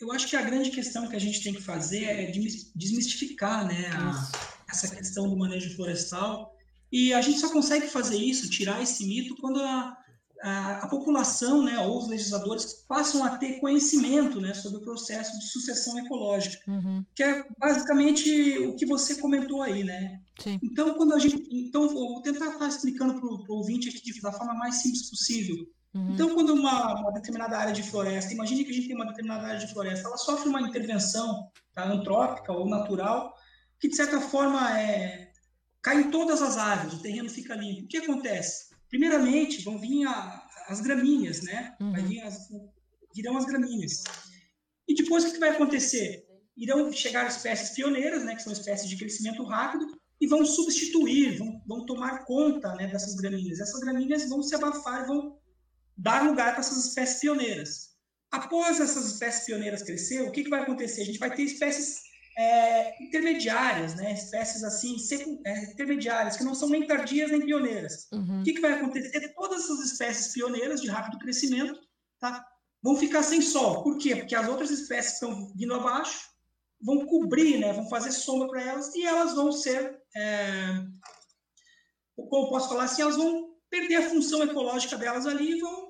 Eu 0.00 0.12
acho 0.12 0.28
que 0.28 0.36
a 0.36 0.42
grande 0.42 0.70
questão 0.70 1.08
que 1.08 1.16
a 1.16 1.20
gente 1.20 1.42
tem 1.42 1.52
que 1.52 1.62
fazer 1.62 2.04
é 2.04 2.32
desmistificar 2.74 3.66
né, 3.66 3.88
a, 3.92 4.30
essa 4.70 4.94
questão 4.94 5.28
do 5.28 5.36
manejo 5.36 5.74
florestal. 5.74 6.54
E 6.90 7.12
a 7.12 7.20
gente 7.20 7.40
só 7.40 7.52
consegue 7.52 7.86
fazer 7.88 8.16
isso, 8.16 8.48
tirar 8.48 8.82
esse 8.82 9.04
mito, 9.06 9.36
quando 9.36 9.60
a, 9.60 9.96
a, 10.42 10.84
a, 10.84 10.88
população, 10.88 11.62
né, 11.62 11.78
ou 11.80 11.98
os 11.98 12.08
legisladores 12.08 12.84
passam 12.88 13.24
a 13.24 13.36
ter 13.36 13.60
conhecimento, 13.60 14.40
né, 14.40 14.54
sobre 14.54 14.78
o 14.78 14.82
processo 14.82 15.38
de 15.38 15.46
sucessão 15.48 15.98
ecológica, 15.98 16.70
uhum. 16.70 17.04
que 17.14 17.22
é 17.22 17.44
basicamente 17.58 18.58
o 18.58 18.76
que 18.76 18.86
você 18.86 19.16
comentou 19.16 19.62
aí, 19.62 19.84
né? 19.84 20.20
Sim. 20.38 20.58
Então, 20.62 20.94
quando 20.94 21.14
a 21.14 21.18
gente, 21.18 21.46
então 21.50 21.88
vou 21.88 22.22
tentar 22.22 22.52
estar 22.52 22.68
explicando 22.68 23.20
para 23.20 23.26
o 23.26 23.56
ouvinte 23.56 23.88
aqui 23.88 24.20
da 24.20 24.32
forma 24.32 24.54
mais 24.54 24.76
simples 24.76 25.10
possível. 25.10 25.56
Uhum. 25.94 26.12
Então, 26.12 26.34
quando 26.34 26.54
uma, 26.54 27.00
uma, 27.00 27.12
determinada 27.12 27.58
área 27.58 27.72
de 27.72 27.82
floresta, 27.82 28.32
imagine 28.32 28.64
que 28.64 28.70
a 28.70 28.74
gente 28.74 28.88
tem 28.88 28.96
uma 28.96 29.06
determinada 29.06 29.46
área 29.46 29.58
de 29.58 29.72
floresta, 29.72 30.06
ela 30.06 30.18
sofre 30.18 30.48
uma 30.48 30.60
intervenção 30.60 31.50
tá, 31.74 31.84
antrópica 31.84 32.52
ou 32.52 32.68
natural, 32.68 33.34
que 33.80 33.88
de 33.88 33.96
certa 33.96 34.20
forma 34.20 34.78
é, 34.78 35.32
cai 35.82 36.00
em 36.00 36.10
todas 36.10 36.42
as 36.42 36.56
árvores, 36.56 36.94
o 36.94 37.02
terreno 37.02 37.30
fica 37.30 37.54
limpo. 37.54 37.84
O 37.84 37.88
que 37.88 37.98
acontece? 37.98 38.68
Primeiramente, 38.88 39.62
vão 39.64 39.78
vir 39.78 40.06
a, 40.06 40.46
as 40.68 40.80
gramíneas, 40.80 41.42
né? 41.42 41.74
Uhum. 41.80 41.94
As, 42.24 42.48
virão 43.14 43.36
as 43.36 43.46
gramíneas. 43.46 44.04
E 44.86 44.94
depois 44.94 45.24
o 45.24 45.32
que 45.32 45.38
vai 45.38 45.50
acontecer? 45.50 46.24
Irão 46.56 46.90
chegar 46.92 47.26
espécies 47.26 47.70
pioneiras, 47.70 48.24
né, 48.24 48.34
que 48.34 48.42
são 48.42 48.52
espécies 48.52 48.88
de 48.88 48.96
crescimento 48.96 49.44
rápido, 49.44 49.86
e 50.20 50.26
vão 50.26 50.44
substituir, 50.44 51.38
vão, 51.38 51.62
vão 51.66 51.86
tomar 51.86 52.24
conta 52.24 52.74
né, 52.74 52.88
dessas 52.88 53.14
gramíneas. 53.14 53.60
Essas 53.60 53.80
gramíneas 53.80 54.28
vão 54.28 54.42
se 54.42 54.54
abafar, 54.54 55.06
vão 55.06 55.37
dar 55.98 56.22
lugar 56.24 56.52
para 56.52 56.60
essas 56.60 56.86
espécies 56.86 57.20
pioneiras. 57.20 57.88
Após 58.30 58.78
essas 58.78 59.06
espécies 59.06 59.44
pioneiras 59.44 59.82
crescer, 59.82 60.22
o 60.22 60.30
que, 60.30 60.44
que 60.44 60.50
vai 60.50 60.60
acontecer? 60.60 61.02
A 61.02 61.04
gente 61.04 61.18
vai 61.18 61.34
ter 61.34 61.42
espécies 61.42 62.02
é, 62.38 63.02
intermediárias, 63.02 63.96
né? 63.96 64.12
espécies 64.12 64.62
assim, 64.62 64.96
é, 65.44 65.64
intermediárias, 65.72 66.36
que 66.36 66.44
não 66.44 66.54
são 66.54 66.68
nem 66.68 66.86
tardias 66.86 67.32
nem 67.32 67.44
pioneiras. 67.44 68.06
Uhum. 68.12 68.40
O 68.40 68.44
que, 68.44 68.52
que 68.52 68.60
vai 68.60 68.74
acontecer? 68.74 69.34
Todas 69.34 69.64
essas 69.64 69.80
espécies 69.80 70.32
pioneiras 70.32 70.80
de 70.80 70.88
rápido 70.88 71.18
crescimento 71.18 71.80
tá? 72.20 72.46
vão 72.80 72.96
ficar 72.96 73.24
sem 73.24 73.42
sol. 73.42 73.82
Por 73.82 73.98
quê? 73.98 74.14
Porque 74.14 74.36
as 74.36 74.46
outras 74.46 74.70
espécies 74.70 75.18
que 75.18 75.24
estão 75.24 75.52
vindo 75.56 75.74
abaixo 75.74 76.28
vão 76.80 77.06
cobrir, 77.06 77.58
né? 77.58 77.72
vão 77.72 77.88
fazer 77.88 78.12
sombra 78.12 78.48
para 78.48 78.62
elas 78.62 78.94
e 78.94 79.04
elas 79.04 79.34
vão 79.34 79.50
ser, 79.50 80.00
é, 80.14 80.84
como 82.14 82.50
posso 82.50 82.68
falar 82.68 82.84
assim, 82.84 83.02
elas 83.02 83.16
vão 83.16 83.48
perder 83.68 83.96
a 83.96 84.10
função 84.10 84.42
ecológica 84.44 84.96
delas 84.96 85.26
ali 85.26 85.56
e 85.56 85.60
vão 85.60 85.87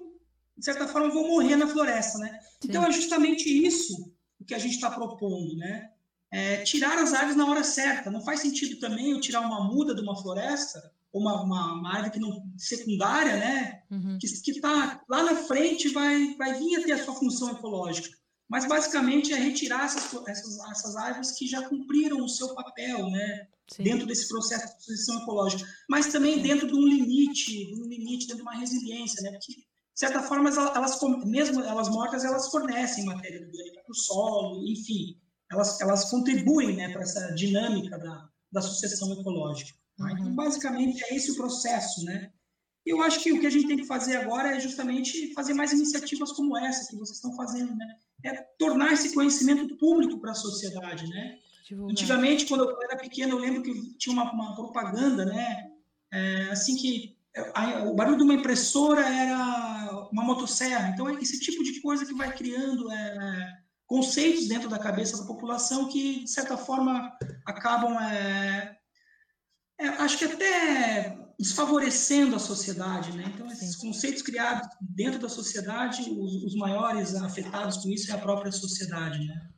de 0.59 0.65
certa 0.65 0.89
forma, 0.89 1.09
vão 1.09 1.29
morrer 1.29 1.57
na 1.57 1.69
floresta, 1.69 2.19
né? 2.19 2.41
Sim. 2.61 2.69
Então, 2.69 2.85
é 2.85 2.91
justamente 2.91 3.49
isso 3.49 4.13
que 4.47 4.55
a 4.55 4.59
gente 4.59 4.75
está 4.75 4.91
propondo, 4.91 5.57
né? 5.57 5.91
É 6.31 6.63
tirar 6.63 6.99
as 6.99 7.15
árvores 7.15 7.37
na 7.37 7.47
hora 7.47 7.63
certa. 7.63 8.11
Não 8.11 8.21
faz 8.21 8.41
sentido 8.41 8.79
também 8.81 9.13
eu 9.13 9.21
tirar 9.21 9.41
uma 9.41 9.65
muda 9.65 9.95
de 9.95 10.03
uma 10.03 10.21
floresta, 10.21 10.93
ou 11.13 11.23
uma, 11.23 11.43
uma, 11.43 11.75
uma 11.75 11.95
árvore 11.95 12.11
que 12.11 12.19
não, 12.19 12.43
secundária, 12.57 13.37
né? 13.37 13.83
Uhum. 13.91 14.19
Que 14.19 14.27
está 14.27 15.01
lá 15.09 15.23
na 15.23 15.37
frente, 15.37 15.89
vai, 15.89 16.35
vai 16.35 16.55
vir 16.59 16.77
a 16.77 16.83
ter 16.83 16.93
a 16.93 17.05
sua 17.05 17.15
função 17.15 17.51
ecológica. 17.51 18.17
Mas, 18.49 18.67
basicamente, 18.67 19.33
é 19.33 19.37
retirar 19.37 19.85
essas, 19.85 20.13
essas, 20.27 20.59
essas 20.71 20.97
árvores 20.97 21.33
que 21.33 21.47
já 21.47 21.69
cumpriram 21.69 22.25
o 22.25 22.29
seu 22.29 22.55
papel, 22.55 23.09
né? 23.11 23.47
Sim. 23.71 23.83
dentro 23.83 24.07
desse 24.07 24.27
processo 24.29 24.67
de 24.67 24.87
transição 24.87 25.23
ecológica, 25.23 25.71
mas 25.89 26.07
também 26.07 26.37
Sim. 26.37 26.43
dentro 26.43 26.67
de 26.67 26.75
um 26.75 26.87
limite, 26.87 27.67
de 27.67 27.75
um 27.75 27.85
limite, 27.85 28.27
dentro 28.27 28.37
de 28.37 28.43
uma 28.43 28.59
resiliência, 28.59 29.23
né? 29.23 29.33
Porque 29.33 29.63
de 29.99 30.07
certa 30.07 30.23
forma, 30.23 30.49
elas, 30.49 31.01
mesmo 31.25 31.61
elas 31.61 31.89
mortas, 31.89 32.25
elas 32.25 32.49
fornecem 32.53 33.05
matéria 33.05 33.41
orgânica 33.41 33.83
para 33.85 33.91
o 33.91 33.97
solo, 33.97 34.65
enfim, 34.65 35.19
elas, 35.51 35.81
elas 35.81 36.09
contribuem 36.09 36.77
né, 36.77 36.89
para 36.91 37.03
essa 37.03 37.35
dinâmica 37.35 37.99
da, 37.99 38.29
da 38.53 38.63
sucessão 38.63 39.13
ecológica. 39.21 39.77
Tá? 39.97 40.05
Uhum. 40.05 40.11
Então, 40.13 40.35
basicamente, 40.37 41.03
é 41.03 41.17
esse 41.17 41.33
o 41.33 41.35
processo, 41.35 42.05
né? 42.05 42.31
Eu 42.87 43.03
acho 43.03 43.21
que 43.21 43.33
o 43.33 43.41
que 43.41 43.47
a 43.49 43.51
gente 43.51 43.67
tem 43.67 43.77
que 43.77 43.87
fazer 43.87 44.19
agora 44.19 44.57
é 44.57 44.61
justamente 44.61 45.35
fazer 45.35 45.53
mais 45.53 45.73
iniciativas 45.73 46.31
como 46.31 46.57
essa 46.57 46.89
que 46.89 46.97
vocês 46.97 47.17
estão 47.17 47.35
fazendo, 47.35 47.75
né? 47.75 47.97
É 48.25 48.35
tornar 48.57 48.93
esse 48.93 49.13
conhecimento 49.13 49.77
público 49.79 50.21
para 50.21 50.31
a 50.31 50.37
sociedade, 50.37 51.09
né? 51.09 51.41
Divulgar. 51.67 51.91
Antigamente, 51.91 52.47
quando 52.47 52.71
eu 52.71 52.83
era 52.85 52.97
pequeno, 52.97 53.33
eu 53.33 53.39
lembro 53.41 53.65
que 53.65 53.99
tinha 53.99 54.13
uma, 54.13 54.31
uma 54.31 54.55
propaganda, 54.55 55.25
né? 55.25 55.73
É, 56.13 56.51
assim 56.53 56.77
que 56.77 57.19
a, 57.55 57.85
o 57.85 57.95
barulho 57.95 58.17
de 58.17 58.23
uma 58.23 58.35
impressora 58.35 59.01
era 59.01 59.88
uma 60.13 60.23
motosserra. 60.23 60.89
Então, 60.89 61.09
é 61.09 61.15
esse 61.15 61.39
tipo 61.41 61.63
de 61.63 61.81
coisa 61.81 62.05
que 62.05 62.15
vai 62.15 62.35
criando 62.35 62.91
é, 62.91 63.59
conceitos 63.87 64.47
dentro 64.47 64.69
da 64.69 64.79
cabeça 64.79 65.17
da 65.17 65.27
população 65.27 65.89
que, 65.89 66.25
de 66.25 66.31
certa 66.31 66.57
forma, 66.57 67.17
acabam, 67.47 67.99
é, 67.99 68.77
é, 69.79 69.89
acho 69.89 70.19
que 70.19 70.25
até 70.25 71.19
desfavorecendo 71.39 72.37
a 72.37 72.39
sociedade. 72.39 73.17
Né? 73.17 73.25
Então, 73.35 73.47
esses 73.47 73.75
Sim. 73.75 73.87
conceitos 73.87 74.23
criados 74.23 74.69
dentro 74.81 75.21
da 75.21 75.29
sociedade, 75.29 76.03
os, 76.11 76.45
os, 76.45 76.55
maiores 76.57 77.15
afetados 77.15 77.79
com 77.79 77.89
isso 77.89 78.11
é 78.11 78.15
a 78.15 78.19
própria 78.19 78.53
sociedade. 78.53 79.27
Né? 79.27 79.49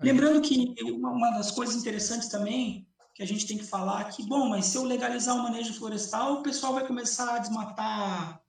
Lembrando 0.00 0.40
que 0.40 0.74
uma, 0.82 1.10
uma 1.10 1.30
das 1.32 1.50
coisas 1.50 1.76
interessantes 1.76 2.28
também 2.28 2.88
que 3.14 3.22
a 3.22 3.26
gente 3.26 3.46
tem 3.46 3.58
que 3.58 3.64
falar 3.64 4.04
que, 4.04 4.26
bom, 4.26 4.48
mas 4.48 4.64
se 4.64 4.78
eu 4.78 4.82
legalizar 4.82 5.36
o 5.36 5.42
manejo 5.42 5.74
florestal, 5.74 6.34
o 6.34 6.42
pessoal 6.42 6.72
vai 6.72 6.86
começar 6.86 7.34
a 7.34 7.38
desmatar 7.38 8.40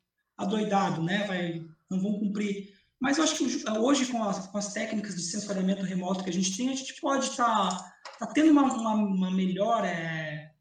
adoidado, 0.42 1.02
né? 1.04 1.26
Vai, 1.28 1.66
não 1.90 2.02
vão 2.02 2.20
cumprir. 2.20 2.74
Mas 3.02 3.18
eu 3.18 3.24
acho 3.24 3.36
que 3.36 3.64
hoje, 3.80 4.06
com 4.06 4.24
as, 4.24 4.48
com 4.48 4.58
as 4.60 4.74
técnicas 4.74 5.16
de 5.16 5.24
sensoriamento 5.24 5.82
remoto 5.82 6.24
que 6.24 6.30
a 6.30 6.34
gente 6.34 6.56
tem, 6.56 6.70
a 6.70 6.76
gente 6.76 7.02
pode 7.02 7.26
estar 7.26 7.70
tá, 7.70 7.96
tá 8.20 8.28
tendo 8.28 8.52
uma, 8.52 8.62
uma, 8.62 8.94
uma 8.94 9.32
melhor, 9.32 9.84
é, 9.84 10.52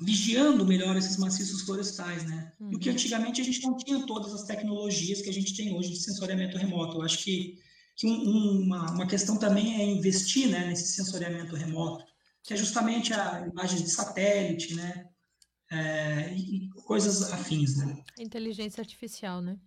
vigiando 0.00 0.64
melhor 0.64 0.96
esses 0.96 1.16
maciços 1.16 1.62
florestais, 1.62 2.24
né? 2.24 2.52
Uhum. 2.60 2.78
que 2.78 2.88
antigamente 2.88 3.40
a 3.40 3.44
gente 3.44 3.62
não 3.62 3.76
tinha 3.76 4.06
todas 4.06 4.32
as 4.32 4.44
tecnologias 4.44 5.20
que 5.20 5.28
a 5.28 5.32
gente 5.32 5.56
tem 5.56 5.74
hoje 5.74 5.90
de 5.90 6.00
sensoriamento 6.00 6.56
remoto. 6.56 6.98
Eu 6.98 7.02
acho 7.02 7.18
que, 7.18 7.58
que 7.96 8.06
um, 8.06 8.62
uma, 8.62 8.92
uma 8.92 9.06
questão 9.06 9.36
também 9.36 9.80
é 9.80 9.84
investir 9.84 10.48
né, 10.48 10.66
nesse 10.66 10.86
sensoriamento 10.92 11.56
remoto, 11.56 12.04
que 12.44 12.54
é 12.54 12.56
justamente 12.56 13.12
a 13.12 13.44
imagem 13.52 13.82
de 13.82 13.90
satélite, 13.90 14.76
né? 14.76 15.08
É, 15.68 16.32
e 16.36 16.68
coisas 16.92 17.32
afins, 17.32 17.76
né? 17.76 18.04
Inteligência 18.18 18.80
artificial, 18.80 19.40
né? 19.40 19.58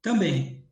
Também. 0.00 0.66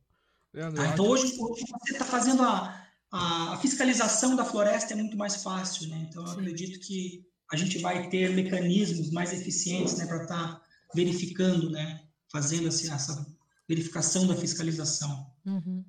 Leandro, 0.53 0.83
ah, 0.83 0.87
então 0.89 1.07
hoje, 1.07 1.37
hoje 1.39 1.65
você 1.81 1.93
está 1.93 2.05
fazendo 2.05 2.43
a, 2.43 2.85
a, 3.13 3.59
fiscalização 3.59 4.35
da 4.35 4.45
floresta 4.45 4.95
é 4.95 4.97
muito 4.97 5.17
mais 5.17 5.43
fácil, 5.43 5.89
né? 5.89 6.07
Então 6.09 6.23
eu 6.23 6.29
Sim. 6.29 6.41
acredito 6.41 6.81
que 6.81 7.25
a 7.53 7.57
gente 7.57 7.79
vai 7.79 8.09
ter 8.09 8.31
mecanismos 8.31 9.11
mais 9.11 9.33
eficientes, 9.33 9.99
né, 9.99 10.07
para 10.07 10.23
estar 10.23 10.55
tá 10.55 10.63
verificando, 10.95 11.71
né, 11.71 12.05
fazendo 12.31 12.69
essa, 12.69 12.95
essa 12.95 13.27
verificação 13.69 14.27
da 14.27 14.37
fiscalização. 14.37 15.31
Uhum. 15.45 15.85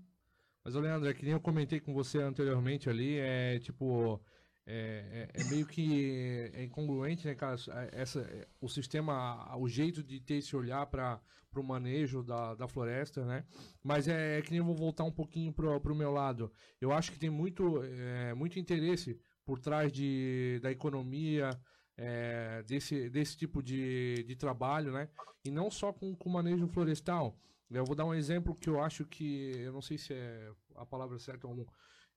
Mas, 0.64 0.76
Leandro, 0.76 1.10
é 1.10 1.14
que 1.14 1.24
nem 1.24 1.34
eu 1.34 1.40
comentei 1.40 1.80
com 1.80 1.94
você 1.94 2.20
anteriormente 2.20 2.90
ali, 2.90 3.18
é 3.18 3.60
tipo, 3.60 4.20
é, 4.66 5.30
é, 5.36 5.42
é, 5.42 5.44
meio 5.46 5.66
que 5.66 6.52
é 6.54 6.64
incongruente, 6.64 7.26
né, 7.26 7.36
cara? 7.36 7.56
Essa, 7.92 8.28
o 8.60 8.70
sistema, 8.70 9.58
o 9.58 9.68
jeito 9.68 10.04
de 10.04 10.20
ter 10.20 10.36
esse 10.36 10.56
olhar 10.56 10.86
para 10.86 11.20
o 11.56 11.64
manejo 11.64 12.24
da, 12.24 12.54
da 12.56 12.68
floresta, 12.68 13.26
né? 13.26 13.44
Mas 13.84 14.08
é, 14.08 14.38
é, 14.38 14.42
que 14.42 14.52
nem 14.52 14.60
eu 14.60 14.66
vou 14.66 14.76
voltar 14.76 15.04
um 15.04 15.12
pouquinho 15.12 15.52
para 15.52 15.92
o 15.92 15.96
meu 15.96 16.12
lado. 16.12 16.52
Eu 16.80 16.92
acho 16.92 17.12
que 17.12 17.20
tem 17.20 17.30
muito, 17.30 17.84
é, 17.84 18.34
muito 18.34 18.60
interesse 18.60 19.20
por 19.46 19.60
trás 19.60 19.92
de, 19.92 20.60
da 20.62 20.72
economia, 20.72 21.50
é, 21.98 22.64
desse, 22.64 23.10
desse 23.10 23.38
tipo 23.38 23.62
de, 23.62 24.24
de 24.24 24.36
trabalho, 24.36 24.92
né? 24.92 25.10
E 25.44 25.52
não 25.52 25.70
só 25.70 25.92
com 25.92 26.16
o 26.24 26.30
manejo 26.30 26.68
florestal. 26.68 27.38
Eu 27.70 27.86
vou 27.86 27.96
dar 27.96 28.06
um 28.06 28.14
exemplo 28.14 28.56
que 28.56 28.70
eu 28.70 28.82
acho 28.82 29.06
que, 29.06 29.52
eu 29.58 29.72
não 29.72 29.82
sei 29.82 29.98
se 29.98 30.14
é 30.14 30.52
a 30.76 30.86
palavra 30.86 31.18
certa 31.20 31.48
ou 31.48 31.56
não, 31.56 31.68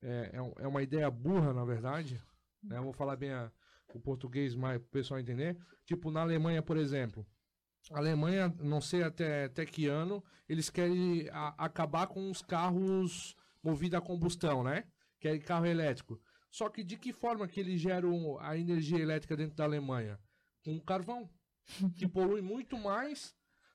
é, 0.02 0.32
é, 0.34 0.64
é 0.64 0.68
uma 0.68 0.82
ideia 0.82 1.10
burra, 1.10 1.52
na 1.52 1.64
verdade, 1.64 2.20
né? 2.64 2.78
Eu 2.78 2.84
vou 2.84 2.92
falar 2.92 3.16
bem 3.16 3.30
a, 3.32 3.50
o 3.94 4.00
português 4.00 4.54
mais 4.54 4.78
para 4.78 4.86
o 4.86 4.90
pessoal 4.90 5.20
entender. 5.20 5.56
Tipo, 5.84 6.10
na 6.10 6.20
Alemanha, 6.20 6.62
por 6.62 6.76
exemplo. 6.76 7.26
A 7.92 7.98
Alemanha, 7.98 8.54
não 8.60 8.80
sei 8.80 9.02
até, 9.02 9.44
até 9.44 9.66
que 9.66 9.86
ano, 9.86 10.24
eles 10.48 10.70
querem 10.70 11.28
a, 11.30 11.54
acabar 11.58 12.06
com 12.06 12.30
os 12.30 12.40
carros 12.40 13.36
movidos 13.62 13.98
a 13.98 14.00
combustão, 14.00 14.62
né? 14.62 14.84
Querem 15.20 15.40
carro 15.40 15.66
elétrico. 15.66 16.20
Só 16.50 16.68
que 16.68 16.84
de 16.84 16.96
que 16.96 17.12
forma 17.12 17.48
que 17.48 17.60
eles 17.60 17.80
geram 17.80 18.38
a 18.40 18.56
energia 18.56 18.98
elétrica 18.98 19.36
dentro 19.36 19.56
da 19.56 19.64
Alemanha? 19.64 20.18
Com 20.64 20.78
carvão, 20.80 21.28
que 21.96 22.06
polui 22.06 22.40
muito 22.40 22.78
mais 22.78 23.34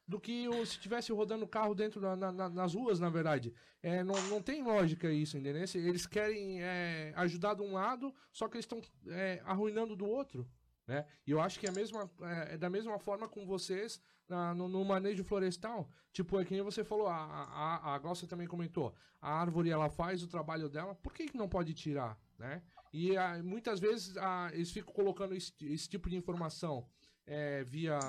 do 0.09 0.19
que 0.19 0.47
se 0.65 0.71
estivesse 0.71 1.11
rodando 1.13 1.47
carro 1.47 1.75
dentro 1.75 2.01
da, 2.01 2.15
na, 2.15 2.49
nas 2.49 2.73
ruas, 2.73 2.99
na 2.99 3.11
verdade. 3.11 3.53
É, 3.83 4.03
não, 4.03 4.19
não 4.27 4.41
tem 4.41 4.63
lógica 4.63 5.11
isso, 5.11 5.37
entendeu? 5.37 5.63
Eles 5.75 6.07
querem 6.07 6.63
é, 6.63 7.13
ajudar 7.15 7.53
de 7.53 7.61
um 7.61 7.73
lado, 7.73 8.11
só 8.33 8.47
que 8.47 8.55
eles 8.55 8.65
estão 8.65 8.81
é, 9.07 9.39
arruinando 9.45 9.95
do 9.95 10.07
outro. 10.07 10.49
Né? 10.87 11.05
E 11.27 11.29
eu 11.29 11.39
acho 11.39 11.59
que 11.59 11.67
é, 11.67 11.71
mesma, 11.71 12.09
é, 12.21 12.55
é 12.55 12.57
da 12.57 12.71
mesma 12.71 12.97
forma 12.97 13.29
com 13.29 13.45
vocês 13.45 14.01
na, 14.27 14.55
no, 14.55 14.67
no, 14.67 14.83
manejo 14.83 15.23
florestal. 15.23 15.87
Tipo, 16.11 16.39
é 16.39 16.43
que 16.43 16.55
nem 16.55 16.63
você 16.63 16.83
falou, 16.83 17.05
a, 17.05 17.15
a, 17.15 17.93
a 17.93 17.99
Glaucia 17.99 18.27
também 18.27 18.47
comentou, 18.47 18.95
a 19.21 19.31
árvore 19.31 19.69
ela 19.69 19.91
faz 19.91 20.23
o 20.23 20.27
trabalho 20.27 20.67
dela, 20.67 20.95
por 20.95 21.13
que, 21.13 21.27
que 21.27 21.37
não 21.37 21.47
pode 21.47 21.75
tirar? 21.75 22.19
Né? 22.39 22.63
E 22.91 23.15
a, 23.15 23.43
muitas 23.43 23.79
vezes 23.79 24.17
a, 24.17 24.49
eles 24.53 24.71
ficam 24.71 24.91
colocando 24.91 25.35
esse, 25.35 25.53
esse 25.61 25.87
tipo 25.87 26.09
de 26.09 26.15
informação 26.15 26.89
é, 27.29 27.63
via 27.63 27.99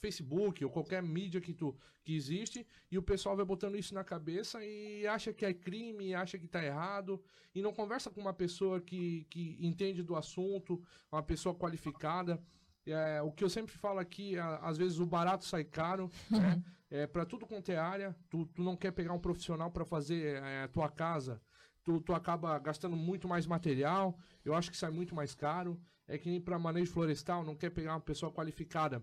Facebook 0.00 0.64
ou 0.64 0.70
qualquer 0.70 1.00
mídia 1.00 1.40
que, 1.40 1.54
tu, 1.54 1.76
que 2.02 2.14
existe, 2.14 2.66
e 2.90 2.98
o 2.98 3.02
pessoal 3.02 3.36
vai 3.36 3.44
botando 3.44 3.76
isso 3.76 3.94
na 3.94 4.02
cabeça 4.02 4.62
e 4.64 5.06
acha 5.06 5.32
que 5.32 5.46
é 5.46 5.54
crime, 5.54 6.12
acha 6.12 6.36
que 6.36 6.46
está 6.46 6.62
errado, 6.62 7.22
e 7.54 7.62
não 7.62 7.72
conversa 7.72 8.10
com 8.10 8.20
uma 8.20 8.34
pessoa 8.34 8.80
que, 8.80 9.26
que 9.30 9.56
entende 9.60 10.02
do 10.02 10.16
assunto, 10.16 10.82
uma 11.10 11.22
pessoa 11.22 11.54
qualificada. 11.54 12.42
É, 12.84 13.22
o 13.22 13.30
que 13.30 13.44
eu 13.44 13.48
sempre 13.48 13.72
falo 13.72 14.00
aqui, 14.00 14.36
às 14.60 14.76
vezes 14.76 14.98
o 14.98 15.06
barato 15.06 15.44
sai 15.44 15.64
caro, 15.64 16.10
né? 16.28 16.62
É, 16.90 17.08
para 17.08 17.24
tudo 17.24 17.44
quanto 17.44 17.72
é 17.72 17.76
área, 17.76 18.14
tu, 18.30 18.46
tu 18.46 18.62
não 18.62 18.76
quer 18.76 18.92
pegar 18.92 19.12
um 19.12 19.18
profissional 19.18 19.68
para 19.68 19.84
fazer 19.84 20.36
é, 20.36 20.62
a 20.62 20.68
tua 20.68 20.88
casa, 20.88 21.42
tu, 21.84 22.00
tu 22.00 22.14
acaba 22.14 22.58
gastando 22.58 22.96
muito 22.96 23.28
mais 23.28 23.46
material, 23.46 24.18
eu 24.44 24.54
acho 24.54 24.70
que 24.70 24.76
sai 24.76 24.90
muito 24.90 25.14
mais 25.14 25.34
caro 25.34 25.80
é 26.06 26.18
que 26.18 26.28
nem 26.28 26.40
para 26.40 26.58
manejo 26.58 26.92
florestal, 26.92 27.44
não 27.44 27.56
quer 27.56 27.70
pegar 27.70 27.94
uma 27.94 28.00
pessoa 28.00 28.30
qualificada, 28.30 29.02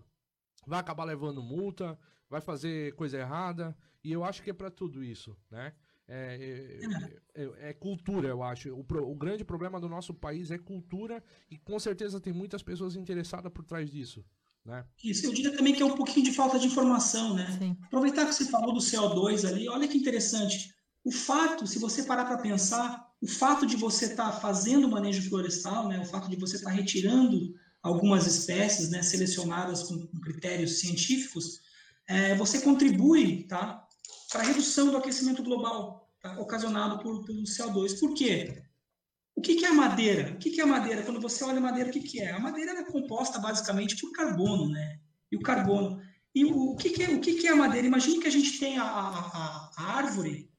vai 0.66 0.78
acabar 0.78 1.04
levando 1.04 1.42
multa, 1.42 1.98
vai 2.28 2.40
fazer 2.40 2.94
coisa 2.94 3.18
errada, 3.18 3.76
e 4.02 4.12
eu 4.12 4.24
acho 4.24 4.42
que 4.42 4.50
é 4.50 4.54
para 4.54 4.70
tudo 4.70 5.02
isso, 5.02 5.36
né? 5.50 5.72
É, 6.08 6.80
é, 7.34 7.42
é, 7.42 7.70
é, 7.70 7.72
cultura, 7.72 8.28
eu 8.28 8.42
acho. 8.42 8.68
O, 8.74 8.80
o, 8.80 9.14
grande 9.14 9.44
problema 9.44 9.80
do 9.80 9.88
nosso 9.88 10.12
país 10.12 10.50
é 10.50 10.58
cultura 10.58 11.22
e 11.48 11.56
com 11.56 11.78
certeza 11.78 12.20
tem 12.20 12.32
muitas 12.32 12.62
pessoas 12.62 12.96
interessadas 12.96 13.50
por 13.52 13.64
trás 13.64 13.88
disso. 13.88 14.22
Né? 14.64 14.84
Isso, 15.02 15.24
eu 15.24 15.32
diria 15.32 15.56
também 15.56 15.72
que 15.72 15.82
é 15.82 15.86
um 15.86 15.94
pouquinho 15.94 16.26
de 16.26 16.32
falta 16.32 16.58
de 16.58 16.66
informação, 16.66 17.34
né? 17.34 17.56
Sim. 17.58 17.78
Aproveitar 17.84 18.26
que 18.26 18.34
você 18.34 18.44
falou 18.46 18.74
do 18.74 18.80
CO2 18.80 19.48
ali, 19.48 19.68
olha 19.68 19.88
que 19.88 19.96
interessante. 19.96 20.74
O 21.04 21.10
fato, 21.10 21.66
se 21.66 21.78
você 21.78 22.04
parar 22.04 22.24
para 22.26 22.38
pensar, 22.38 23.12
o 23.20 23.26
fato 23.26 23.66
de 23.66 23.76
você 23.76 24.06
estar 24.06 24.32
tá 24.32 24.40
fazendo 24.40 24.88
manejo 24.88 25.28
florestal, 25.28 25.88
né, 25.88 26.00
o 26.00 26.04
fato 26.04 26.28
de 26.28 26.36
você 26.36 26.56
estar 26.56 26.70
tá 26.70 26.76
retirando 26.76 27.54
algumas 27.82 28.26
espécies 28.26 28.90
né, 28.90 29.02
selecionadas 29.02 29.82
com, 29.84 30.06
critérios 30.20 30.78
científicos, 30.78 31.60
é, 32.08 32.34
você 32.36 32.60
contribui 32.60 33.44
tá, 33.44 33.86
para 34.30 34.42
a 34.42 34.44
redução 34.44 34.90
do 34.90 34.96
aquecimento 34.96 35.42
global 35.42 36.08
tá, 36.20 36.38
ocasionado 36.38 37.02
por, 37.02 37.24
pelo 37.24 37.42
CO2. 37.42 37.98
Por 37.98 38.14
quê? 38.14 38.62
O 39.34 39.40
que, 39.40 39.56
que 39.56 39.64
é 39.64 39.68
a 39.68 39.74
madeira? 39.74 40.32
O 40.32 40.38
que, 40.38 40.50
que 40.50 40.60
é 40.60 40.64
a 40.64 40.66
madeira? 40.66 41.02
Quando 41.02 41.20
você 41.20 41.42
olha 41.42 41.58
a 41.58 41.62
madeira, 41.62 41.90
o 41.90 41.92
que, 41.92 42.00
que 42.00 42.20
é? 42.20 42.30
A 42.30 42.38
madeira 42.38 42.72
é 42.72 42.84
composta 42.84 43.38
basicamente 43.38 43.96
por 43.96 44.12
carbono, 44.12 44.68
né? 44.68 45.00
E 45.30 45.36
o 45.36 45.40
carbono. 45.40 46.00
E 46.34 46.44
o, 46.44 46.72
o, 46.72 46.76
que, 46.76 46.90
que, 46.90 47.02
é, 47.02 47.08
o 47.08 47.20
que, 47.20 47.34
que 47.34 47.48
é 47.48 47.50
a 47.50 47.56
madeira? 47.56 47.86
Imagine 47.86 48.20
que 48.20 48.28
a 48.28 48.32
gente 48.32 48.58
tem 48.58 48.78
a, 48.78 48.84
a, 48.84 49.70
a 49.76 49.96
árvore, 49.96 50.51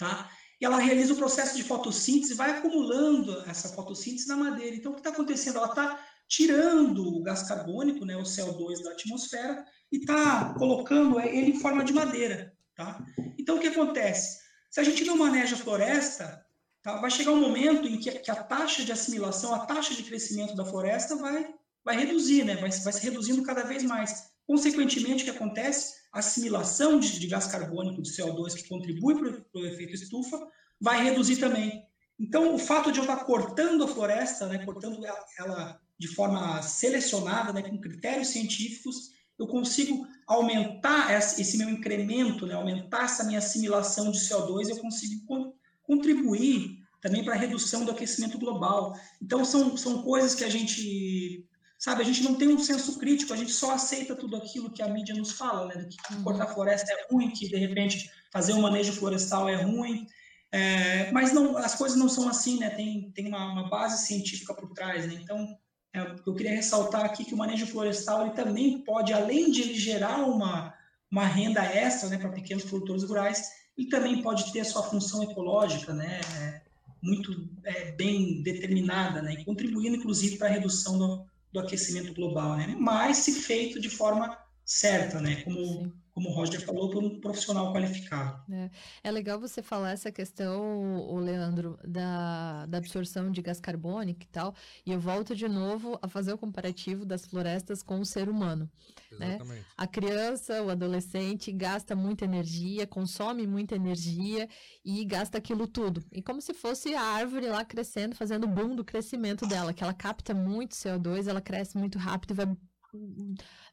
tá? 0.00 0.28
e 0.60 0.64
ela 0.64 0.78
realiza 0.78 1.14
o 1.14 1.16
processo 1.16 1.56
de 1.56 1.62
fotossíntese, 1.62 2.34
vai 2.34 2.50
acumulando 2.50 3.42
essa 3.48 3.68
fotossíntese 3.70 4.28
na 4.28 4.36
madeira. 4.36 4.76
Então, 4.76 4.92
o 4.92 4.94
que 4.94 5.00
está 5.00 5.10
acontecendo? 5.10 5.56
Ela 5.56 5.68
está 5.68 6.04
tirando 6.28 7.02
o 7.02 7.22
gás 7.22 7.48
carbônico, 7.48 8.04
né, 8.04 8.16
o 8.16 8.22
CO2 8.22 8.82
da 8.82 8.92
atmosfera, 8.92 9.64
e 9.90 9.96
está 9.96 10.54
colocando 10.54 11.18
ele 11.18 11.52
em 11.52 11.60
forma 11.60 11.82
de 11.82 11.94
madeira. 11.94 12.52
Tá? 12.76 13.02
Então, 13.38 13.56
o 13.56 13.60
que 13.60 13.68
acontece? 13.68 14.38
Se 14.70 14.78
a 14.80 14.84
gente 14.84 15.04
não 15.04 15.16
maneja 15.16 15.56
a 15.56 15.58
floresta, 15.58 16.44
tá, 16.82 17.00
vai 17.00 17.10
chegar 17.10 17.32
um 17.32 17.40
momento 17.40 17.88
em 17.88 17.98
que, 17.98 18.10
que, 18.10 18.30
a 18.30 18.36
taxa 18.36 18.84
de 18.84 18.92
assimilação, 18.92 19.54
a 19.54 19.66
taxa 19.66 19.94
de 19.94 20.02
crescimento 20.02 20.54
da 20.54 20.64
floresta 20.64 21.16
vai, 21.16 21.54
vai 21.82 21.96
reduzir, 21.96 22.44
né? 22.44 22.56
vai, 22.56 22.70
vai 22.70 22.92
se 22.92 23.02
reduzindo 23.02 23.42
cada 23.42 23.64
vez 23.64 23.82
mais. 23.82 24.29
Consequentemente, 24.50 25.22
o 25.22 25.24
que 25.26 25.30
acontece? 25.30 25.94
A 26.12 26.18
assimilação 26.18 26.98
de, 26.98 27.20
de 27.20 27.28
gás 27.28 27.46
carbônico, 27.46 28.02
de 28.02 28.10
CO2, 28.10 28.52
que 28.56 28.68
contribui 28.68 29.14
para 29.14 29.60
o 29.60 29.64
efeito 29.64 29.94
estufa, 29.94 30.44
vai 30.80 31.04
reduzir 31.04 31.36
também. 31.36 31.84
Então, 32.18 32.52
o 32.52 32.58
fato 32.58 32.90
de 32.90 32.98
eu 32.98 33.04
estar 33.04 33.24
cortando 33.24 33.84
a 33.84 33.86
floresta, 33.86 34.48
né, 34.48 34.64
cortando 34.64 35.06
ela, 35.06 35.24
ela 35.38 35.80
de 35.96 36.08
forma 36.08 36.60
selecionada, 36.62 37.52
né, 37.52 37.62
com 37.62 37.80
critérios 37.80 38.26
científicos, 38.26 39.12
eu 39.38 39.46
consigo 39.46 40.04
aumentar 40.26 41.16
esse 41.16 41.56
meu 41.56 41.70
incremento, 41.70 42.44
né, 42.44 42.54
aumentar 42.54 43.04
essa 43.04 43.22
minha 43.22 43.38
assimilação 43.38 44.10
de 44.10 44.18
CO2, 44.18 44.68
eu 44.68 44.78
consigo 44.78 45.54
contribuir 45.84 46.76
também 47.00 47.22
para 47.24 47.34
a 47.34 47.38
redução 47.38 47.84
do 47.84 47.92
aquecimento 47.92 48.36
global. 48.36 48.98
Então, 49.22 49.44
são, 49.44 49.76
são 49.76 50.02
coisas 50.02 50.34
que 50.34 50.42
a 50.42 50.50
gente 50.50 51.48
Sabe, 51.80 52.02
a 52.02 52.04
gente 52.04 52.22
não 52.22 52.34
tem 52.34 52.48
um 52.48 52.58
senso 52.58 52.98
crítico, 52.98 53.32
a 53.32 53.36
gente 53.36 53.52
só 53.52 53.72
aceita 53.72 54.14
tudo 54.14 54.36
aquilo 54.36 54.70
que 54.70 54.82
a 54.82 54.88
mídia 54.88 55.14
nos 55.14 55.32
fala, 55.32 55.66
né? 55.66 55.88
Que 55.88 56.14
uhum. 56.14 56.22
cortar 56.22 56.48
floresta 56.48 56.92
é 56.92 57.06
ruim, 57.10 57.30
que 57.30 57.48
de 57.48 57.56
repente 57.56 58.10
fazer 58.30 58.52
um 58.52 58.60
manejo 58.60 58.92
florestal 58.92 59.48
é 59.48 59.62
ruim. 59.62 60.06
É, 60.52 61.10
mas 61.10 61.32
não, 61.32 61.56
as 61.56 61.74
coisas 61.74 61.96
não 61.96 62.06
são 62.06 62.28
assim, 62.28 62.58
né? 62.58 62.68
Tem, 62.68 63.10
tem 63.12 63.28
uma, 63.28 63.50
uma 63.50 63.70
base 63.70 64.06
científica 64.06 64.52
por 64.52 64.74
trás, 64.74 65.06
né? 65.06 65.18
Então, 65.22 65.56
é, 65.94 66.00
eu 66.26 66.34
queria 66.34 66.50
ressaltar 66.50 67.02
aqui 67.02 67.24
que 67.24 67.32
o 67.32 67.38
manejo 67.38 67.66
florestal 67.66 68.26
ele 68.26 68.34
também 68.34 68.84
pode, 68.84 69.14
além 69.14 69.50
de 69.50 69.62
ele 69.62 69.74
gerar 69.74 70.18
uma, 70.18 70.74
uma 71.10 71.24
renda 71.24 71.64
extra 71.64 72.10
né, 72.10 72.18
para 72.18 72.28
pequenos 72.28 72.64
produtores 72.64 73.04
rurais, 73.04 73.48
ele 73.78 73.88
também 73.88 74.20
pode 74.20 74.52
ter 74.52 74.60
a 74.60 74.64
sua 74.66 74.82
função 74.82 75.22
ecológica, 75.22 75.94
né? 75.94 76.20
É, 76.40 76.60
muito 77.02 77.32
é, 77.64 77.92
bem 77.92 78.42
determinada, 78.42 79.22
né? 79.22 79.32
E 79.32 79.44
contribuindo, 79.46 79.96
inclusive, 79.96 80.36
para 80.36 80.48
a 80.48 80.52
redução 80.52 80.98
do, 80.98 81.29
do 81.52 81.60
aquecimento 81.60 82.14
global, 82.14 82.56
né? 82.56 82.76
mas 82.78 83.18
se 83.18 83.40
feito 83.40 83.80
de 83.80 83.90
forma 83.90 84.38
certa, 84.64 85.20
né? 85.20 85.42
Como 85.42 85.58
Sim 85.58 85.99
como 86.14 86.28
o 86.28 86.32
Roger 86.32 86.60
falou, 86.64 86.90
por 86.90 87.02
um 87.02 87.20
profissional 87.20 87.72
qualificado. 87.72 88.42
É, 88.52 88.70
é 89.04 89.10
legal 89.10 89.38
você 89.38 89.62
falar 89.62 89.92
essa 89.92 90.10
questão, 90.10 91.00
o 91.08 91.18
Leandro, 91.18 91.78
da, 91.84 92.66
da 92.66 92.78
absorção 92.78 93.30
de 93.30 93.42
gás 93.42 93.60
carbônico 93.60 94.22
e 94.22 94.28
tal, 94.28 94.54
e 94.84 94.92
eu 94.92 95.00
volto 95.00 95.34
de 95.34 95.48
novo 95.48 95.98
a 96.02 96.08
fazer 96.08 96.32
o 96.32 96.38
comparativo 96.38 97.04
das 97.04 97.26
florestas 97.26 97.82
com 97.82 98.00
o 98.00 98.04
ser 98.04 98.28
humano. 98.28 98.70
Né? 99.18 99.38
A 99.76 99.86
criança, 99.86 100.62
o 100.62 100.70
adolescente 100.70 101.50
gasta 101.50 101.96
muita 101.96 102.24
energia, 102.24 102.86
consome 102.86 103.46
muita 103.46 103.74
energia 103.74 104.48
e 104.84 105.04
gasta 105.04 105.38
aquilo 105.38 105.66
tudo. 105.66 106.04
E 106.12 106.22
como 106.22 106.40
se 106.40 106.54
fosse 106.54 106.94
a 106.94 107.02
árvore 107.02 107.48
lá 107.48 107.64
crescendo, 107.64 108.14
fazendo 108.14 108.44
o 108.44 108.48
boom 108.48 108.74
do 108.74 108.84
crescimento 108.84 109.46
dela, 109.46 109.74
que 109.74 109.82
ela 109.82 109.94
capta 109.94 110.32
muito 110.32 110.76
CO2, 110.76 111.26
ela 111.26 111.40
cresce 111.40 111.76
muito 111.76 111.98
rápido 111.98 112.32
e 112.32 112.34
vai 112.34 112.56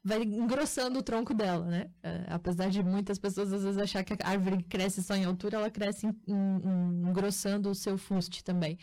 vai 0.04 0.22
engrossando 0.22 0.98
o 0.98 1.02
tronco 1.02 1.34
dela, 1.34 1.64
né? 1.66 1.90
É, 2.02 2.24
apesar 2.28 2.70
de 2.70 2.82
muitas 2.82 3.18
pessoas 3.18 3.52
às 3.52 3.62
vezes 3.62 3.78
achar 3.78 4.04
que 4.04 4.14
a 4.14 4.28
árvore 4.28 4.62
cresce 4.64 5.02
só 5.02 5.14
em 5.14 5.24
altura, 5.24 5.56
ela 5.58 5.70
cresce 5.70 6.06
em, 6.06 6.10
em, 6.26 7.08
engrossando 7.08 7.70
o 7.70 7.74
seu 7.74 7.98
fuste 7.98 8.42
também. 8.44 8.78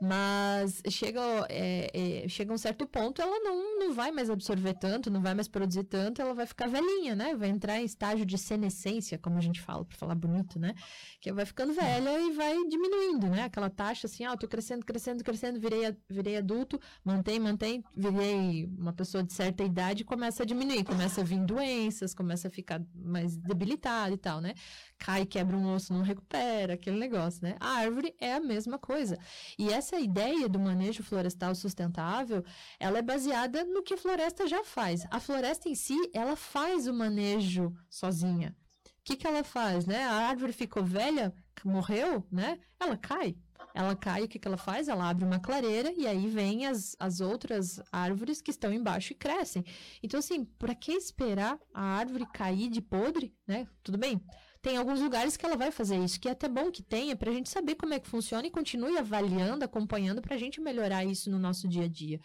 Mas 0.00 0.82
chega, 0.90 1.20
é, 1.48 2.24
é, 2.24 2.28
chega 2.28 2.52
um 2.52 2.58
certo 2.58 2.86
ponto, 2.86 3.22
ela 3.22 3.38
não, 3.40 3.78
não 3.78 3.92
vai 3.92 4.10
mais 4.10 4.28
absorver 4.28 4.74
tanto, 4.74 5.10
não 5.10 5.22
vai 5.22 5.34
mais 5.34 5.46
produzir 5.46 5.84
tanto, 5.84 6.20
ela 6.20 6.34
vai 6.34 6.46
ficar 6.46 6.68
velhinha, 6.68 7.14
né? 7.14 7.34
Vai 7.36 7.48
entrar 7.48 7.80
em 7.80 7.84
estágio 7.84 8.26
de 8.26 8.36
senescência, 8.36 9.16
como 9.18 9.38
a 9.38 9.40
gente 9.40 9.60
fala, 9.60 9.84
para 9.84 9.96
falar 9.96 10.14
bonito, 10.14 10.58
né? 10.58 10.74
Que 11.20 11.32
vai 11.32 11.46
ficando 11.46 11.72
velha 11.72 12.20
e 12.20 12.32
vai 12.32 12.54
diminuindo, 12.68 13.28
né? 13.28 13.44
Aquela 13.44 13.70
taxa 13.70 14.06
assim, 14.06 14.24
ah, 14.24 14.36
tô 14.36 14.48
crescendo, 14.48 14.84
crescendo, 14.84 15.22
crescendo, 15.22 15.60
virei, 15.60 15.96
virei 16.10 16.36
adulto, 16.36 16.80
mantém, 17.04 17.38
mantém, 17.38 17.82
virei 17.96 18.66
uma 18.76 18.92
pessoa 18.92 19.22
de 19.22 19.32
certa 19.32 19.62
idade, 19.62 20.04
começa 20.04 20.42
a 20.42 20.46
diminuir, 20.46 20.84
começa 20.84 21.20
a 21.20 21.24
vir 21.24 21.40
doenças, 21.40 22.12
começa 22.14 22.48
a 22.48 22.50
ficar 22.50 22.82
mais 22.94 23.36
debilitada 23.36 24.12
e 24.12 24.18
tal, 24.18 24.40
né? 24.40 24.54
Cai, 24.98 25.24
quebra 25.24 25.56
um 25.56 25.72
osso, 25.72 25.92
não 25.92 26.02
recupera, 26.02 26.74
aquele 26.74 26.98
negócio, 26.98 27.40
né? 27.42 27.56
A 27.60 27.78
árvore 27.78 28.14
é 28.20 28.34
a 28.34 28.40
mesma 28.40 28.78
coisa. 28.78 29.18
E 29.58 29.70
essa 29.70 29.83
essa 29.84 30.00
ideia 30.00 30.48
do 30.48 30.58
manejo 30.58 31.02
florestal 31.02 31.54
sustentável, 31.54 32.42
ela 32.80 32.98
é 32.98 33.02
baseada 33.02 33.64
no 33.64 33.82
que 33.82 33.92
a 33.92 33.98
floresta 33.98 34.46
já 34.46 34.64
faz. 34.64 35.06
A 35.10 35.20
floresta 35.20 35.68
em 35.68 35.74
si, 35.74 35.96
ela 36.14 36.34
faz 36.34 36.86
o 36.86 36.94
manejo 36.94 37.70
sozinha. 37.90 38.56
O 38.86 39.04
que, 39.04 39.16
que 39.16 39.26
ela 39.26 39.44
faz, 39.44 39.84
né? 39.84 40.04
A 40.04 40.28
árvore 40.28 40.52
ficou 40.52 40.82
velha, 40.82 41.34
morreu, 41.62 42.26
né? 42.32 42.58
Ela 42.80 42.96
cai. 42.96 43.36
Ela 43.74 43.94
cai, 43.94 44.22
o 44.22 44.28
que, 44.28 44.38
que 44.38 44.48
ela 44.48 44.56
faz? 44.56 44.88
Ela 44.88 45.10
abre 45.10 45.24
uma 45.24 45.38
clareira 45.38 45.92
e 45.92 46.06
aí 46.06 46.26
vem 46.28 46.66
as, 46.66 46.96
as 46.98 47.20
outras 47.20 47.80
árvores 47.92 48.40
que 48.40 48.50
estão 48.50 48.72
embaixo 48.72 49.12
e 49.12 49.16
crescem. 49.16 49.64
Então, 50.02 50.20
assim, 50.20 50.44
para 50.44 50.74
que 50.74 50.92
esperar 50.92 51.58
a 51.74 51.82
árvore 51.82 52.24
cair 52.32 52.70
de 52.70 52.80
podre, 52.80 53.34
né? 53.46 53.66
Tudo 53.82 53.98
bem, 53.98 54.24
tem 54.64 54.78
alguns 54.78 54.98
lugares 54.98 55.36
que 55.36 55.44
ela 55.44 55.58
vai 55.58 55.70
fazer 55.70 55.98
isso, 56.02 56.18
que 56.18 56.26
é 56.26 56.30
até 56.30 56.48
bom 56.48 56.70
que 56.70 56.82
tenha, 56.82 57.14
para 57.14 57.30
a 57.30 57.34
gente 57.34 57.50
saber 57.50 57.74
como 57.74 57.92
é 57.92 58.00
que 58.00 58.08
funciona 58.08 58.46
e 58.46 58.50
continue 58.50 58.96
avaliando, 58.96 59.62
acompanhando, 59.62 60.22
para 60.22 60.34
a 60.34 60.38
gente 60.38 60.58
melhorar 60.58 61.04
isso 61.04 61.30
no 61.30 61.38
nosso 61.38 61.68
dia 61.68 61.84
a 61.84 61.88
dia. 61.88 62.18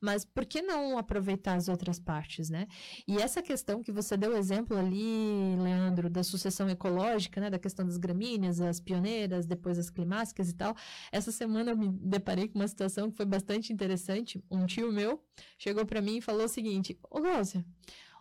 Mas 0.00 0.24
por 0.24 0.46
que 0.46 0.62
não 0.62 0.96
aproveitar 0.96 1.56
as 1.56 1.68
outras 1.68 1.98
partes, 1.98 2.48
né? 2.48 2.68
E 3.08 3.18
essa 3.18 3.42
questão 3.42 3.82
que 3.82 3.90
você 3.90 4.16
deu 4.16 4.36
exemplo 4.36 4.76
ali, 4.78 5.56
Leandro, 5.60 6.08
da 6.08 6.22
sucessão 6.22 6.70
ecológica, 6.70 7.40
né? 7.40 7.50
Da 7.50 7.58
questão 7.58 7.84
das 7.84 7.98
gramíneas, 7.98 8.60
as 8.60 8.78
pioneiras, 8.78 9.44
depois 9.44 9.76
as 9.76 9.90
climáticas 9.90 10.48
e 10.48 10.54
tal. 10.54 10.74
Essa 11.10 11.32
semana 11.32 11.72
eu 11.72 11.76
me 11.76 11.88
deparei 11.88 12.46
com 12.48 12.60
uma 12.60 12.68
situação 12.68 13.10
que 13.10 13.16
foi 13.16 13.26
bastante 13.26 13.72
interessante. 13.72 14.42
Um 14.48 14.64
tio 14.64 14.92
meu 14.92 15.22
chegou 15.58 15.84
para 15.84 16.00
mim 16.00 16.18
e 16.18 16.22
falou 16.22 16.44
o 16.44 16.48
seguinte: 16.48 16.98
Ô, 17.10 17.20
Gósia, 17.20 17.62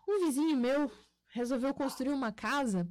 um 0.07 0.25
vizinho 0.25 0.57
meu 0.57 0.91
resolveu 1.29 1.73
construir 1.73 2.09
uma 2.09 2.31
casa 2.31 2.89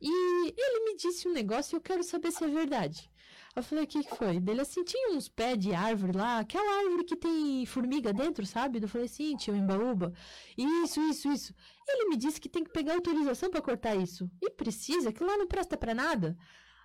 e 0.00 0.54
ele 0.56 0.84
me 0.86 0.96
disse 0.96 1.28
um 1.28 1.32
negócio 1.32 1.74
e 1.74 1.76
eu 1.76 1.80
quero 1.80 2.02
saber 2.02 2.32
se 2.32 2.44
é 2.44 2.48
verdade. 2.48 3.10
Eu 3.54 3.64
falei, 3.64 3.84
o 3.84 3.86
que, 3.86 4.04
que 4.04 4.16
foi? 4.16 4.38
Dele 4.38 4.60
assim, 4.60 4.84
tinha 4.84 5.10
uns 5.10 5.28
pés 5.28 5.58
de 5.58 5.74
árvore 5.74 6.16
lá, 6.16 6.38
aquela 6.38 6.84
árvore 6.84 7.04
que 7.04 7.16
tem 7.16 7.66
formiga 7.66 8.12
dentro, 8.12 8.46
sabe? 8.46 8.80
Eu 8.80 8.88
falei, 8.88 9.08
sim, 9.08 9.36
tio 9.36 9.56
Embaúba. 9.56 10.12
Isso, 10.56 11.00
isso, 11.00 11.30
isso. 11.32 11.54
Ele 11.88 12.08
me 12.10 12.16
disse 12.16 12.40
que 12.40 12.48
tem 12.48 12.62
que 12.62 12.70
pegar 12.70 12.94
autorização 12.94 13.50
para 13.50 13.60
cortar 13.60 13.96
isso. 13.96 14.30
E 14.40 14.50
precisa, 14.50 15.12
que 15.12 15.24
lá 15.24 15.36
não 15.36 15.48
presta 15.48 15.76
para 15.76 15.94
nada. 15.94 16.38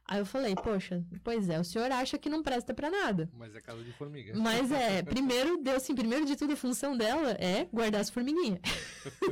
Aí 0.08 0.20
eu 0.20 0.26
falei, 0.26 0.53
poxa, 0.56 1.03
pois 1.24 1.49
é, 1.49 1.60
o 1.60 1.64
senhor 1.64 1.91
acha 1.91 2.18
que 2.18 2.30
não 2.30 2.43
presta 2.43 2.76
para 2.76 2.91
nada. 2.91 3.28
Mas 3.34 3.56
é 3.56 3.62
casa 3.62 3.84
de 3.84 3.91
formiga. 3.93 4.34
Mas 4.36 4.72
é, 4.72 5.01
primeiro, 5.03 5.58
deu 5.58 5.76
assim, 5.76 5.95
primeiro 5.95 6.26
de 6.26 6.36
tudo, 6.36 6.53
a 6.53 6.58
função 6.58 6.95
dela 6.95 7.32
é 7.39 7.66
guardar 7.74 8.01
as 8.01 8.12
formiguinhas. 8.12 8.60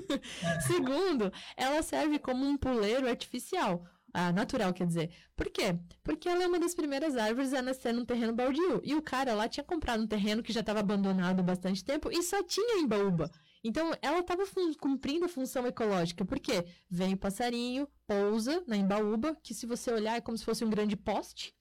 Segundo, 0.65 1.31
ela 1.55 1.83
serve 1.83 2.17
como 2.17 2.43
um 2.43 2.57
puleiro 2.57 3.07
artificial. 3.07 3.85
Ah, 4.11 4.31
natural, 4.31 4.73
quer 4.73 4.85
dizer. 4.85 5.11
Por 5.35 5.49
quê? 5.49 5.75
Porque 6.03 6.29
ela 6.29 6.43
é 6.43 6.47
uma 6.47 6.59
das 6.59 6.75
primeiras 6.75 7.17
árvores 7.17 7.53
a 7.53 7.61
nascer 7.61 7.93
num 7.93 8.05
terreno 8.05 8.33
baldio. 8.33 8.79
E 8.83 8.93
o 8.95 9.01
cara 9.01 9.33
lá 9.33 9.47
tinha 9.47 9.63
comprado 9.63 10.03
um 10.03 10.07
terreno 10.07 10.43
que 10.43 10.53
já 10.53 10.59
estava 10.59 10.79
abandonado 10.79 11.39
há 11.39 11.43
bastante 11.43 11.83
tempo 11.83 12.11
e 12.11 12.21
só 12.21 12.43
tinha 12.43 12.79
embaúba. 12.79 13.29
Então, 13.63 13.91
ela 14.01 14.19
estava 14.19 14.43
cumprindo 14.79 15.25
a 15.25 15.29
função 15.29 15.65
ecológica. 15.65 16.25
Por 16.25 16.39
quê? 16.39 16.65
Vem 16.89 17.13
o 17.13 17.17
passarinho, 17.17 17.87
pousa 18.05 18.63
na 18.67 18.75
embaúba, 18.75 19.37
que 19.41 19.53
se 19.53 19.65
você 19.65 19.91
olhar 19.91 20.17
é 20.17 20.21
como 20.21 20.37
se 20.37 20.43
fosse 20.43 20.65
um 20.65 20.69
grande 20.69 20.97
poste. 20.97 21.55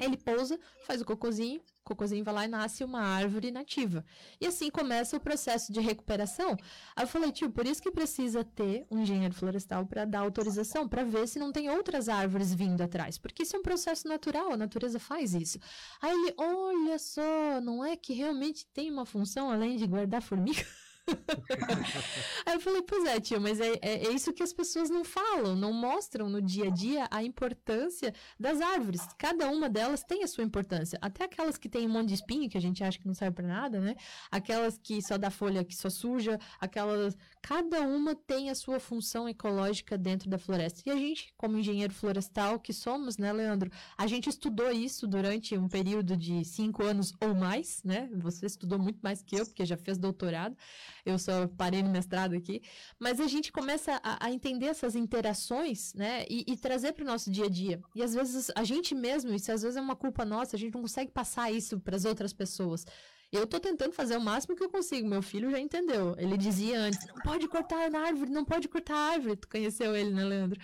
Ele 0.00 0.16
pousa, 0.16 0.58
faz 0.86 1.00
o 1.00 1.04
cocôzinho, 1.04 1.60
o 1.60 1.84
cocôzinho 1.84 2.24
vai 2.24 2.34
lá 2.34 2.44
e 2.44 2.48
nasce 2.48 2.82
uma 2.84 3.00
árvore 3.00 3.50
nativa. 3.50 4.04
E 4.40 4.46
assim 4.46 4.70
começa 4.70 5.16
o 5.16 5.20
processo 5.20 5.72
de 5.72 5.80
recuperação. 5.80 6.56
Aí 6.96 7.04
eu 7.04 7.08
falei, 7.08 7.30
tio, 7.32 7.50
por 7.50 7.66
isso 7.66 7.82
que 7.82 7.90
precisa 7.90 8.44
ter 8.44 8.86
um 8.90 9.00
engenheiro 9.00 9.34
florestal 9.34 9.86
para 9.86 10.04
dar 10.04 10.20
autorização, 10.20 10.88
para 10.88 11.04
ver 11.04 11.26
se 11.28 11.38
não 11.38 11.52
tem 11.52 11.70
outras 11.70 12.08
árvores 12.08 12.52
vindo 12.52 12.80
atrás. 12.80 13.18
Porque 13.18 13.42
isso 13.42 13.56
é 13.56 13.58
um 13.58 13.62
processo 13.62 14.08
natural, 14.08 14.52
a 14.52 14.56
natureza 14.56 14.98
faz 14.98 15.34
isso. 15.34 15.58
Aí 16.00 16.10
ele, 16.10 16.34
olha 16.36 16.98
só, 16.98 17.60
não 17.60 17.84
é 17.84 17.96
que 17.96 18.12
realmente 18.12 18.66
tem 18.72 18.90
uma 18.90 19.06
função 19.06 19.50
além 19.50 19.76
de 19.76 19.86
guardar 19.86 20.22
formiga? 20.22 20.64
Aí 22.46 22.54
eu 22.54 22.60
falei, 22.60 22.82
pois 22.82 23.04
é, 23.04 23.20
tio, 23.20 23.40
mas 23.40 23.60
é, 23.60 23.72
é, 23.80 24.06
é, 24.06 24.12
isso 24.12 24.32
que 24.32 24.42
as 24.42 24.52
pessoas 24.52 24.90
não 24.90 25.04
falam, 25.04 25.56
não 25.56 25.72
mostram 25.72 26.28
no 26.28 26.40
dia 26.40 26.66
a 26.66 26.70
dia 26.70 27.08
a 27.10 27.22
importância 27.22 28.14
das 28.38 28.60
árvores. 28.60 29.02
Cada 29.18 29.48
uma 29.48 29.68
delas 29.68 30.02
tem 30.02 30.22
a 30.22 30.26
sua 30.26 30.44
importância. 30.44 30.98
Até 31.00 31.24
aquelas 31.24 31.56
que 31.56 31.68
tem 31.68 31.86
um 31.86 31.90
monte 31.90 32.08
de 32.08 32.14
espinho, 32.14 32.48
que 32.48 32.58
a 32.58 32.60
gente 32.60 32.82
acha 32.82 32.98
que 32.98 33.06
não 33.06 33.14
serve 33.14 33.36
para 33.36 33.46
nada, 33.46 33.80
né? 33.80 33.96
Aquelas 34.30 34.78
que 34.78 35.00
só 35.02 35.16
dá 35.16 35.30
folha 35.30 35.64
que 35.64 35.74
só 35.74 35.90
suja, 35.90 36.38
aquelas. 36.60 37.16
Cada 37.42 37.80
uma 37.82 38.14
tem 38.14 38.50
a 38.50 38.54
sua 38.54 38.80
função 38.80 39.28
ecológica 39.28 39.96
dentro 39.96 40.28
da 40.28 40.38
floresta. 40.38 40.82
E 40.86 40.90
a 40.90 40.96
gente, 40.96 41.32
como 41.36 41.58
engenheiro 41.58 41.92
florestal 41.92 42.58
que 42.58 42.72
somos, 42.72 43.16
né, 43.16 43.32
Leandro? 43.32 43.70
A 43.96 44.06
gente 44.06 44.28
estudou 44.28 44.70
isso 44.70 45.06
durante 45.06 45.56
um 45.56 45.68
período 45.68 46.16
de 46.16 46.44
cinco 46.44 46.84
anos 46.84 47.12
ou 47.20 47.34
mais, 47.34 47.82
né? 47.84 48.08
Você 48.16 48.46
estudou 48.46 48.78
muito 48.78 48.98
mais 49.00 49.22
que 49.22 49.36
eu, 49.36 49.46
porque 49.46 49.64
já 49.64 49.76
fez 49.76 49.98
doutorado 49.98 50.56
eu 51.10 51.18
só 51.18 51.46
parei 51.48 51.82
no 51.82 51.90
mestrado 51.90 52.34
aqui, 52.34 52.62
mas 52.98 53.20
a 53.20 53.26
gente 53.26 53.50
começa 53.52 54.00
a, 54.02 54.26
a 54.26 54.32
entender 54.32 54.66
essas 54.66 54.94
interações, 54.94 55.94
né, 55.94 56.24
e, 56.28 56.44
e 56.46 56.56
trazer 56.56 56.92
para 56.92 57.02
o 57.02 57.06
nosso 57.06 57.30
dia 57.30 57.46
a 57.46 57.48
dia. 57.48 57.80
E 57.94 58.02
às 58.02 58.14
vezes 58.14 58.50
a 58.54 58.64
gente 58.64 58.94
mesmo, 58.94 59.32
isso 59.32 59.50
às 59.52 59.62
vezes 59.62 59.76
é 59.76 59.80
uma 59.80 59.96
culpa 59.96 60.24
nossa, 60.24 60.56
a 60.56 60.58
gente 60.58 60.74
não 60.74 60.82
consegue 60.82 61.10
passar 61.10 61.50
isso 61.50 61.78
para 61.80 61.96
as 61.96 62.04
outras 62.04 62.32
pessoas. 62.32 62.84
Eu 63.30 63.46
tô 63.46 63.60
tentando 63.60 63.92
fazer 63.92 64.16
o 64.16 64.20
máximo 64.20 64.56
que 64.56 64.64
eu 64.64 64.70
consigo. 64.70 65.06
Meu 65.06 65.20
filho 65.20 65.50
já 65.50 65.60
entendeu. 65.60 66.14
Ele 66.18 66.36
dizia 66.38 66.80
antes: 66.80 67.06
não 67.06 67.16
pode 67.16 67.46
cortar 67.46 67.94
a 67.94 68.00
árvore, 68.00 68.30
não 68.30 68.44
pode 68.44 68.68
cortar 68.68 68.94
a 68.94 69.12
árvore. 69.12 69.36
Tu 69.36 69.48
conheceu 69.48 69.94
ele, 69.94 70.10
né, 70.10 70.24
Leandro? 70.24 70.58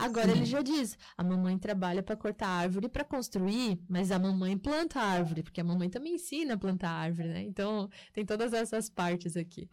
Agora 0.00 0.28
Sim. 0.28 0.32
ele 0.32 0.44
já 0.44 0.62
diz: 0.62 0.96
a 1.16 1.22
mamãe 1.22 1.58
trabalha 1.58 2.02
para 2.02 2.16
cortar 2.16 2.48
a 2.48 2.58
árvore 2.58 2.88
para 2.88 3.04
construir, 3.04 3.78
mas 3.88 4.10
a 4.10 4.18
mamãe 4.18 4.56
planta 4.56 4.98
a 4.98 5.04
árvore, 5.04 5.42
porque 5.42 5.60
a 5.60 5.64
mamãe 5.64 5.90
também 5.90 6.14
ensina 6.14 6.54
a 6.54 6.58
plantar 6.58 6.90
a 6.90 6.98
árvore, 6.98 7.28
né? 7.28 7.42
Então 7.42 7.88
tem 8.12 8.24
todas 8.24 8.52
essas 8.52 8.88
partes 8.88 9.36
aqui. 9.36 9.68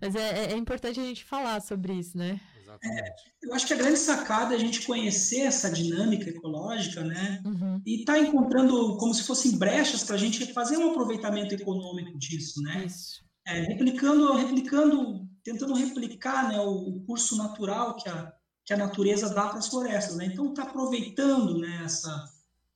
Mas 0.00 0.14
é, 0.14 0.46
é, 0.46 0.52
é 0.52 0.56
importante 0.56 0.98
a 1.00 1.04
gente 1.04 1.24
falar 1.24 1.60
sobre 1.60 1.94
isso, 1.94 2.18
né? 2.18 2.40
É, 2.82 3.14
eu 3.42 3.54
acho 3.54 3.66
que 3.66 3.74
a 3.74 3.76
grande 3.76 3.98
sacada 3.98 4.54
é 4.54 4.56
a 4.56 4.60
gente 4.60 4.84
conhecer 4.86 5.40
essa 5.40 5.70
dinâmica 5.70 6.28
ecológica, 6.28 7.02
né? 7.02 7.40
Uhum. 7.44 7.80
E 7.86 8.00
estar 8.00 8.14
tá 8.14 8.18
encontrando 8.18 8.96
como 8.96 9.14
se 9.14 9.22
fossem 9.22 9.56
brechas 9.56 10.02
para 10.02 10.16
a 10.16 10.18
gente 10.18 10.52
fazer 10.52 10.76
um 10.78 10.90
aproveitamento 10.90 11.54
econômico 11.54 12.18
disso, 12.18 12.60
né? 12.62 12.84
Isso. 12.86 13.22
É, 13.46 13.60
replicando, 13.60 14.32
replicando, 14.34 15.28
tentando 15.42 15.74
replicar 15.74 16.48
né, 16.48 16.58
o, 16.60 16.96
o 16.96 17.04
curso 17.04 17.36
natural 17.36 17.94
que 17.96 18.08
a, 18.08 18.32
que 18.64 18.72
a 18.72 18.76
natureza 18.76 19.28
dá 19.28 19.48
para 19.48 19.58
as 19.58 19.68
florestas. 19.68 20.16
Né? 20.16 20.26
Então, 20.26 20.50
está 20.50 20.62
aproveitando 20.62 21.58
né, 21.58 21.82
essa, 21.84 22.32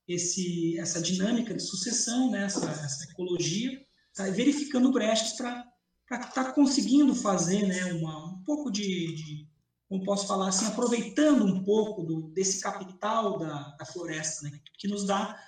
esse, 0.06 0.78
essa 0.78 1.00
dinâmica 1.00 1.54
de 1.54 1.62
sucessão, 1.62 2.30
né, 2.30 2.44
essa, 2.44 2.64
essa 2.70 3.04
ecologia, 3.10 3.80
tá 4.14 4.24
verificando 4.24 4.92
brechas 4.92 5.32
para 5.32 5.64
estar 6.10 6.30
tá 6.30 6.52
conseguindo 6.52 7.14
fazer 7.14 7.66
né, 7.66 7.92
uma, 7.94 8.26
um 8.26 8.42
pouco 8.44 8.70
de, 8.70 9.14
de, 9.14 9.48
como 9.88 10.04
posso 10.04 10.26
falar 10.26 10.48
assim, 10.48 10.66
aproveitando 10.66 11.44
um 11.44 11.62
pouco 11.64 12.02
do, 12.02 12.22
desse 12.28 12.60
capital 12.60 13.38
da, 13.38 13.76
da 13.78 13.84
floresta, 13.86 14.48
né, 14.48 14.60
que 14.76 14.88
nos 14.88 15.06
dá, 15.06 15.38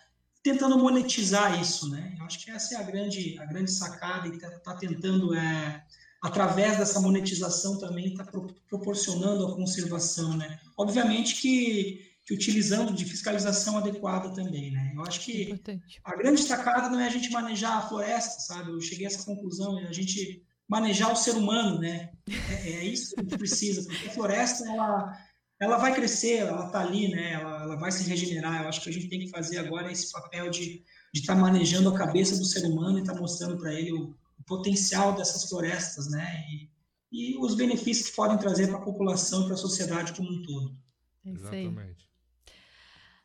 tentando 0.43 0.78
monetizar 0.78 1.61
isso. 1.61 1.91
Né? 1.91 2.16
Eu 2.18 2.24
acho 2.24 2.43
que 2.43 2.51
essa 2.51 2.74
é 2.74 2.78
a 2.78 2.82
grande, 2.82 3.38
a 3.38 3.45
grande 3.45 3.70
sacada 3.70 4.26
e 4.28 4.32
está 4.32 4.51
tá 4.61 4.74
tentando 4.74 5.34
é, 5.34 5.84
através 6.23 6.77
dessa 6.77 7.01
monetização 7.01 7.79
também 7.79 8.09
está 8.09 8.25
pro, 8.25 8.47
proporcionando 8.68 9.47
a 9.47 9.57
conservação, 9.57 10.37
né? 10.37 10.61
Obviamente 10.77 11.41
que, 11.41 12.11
que 12.27 12.35
utilizando 12.35 12.93
de 12.93 13.05
fiscalização 13.05 13.79
adequada 13.79 14.35
também, 14.35 14.71
né? 14.71 14.93
Eu 14.95 15.03
acho 15.03 15.21
que 15.21 15.45
Importante. 15.45 16.01
a 16.05 16.16
grande 16.16 16.43
sacada 16.43 16.91
não 16.91 17.01
é 17.01 17.07
a 17.07 17.11
gente 17.11 17.31
manejar 17.31 17.79
a 17.79 17.89
floresta, 17.89 18.41
sabe? 18.41 18.71
Eu 18.71 18.81
cheguei 18.81 19.07
a 19.07 19.09
essa 19.09 19.25
conclusão, 19.25 19.79
é 19.79 19.87
a 19.87 19.93
gente 19.93 20.43
manejar 20.68 21.11
o 21.11 21.16
ser 21.16 21.33
humano, 21.33 21.81
né? 21.81 22.11
É, 22.29 22.71
é 22.71 22.85
isso 22.85 23.14
que 23.14 23.21
a 23.21 23.23
gente 23.23 23.39
precisa, 23.39 23.83
porque 23.89 24.09
a 24.09 24.12
floresta, 24.12 24.68
ela, 24.68 25.12
ela 25.59 25.79
vai 25.79 25.95
crescer, 25.95 26.41
ela 26.41 26.66
está 26.66 26.81
ali, 26.81 27.09
né? 27.09 27.33
Ela, 27.33 27.62
ela 27.62 27.77
vai 27.77 27.91
se 27.91 28.09
regenerar. 28.09 28.62
Eu 28.62 28.68
acho 28.68 28.83
que 28.83 28.91
a 28.91 28.93
gente 28.93 29.09
tem 29.09 29.21
que 29.21 29.31
fazer 29.31 29.59
agora 29.59 29.91
esse 29.91 30.12
papel 30.12 30.51
de 30.51 30.85
estar 31.14 31.35
tá 31.35 31.41
manejando 31.41 31.89
a 31.89 31.99
cabeça 31.99 32.37
do 32.37 32.45
ser 32.45 32.66
humano 32.66 32.99
e 32.99 33.01
estar 33.01 33.14
tá 33.14 33.21
mostrando 33.21 33.57
para 33.57 33.73
ele 33.73 33.93
o, 33.93 34.14
potencial 34.51 35.15
dessas 35.15 35.49
florestas, 35.49 36.11
né? 36.11 36.45
E, 36.51 36.69
e 37.13 37.39
os 37.39 37.55
benefícios 37.55 38.11
que 38.11 38.17
podem 38.17 38.37
trazer 38.37 38.67
para 38.67 38.79
a 38.79 38.83
população 38.83 39.43
e 39.43 39.45
para 39.45 39.55
a 39.55 39.59
sociedade 39.59 40.13
como 40.13 40.29
um 40.29 40.43
todo. 40.43 40.77
É. 41.25 41.31
Exatamente. 41.31 42.10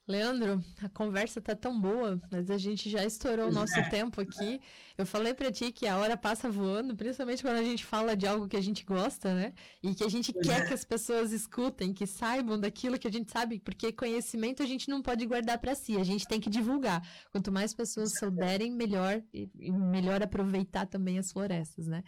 Leandro, 0.08 0.64
a 0.84 0.89
conversa 0.89 1.41
tá 1.41 1.56
tão 1.56 1.80
boa, 1.80 2.22
mas 2.32 2.51
a 2.51 2.60
gente 2.60 2.91
já 2.91 3.03
estourou 3.03 3.49
o 3.49 3.51
nosso 3.51 3.74
é. 3.80 3.82
tempo 3.89 4.22
aqui. 4.22 4.62
Eu 4.95 5.06
falei 5.06 5.34
para 5.34 5.51
ti 5.51 5.72
que 5.72 5.88
a 5.88 5.97
hora 5.97 6.16
passa 6.16 6.47
voando, 6.47 6.95
principalmente 6.95 7.41
quando 7.41 7.58
a 7.58 7.64
gente 7.64 7.84
fala 7.84 8.16
de 8.16 8.28
algo 8.28 8.47
que 8.47 8.56
a 8.56 8.62
gente 8.62 8.86
gosta, 8.86 9.34
né? 9.34 9.53
E 9.82 9.95
que 9.95 10.03
a 10.03 10.08
gente 10.08 10.32
quer 10.32 10.62
é. 10.62 10.66
que 10.68 10.74
as 10.76 10.86
pessoas 10.86 11.32
escutem, 11.32 11.91
que 11.91 12.06
saibam 12.06 12.60
daquilo 12.60 12.99
que 12.99 13.08
a 13.08 13.12
gente 13.12 13.32
sabe, 13.32 13.60
porque 13.60 13.91
conhecimento 13.91 14.62
a 14.62 14.68
gente 14.68 14.89
não 14.89 15.01
pode 15.01 15.26
guardar 15.26 15.58
para 15.58 15.74
si, 15.74 15.97
a 15.97 16.03
gente 16.03 16.28
tem 16.28 16.39
que 16.39 16.51
divulgar. 16.51 17.01
Quanto 17.32 17.51
mais 17.51 17.74
pessoas 17.74 18.12
souberem, 18.20 18.72
melhor 18.72 19.24
e 19.34 19.72
melhor 19.72 20.22
aproveitar 20.22 20.86
também 20.86 21.18
as 21.18 21.32
florestas, 21.32 21.88
né? 21.88 22.03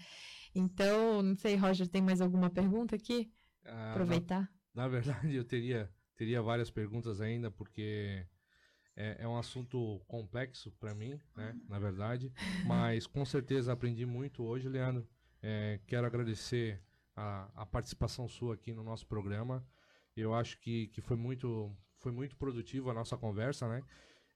Então, 0.54 1.24
não 1.24 1.36
sei, 1.36 1.56
Roger, 1.56 1.88
tem 1.88 2.02
mais 2.02 2.22
alguma 2.22 2.50
pergunta 2.50 2.96
aqui? 2.96 3.32
Ah, 3.66 3.92
aproveitar. 3.92 4.50
Na, 4.74 4.84
na 4.84 4.88
verdade, 4.88 5.36
eu 5.36 5.44
teria 5.44 5.90
teria 6.18 6.42
várias 6.42 6.70
perguntas 6.72 7.22
ainda, 7.22 7.52
porque 7.52 8.26
é, 8.96 9.18
é 9.20 9.28
um 9.28 9.38
assunto 9.38 10.02
complexo 10.08 10.72
para 10.80 10.94
mim, 10.94 11.20
né? 11.36 11.56
Na 11.70 11.78
verdade. 11.78 12.34
Mas 12.66 13.06
com 13.06 13.24
certeza 13.24 13.72
aprendi 13.72 14.06
muito 14.06 14.44
hoje, 14.44 14.68
Leandro. 14.68 15.08
É, 15.42 15.80
quero 15.86 16.08
agradecer 16.08 16.82
a, 17.16 17.50
a, 17.56 17.66
participação 17.66 18.28
sua 18.28 18.56
aqui 18.56 18.74
no 18.74 18.84
nosso 18.84 19.06
programa. 19.06 19.66
Eu 20.16 20.34
acho 20.34 20.60
que, 20.60 20.88
que 20.88 21.00
foi, 21.00 21.16
muito, 21.16 21.72
foi 22.00 22.12
muito 22.12 22.36
produtivo 22.36 22.90
a 22.90 22.94
nossa 22.94 23.16
conversa, 23.16 23.68
né? 23.68 23.84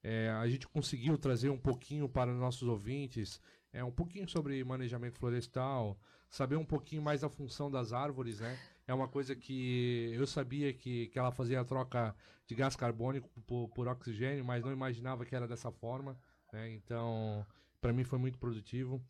É, 0.04 0.30
a 0.30 0.48
gente 0.48 0.68
conseguiu 0.68 1.18
trazer 1.18 1.50
um 1.50 1.58
pouquinho 1.58 2.08
para 2.08 2.32
os 2.32 2.40
nossos 2.40 2.68
ouvintes, 2.68 3.42
é, 3.74 3.84
um 3.84 3.92
pouquinho 3.92 4.28
sobre 4.28 4.64
manejamento 4.64 5.18
florestal, 5.18 6.00
saber 6.30 6.56
um 6.56 6.66
pouquinho 6.66 7.02
mais 7.02 7.22
da 7.22 7.30
função 7.30 7.70
das 7.70 7.94
árvores, 7.94 8.40
né? 8.40 8.58
É 8.92 8.94
uma 8.94 9.08
coisa 9.08 9.36
que 9.36 10.12
eu 10.14 10.28
sabia 10.28 10.74
que, 10.74 11.08
que 11.08 11.18
ela 11.18 11.32
fazia 11.32 11.62
a 11.62 11.66
troca 11.66 12.14
de 12.46 12.54
gás 12.54 12.76
carbônico 12.76 13.30
por, 13.48 13.70
por 13.70 13.88
oxigênio, 13.88 14.44
mas 14.44 14.64
não 14.64 14.72
imaginava 14.72 15.26
que 15.26 15.34
era 15.34 15.48
dessa 15.48 15.72
forma. 15.72 16.20
Né? 16.52 16.74
Então, 16.74 17.46
para 17.80 17.94
mim 17.94 18.04
foi 18.04 18.20
muito 18.20 18.38
produtivo. 18.38 19.02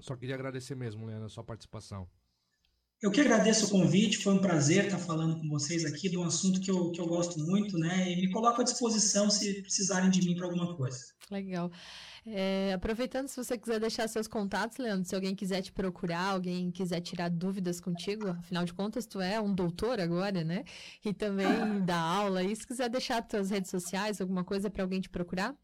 Só 0.00 0.16
queria 0.16 0.34
agradecer 0.34 0.74
mesmo, 0.74 1.06
Leandro, 1.06 1.26
a 1.26 1.28
sua 1.28 1.44
participação. 1.44 2.08
Eu 3.02 3.10
que 3.10 3.20
agradeço 3.20 3.66
o 3.66 3.68
convite, 3.68 4.18
foi 4.18 4.32
um 4.32 4.38
prazer 4.38 4.84
estar 4.84 4.96
falando 4.96 5.40
com 5.40 5.48
vocês 5.48 5.84
aqui 5.84 6.08
de 6.08 6.16
um 6.16 6.22
assunto 6.22 6.60
que 6.60 6.70
eu, 6.70 6.92
que 6.92 7.00
eu 7.00 7.06
gosto 7.06 7.36
muito, 7.40 7.76
né? 7.76 8.08
E 8.12 8.14
me 8.14 8.30
coloco 8.30 8.60
à 8.60 8.64
disposição 8.64 9.28
se 9.28 9.60
precisarem 9.60 10.08
de 10.08 10.24
mim 10.24 10.36
para 10.36 10.46
alguma 10.46 10.76
coisa. 10.76 11.12
Legal. 11.28 11.68
É, 12.24 12.72
aproveitando, 12.72 13.26
se 13.26 13.36
você 13.36 13.58
quiser 13.58 13.80
deixar 13.80 14.06
seus 14.06 14.28
contatos, 14.28 14.78
Leandro, 14.78 15.04
se 15.08 15.16
alguém 15.16 15.34
quiser 15.34 15.62
te 15.62 15.72
procurar, 15.72 16.26
alguém 16.26 16.70
quiser 16.70 17.00
tirar 17.00 17.28
dúvidas 17.28 17.80
contigo, 17.80 18.28
afinal 18.28 18.64
de 18.64 18.72
contas, 18.72 19.04
tu 19.04 19.20
é 19.20 19.40
um 19.40 19.52
doutor 19.52 19.98
agora, 19.98 20.44
né? 20.44 20.62
E 21.04 21.12
também 21.12 21.48
dá 21.84 21.98
aula. 21.98 22.44
E 22.44 22.54
se 22.54 22.64
quiser 22.64 22.88
deixar 22.88 23.26
suas 23.28 23.50
redes 23.50 23.72
sociais, 23.72 24.20
alguma 24.20 24.44
coisa 24.44 24.70
para 24.70 24.84
alguém 24.84 25.00
te 25.00 25.10
procurar? 25.10 25.56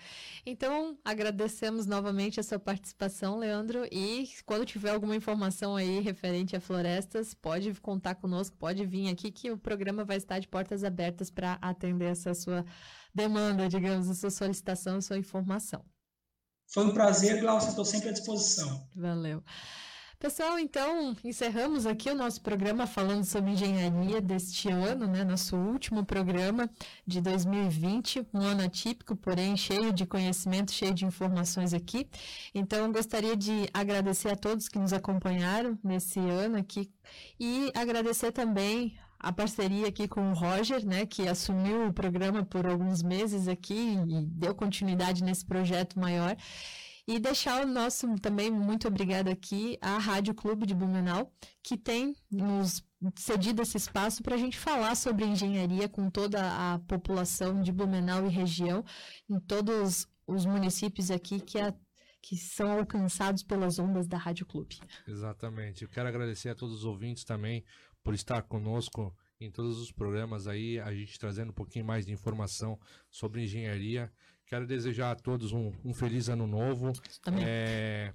Então, 0.46 0.96
agradecemos 1.04 1.88
novamente 1.88 2.40
a 2.40 2.44
sua 2.44 2.60
participação, 2.60 3.40
Leandro. 3.40 3.84
E 3.92 4.30
quando 4.46 4.64
tiver 4.64 4.92
alguma 4.92 5.16
informação 5.16 5.76
aí 5.76 6.00
referente 6.02 6.56
a 6.56 6.62
florestas, 6.62 7.34
pode 7.34 7.74
contar 7.82 8.14
conosco, 8.14 8.56
pode 8.56 8.86
vir 8.86 9.10
aqui 9.10 9.32
que 9.32 9.50
o 9.50 9.58
programa 9.58 10.06
vai 10.06 10.18
estar 10.18 10.38
de 10.38 10.48
portas 10.48 10.84
abertas 10.84 11.32
para 11.32 11.54
atender 11.64 12.12
essa 12.12 12.36
sua 12.36 12.64
demanda, 13.12 13.68
digamos, 13.68 14.08
a 14.08 14.14
sua 14.14 14.30
solicitação, 14.30 14.98
a 14.98 15.02
sua 15.02 15.18
informação. 15.18 15.84
Foi 16.68 16.86
um 16.86 16.94
prazer, 16.94 17.42
Glaucia, 17.42 17.70
estou 17.70 17.86
sempre 17.86 18.10
à 18.10 18.12
disposição. 18.12 18.88
Valeu. 18.96 19.44
Pessoal, 20.24 20.58
então 20.58 21.18
encerramos 21.22 21.86
aqui 21.86 22.10
o 22.10 22.16
nosso 22.16 22.40
programa 22.40 22.88
falando 22.88 23.26
sobre 23.26 23.52
engenharia 23.52 24.22
deste 24.22 24.70
ano, 24.70 25.06
né? 25.06 25.22
Nosso 25.26 25.58
último 25.58 26.06
programa 26.06 26.70
de 27.06 27.20
2020, 27.20 28.26
um 28.34 28.40
ano 28.40 28.64
atípico, 28.64 29.18
porém 29.18 29.58
cheio 29.58 29.92
de 29.92 30.06
conhecimento, 30.06 30.72
cheio 30.72 30.94
de 30.94 31.04
informações 31.04 31.74
aqui. 31.74 32.08
Então, 32.56 32.90
gostaria 32.90 33.36
de 33.36 33.68
agradecer 33.74 34.30
a 34.30 34.38
todos 34.38 34.70
que 34.70 34.80
nos 34.80 34.94
acompanharam 34.94 35.78
nesse 35.84 36.20
ano 36.20 36.56
aqui 36.58 36.90
e 37.38 37.70
agradecer 37.76 38.32
também 38.32 38.98
a 39.20 39.34
parceria 39.34 39.88
aqui 39.88 40.08
com 40.08 40.32
o 40.32 40.34
Roger, 40.34 40.86
né, 40.86 41.06
que 41.06 41.28
assumiu 41.28 41.88
o 41.88 41.94
programa 41.94 42.46
por 42.46 42.66
alguns 42.66 43.04
meses 43.04 43.50
aqui 43.50 43.98
e 44.08 44.22
deu 44.22 44.56
continuidade 44.56 45.22
nesse 45.22 45.46
projeto 45.46 46.00
maior. 46.00 46.38
E 47.08 47.20
deixar 47.20 47.66
o 47.66 47.68
nosso 47.68 48.08
também 48.20 48.50
muito 48.50 48.88
obrigado 48.88 49.28
aqui 49.28 49.78
à 49.82 49.98
Rádio 49.98 50.34
Clube 50.34 50.66
de 50.66 50.74
Blumenau, 50.74 51.34
que 51.62 51.78
tem 51.78 52.16
nos 52.32 52.82
cedido 53.18 53.62
esse 53.62 53.76
espaço 53.76 54.24
para 54.24 54.36
a 54.36 54.38
gente 54.38 54.58
falar 54.58 54.96
sobre 54.96 55.26
engenharia 55.26 55.90
com 55.90 56.10
toda 56.10 56.40
a 56.42 56.80
população 56.80 57.62
de 57.62 57.72
Blumenau 57.74 58.26
e 58.26 58.30
região, 58.30 58.86
em 59.30 59.38
todos 59.40 60.08
os 60.26 60.46
municípios 60.46 61.12
aqui 61.12 61.42
que 61.42 61.60
a 61.60 61.74
que 62.22 62.38
são 62.38 62.72
alcançados 62.80 63.44
pelas 63.44 63.78
ondas 63.78 64.08
da 64.08 64.18
Rádio 64.18 64.46
Clube. 64.46 64.80
Exatamente. 65.06 65.84
Eu 65.84 65.90
quero 65.90 66.08
agradecer 66.08 66.48
a 66.48 66.56
todos 66.56 66.76
os 66.76 66.86
ouvintes 66.86 67.26
também 67.26 67.66
por 68.02 68.14
estar 68.14 68.42
conosco 68.44 69.14
em 69.42 69.52
todos 69.52 69.78
os 69.78 69.92
programas 69.92 70.48
aí, 70.48 70.80
a 70.80 70.94
gente 70.94 71.20
trazendo 71.20 71.50
um 71.50 71.54
pouquinho 71.54 71.84
mais 71.84 72.06
de 72.06 72.14
informação 72.14 72.80
sobre 73.12 73.44
engenharia. 73.44 74.10
Quero 74.46 74.68
desejar 74.68 75.12
a 75.12 75.16
todos 75.16 75.52
um, 75.52 75.72
um 75.84 75.94
feliz 75.94 76.30
ano 76.30 76.46
novo. 76.46 76.94
Também. 77.22 77.44
É... 77.48 78.14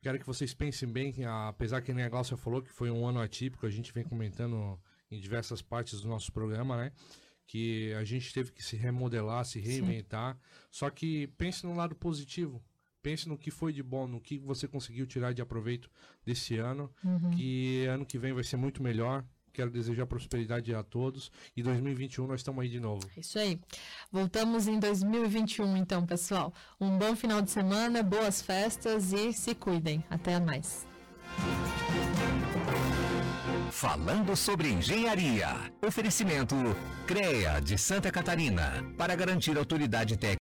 Quero 0.00 0.18
que 0.18 0.26
vocês 0.26 0.52
pensem 0.52 0.88
bem, 0.88 1.14
apesar 1.24 1.80
que 1.80 1.94
nem 1.94 2.04
a 2.04 2.08
Glaucia 2.08 2.36
falou 2.36 2.60
que 2.60 2.72
foi 2.72 2.90
um 2.90 3.06
ano 3.06 3.20
atípico, 3.20 3.66
a 3.66 3.70
gente 3.70 3.92
vem 3.92 4.02
comentando 4.02 4.76
em 5.08 5.20
diversas 5.20 5.62
partes 5.62 6.00
do 6.00 6.08
nosso 6.08 6.32
programa, 6.32 6.76
né? 6.76 6.92
Que 7.46 7.92
a 7.94 8.02
gente 8.02 8.32
teve 8.32 8.50
que 8.50 8.64
se 8.64 8.74
remodelar, 8.74 9.44
se 9.44 9.60
reinventar. 9.60 10.34
Sim. 10.34 10.40
Só 10.70 10.90
que 10.90 11.28
pense 11.38 11.64
no 11.64 11.74
lado 11.74 11.94
positivo. 11.94 12.60
Pense 13.00 13.28
no 13.28 13.36
que 13.36 13.50
foi 13.50 13.72
de 13.72 13.82
bom, 13.82 14.06
no 14.06 14.20
que 14.20 14.38
você 14.38 14.66
conseguiu 14.66 15.06
tirar 15.06 15.32
de 15.32 15.42
aproveito 15.42 15.90
desse 16.24 16.56
ano. 16.56 16.92
Uhum. 17.04 17.30
Que 17.30 17.84
ano 17.86 18.06
que 18.06 18.18
vem 18.18 18.32
vai 18.32 18.44
ser 18.44 18.56
muito 18.56 18.82
melhor. 18.82 19.24
Quero 19.52 19.70
desejar 19.70 20.06
prosperidade 20.06 20.74
a 20.74 20.82
todos. 20.82 21.30
E 21.56 21.62
2021 21.62 22.26
nós 22.26 22.40
estamos 22.40 22.62
aí 22.62 22.68
de 22.68 22.80
novo. 22.80 23.08
É 23.16 23.20
isso 23.20 23.38
aí. 23.38 23.60
Voltamos 24.10 24.66
em 24.66 24.78
2021, 24.78 25.76
então, 25.76 26.06
pessoal. 26.06 26.52
Um 26.80 26.98
bom 26.98 27.14
final 27.14 27.42
de 27.42 27.50
semana, 27.50 28.02
boas 28.02 28.40
festas 28.40 29.12
e 29.12 29.32
se 29.32 29.54
cuidem. 29.54 30.02
Até 30.10 30.40
mais. 30.40 30.86
Falando 33.70 34.36
sobre 34.36 34.68
engenharia. 34.68 35.48
Oferecimento 35.84 36.54
CREA 37.06 37.60
de 37.60 37.76
Santa 37.76 38.10
Catarina. 38.10 38.84
Para 38.96 39.16
garantir 39.16 39.56
autoridade 39.56 40.16
técnica. 40.16 40.41